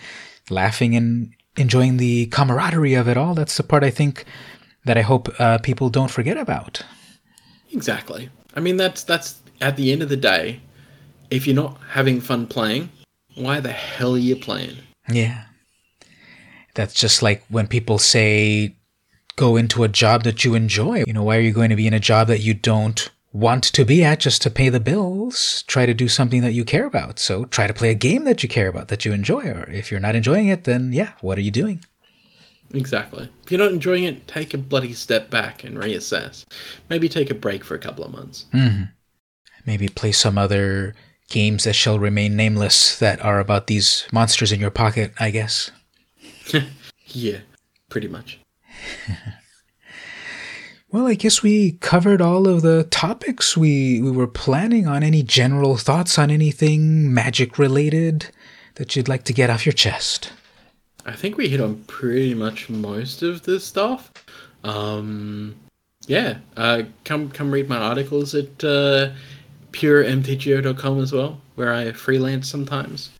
[0.48, 4.24] laughing and enjoying the camaraderie of it all, that's the part I think
[4.86, 6.82] that I hope uh, people don't forget about.
[7.72, 8.30] Exactly.
[8.54, 10.62] I mean, that's that's at the end of the day
[11.30, 12.90] if you're not having fun playing,
[13.34, 14.76] why the hell are you playing?
[15.10, 15.44] Yeah.
[16.74, 18.74] That's just like when people say,
[19.36, 21.04] go into a job that you enjoy.
[21.06, 23.62] You know, why are you going to be in a job that you don't want
[23.64, 25.62] to be at just to pay the bills?
[25.66, 27.18] Try to do something that you care about.
[27.18, 29.44] So try to play a game that you care about, that you enjoy.
[29.46, 31.84] Or if you're not enjoying it, then yeah, what are you doing?
[32.74, 33.30] Exactly.
[33.44, 36.44] If you're not enjoying it, take a bloody step back and reassess.
[36.90, 38.46] Maybe take a break for a couple of months.
[38.52, 38.84] Mm-hmm.
[39.64, 40.94] Maybe play some other
[41.28, 45.70] games that shall remain nameless that are about these monsters in your pocket, I guess.
[47.06, 47.38] yeah,
[47.88, 48.40] pretty much.
[50.90, 55.02] well, I guess we covered all of the topics we, we were planning on.
[55.02, 58.30] Any general thoughts on anything magic related
[58.76, 60.32] that you'd like to get off your chest?
[61.04, 64.12] I think we hit on pretty much most of the stuff.
[64.64, 65.56] Um,
[66.06, 69.10] yeah, uh, come come read my articles at uh,
[69.78, 73.10] puremtgo.com as well, where I freelance sometimes.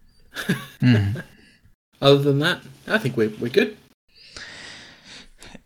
[0.81, 1.23] mm.
[2.03, 3.77] other than that, I think we're, we're good.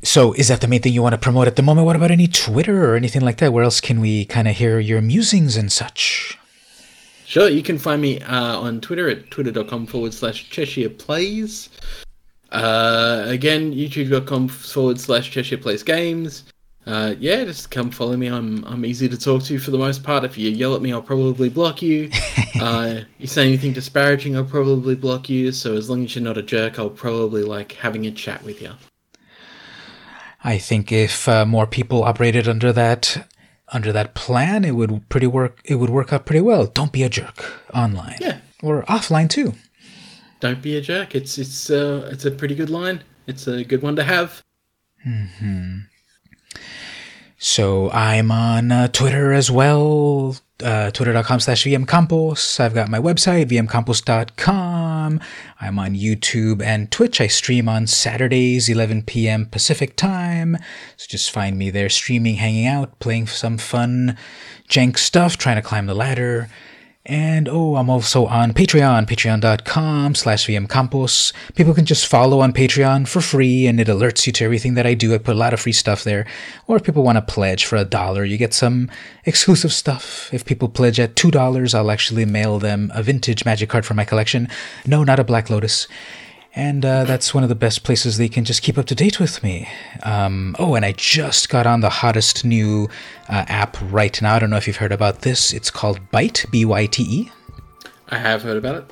[0.04, 1.86] So, is that the main thing you want to promote at the moment?
[1.86, 3.52] What about any Twitter or anything like that?
[3.52, 6.38] Where else can we kind of hear your musings and such?
[7.24, 11.70] Sure, you can find me uh, on Twitter at twitter.com forward slash Cheshire Plays.
[12.50, 16.44] Uh, again, youtube.com forward slash Cheshire Plays Games.
[16.84, 18.26] Uh, yeah, just come follow me.
[18.26, 20.24] I'm I'm easy to talk to for the most part.
[20.24, 22.10] If you yell at me, I'll probably block you.
[22.60, 25.52] uh, you say anything disparaging, I'll probably block you.
[25.52, 28.60] So as long as you're not a jerk, I'll probably like having a chat with
[28.60, 28.72] you.
[30.42, 33.28] I think if uh, more people operated under that
[33.68, 35.60] under that plan, it would pretty work.
[35.64, 36.66] It would work out pretty well.
[36.66, 38.18] Don't be a jerk online.
[38.20, 39.54] Yeah, or offline too.
[40.40, 41.14] Don't be a jerk.
[41.14, 43.04] It's it's uh it's a pretty good line.
[43.28, 44.42] It's a good one to have.
[45.04, 45.78] Hmm.
[47.44, 52.60] So I'm on uh, Twitter as well, uh, twitter.com slash vmcampos.
[52.60, 55.20] I've got my website, vmcampos.com.
[55.60, 57.20] I'm on YouTube and Twitch.
[57.20, 59.46] I stream on Saturdays, 11 p.m.
[59.46, 60.56] Pacific time.
[60.96, 64.16] So just find me there streaming, hanging out, playing some fun
[64.68, 66.48] jank stuff, trying to climb the ladder.
[67.04, 71.32] And oh, I'm also on Patreon, patreon.com slash vmcampos.
[71.56, 74.86] People can just follow on Patreon for free and it alerts you to everything that
[74.86, 75.12] I do.
[75.12, 76.26] I put a lot of free stuff there.
[76.68, 78.88] Or if people want to pledge for a dollar, you get some
[79.24, 80.32] exclusive stuff.
[80.32, 84.04] If people pledge at $2, I'll actually mail them a vintage magic card from my
[84.04, 84.48] collection.
[84.86, 85.88] No, not a Black Lotus
[86.54, 89.18] and uh, that's one of the best places they can just keep up to date
[89.18, 89.68] with me.
[90.02, 92.88] Um, oh, and I just got on the hottest new
[93.28, 94.34] uh, app right now.
[94.34, 95.52] I don't know if you've heard about this.
[95.52, 97.30] It's called Byte, B Y T E.
[98.08, 98.90] I have heard about it.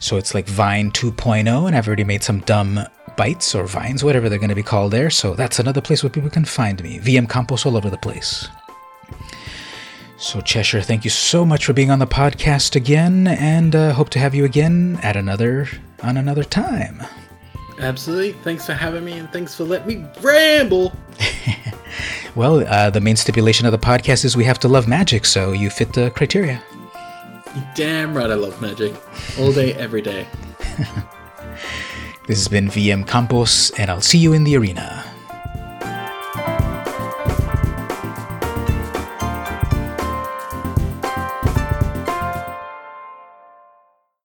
[0.00, 2.80] So it's like Vine 2.0, and I've already made some dumb
[3.16, 5.10] bites or vines, whatever they're going to be called there.
[5.10, 6.98] So that's another place where people can find me.
[6.98, 8.48] VM Campos all over the place.
[10.22, 14.08] So, Cheshire, thank you so much for being on the podcast again, and uh, hope
[14.10, 15.66] to have you again at another
[16.00, 17.02] on another time.
[17.80, 18.32] Absolutely.
[18.44, 20.92] Thanks for having me, and thanks for letting me ramble.
[22.36, 25.50] well, uh, the main stipulation of the podcast is we have to love magic, so
[25.50, 26.62] you fit the criteria.
[27.74, 28.94] damn right, I love magic.
[29.40, 30.28] All day, every day.
[32.28, 35.11] this has been VM Campos, and I'll see you in the arena.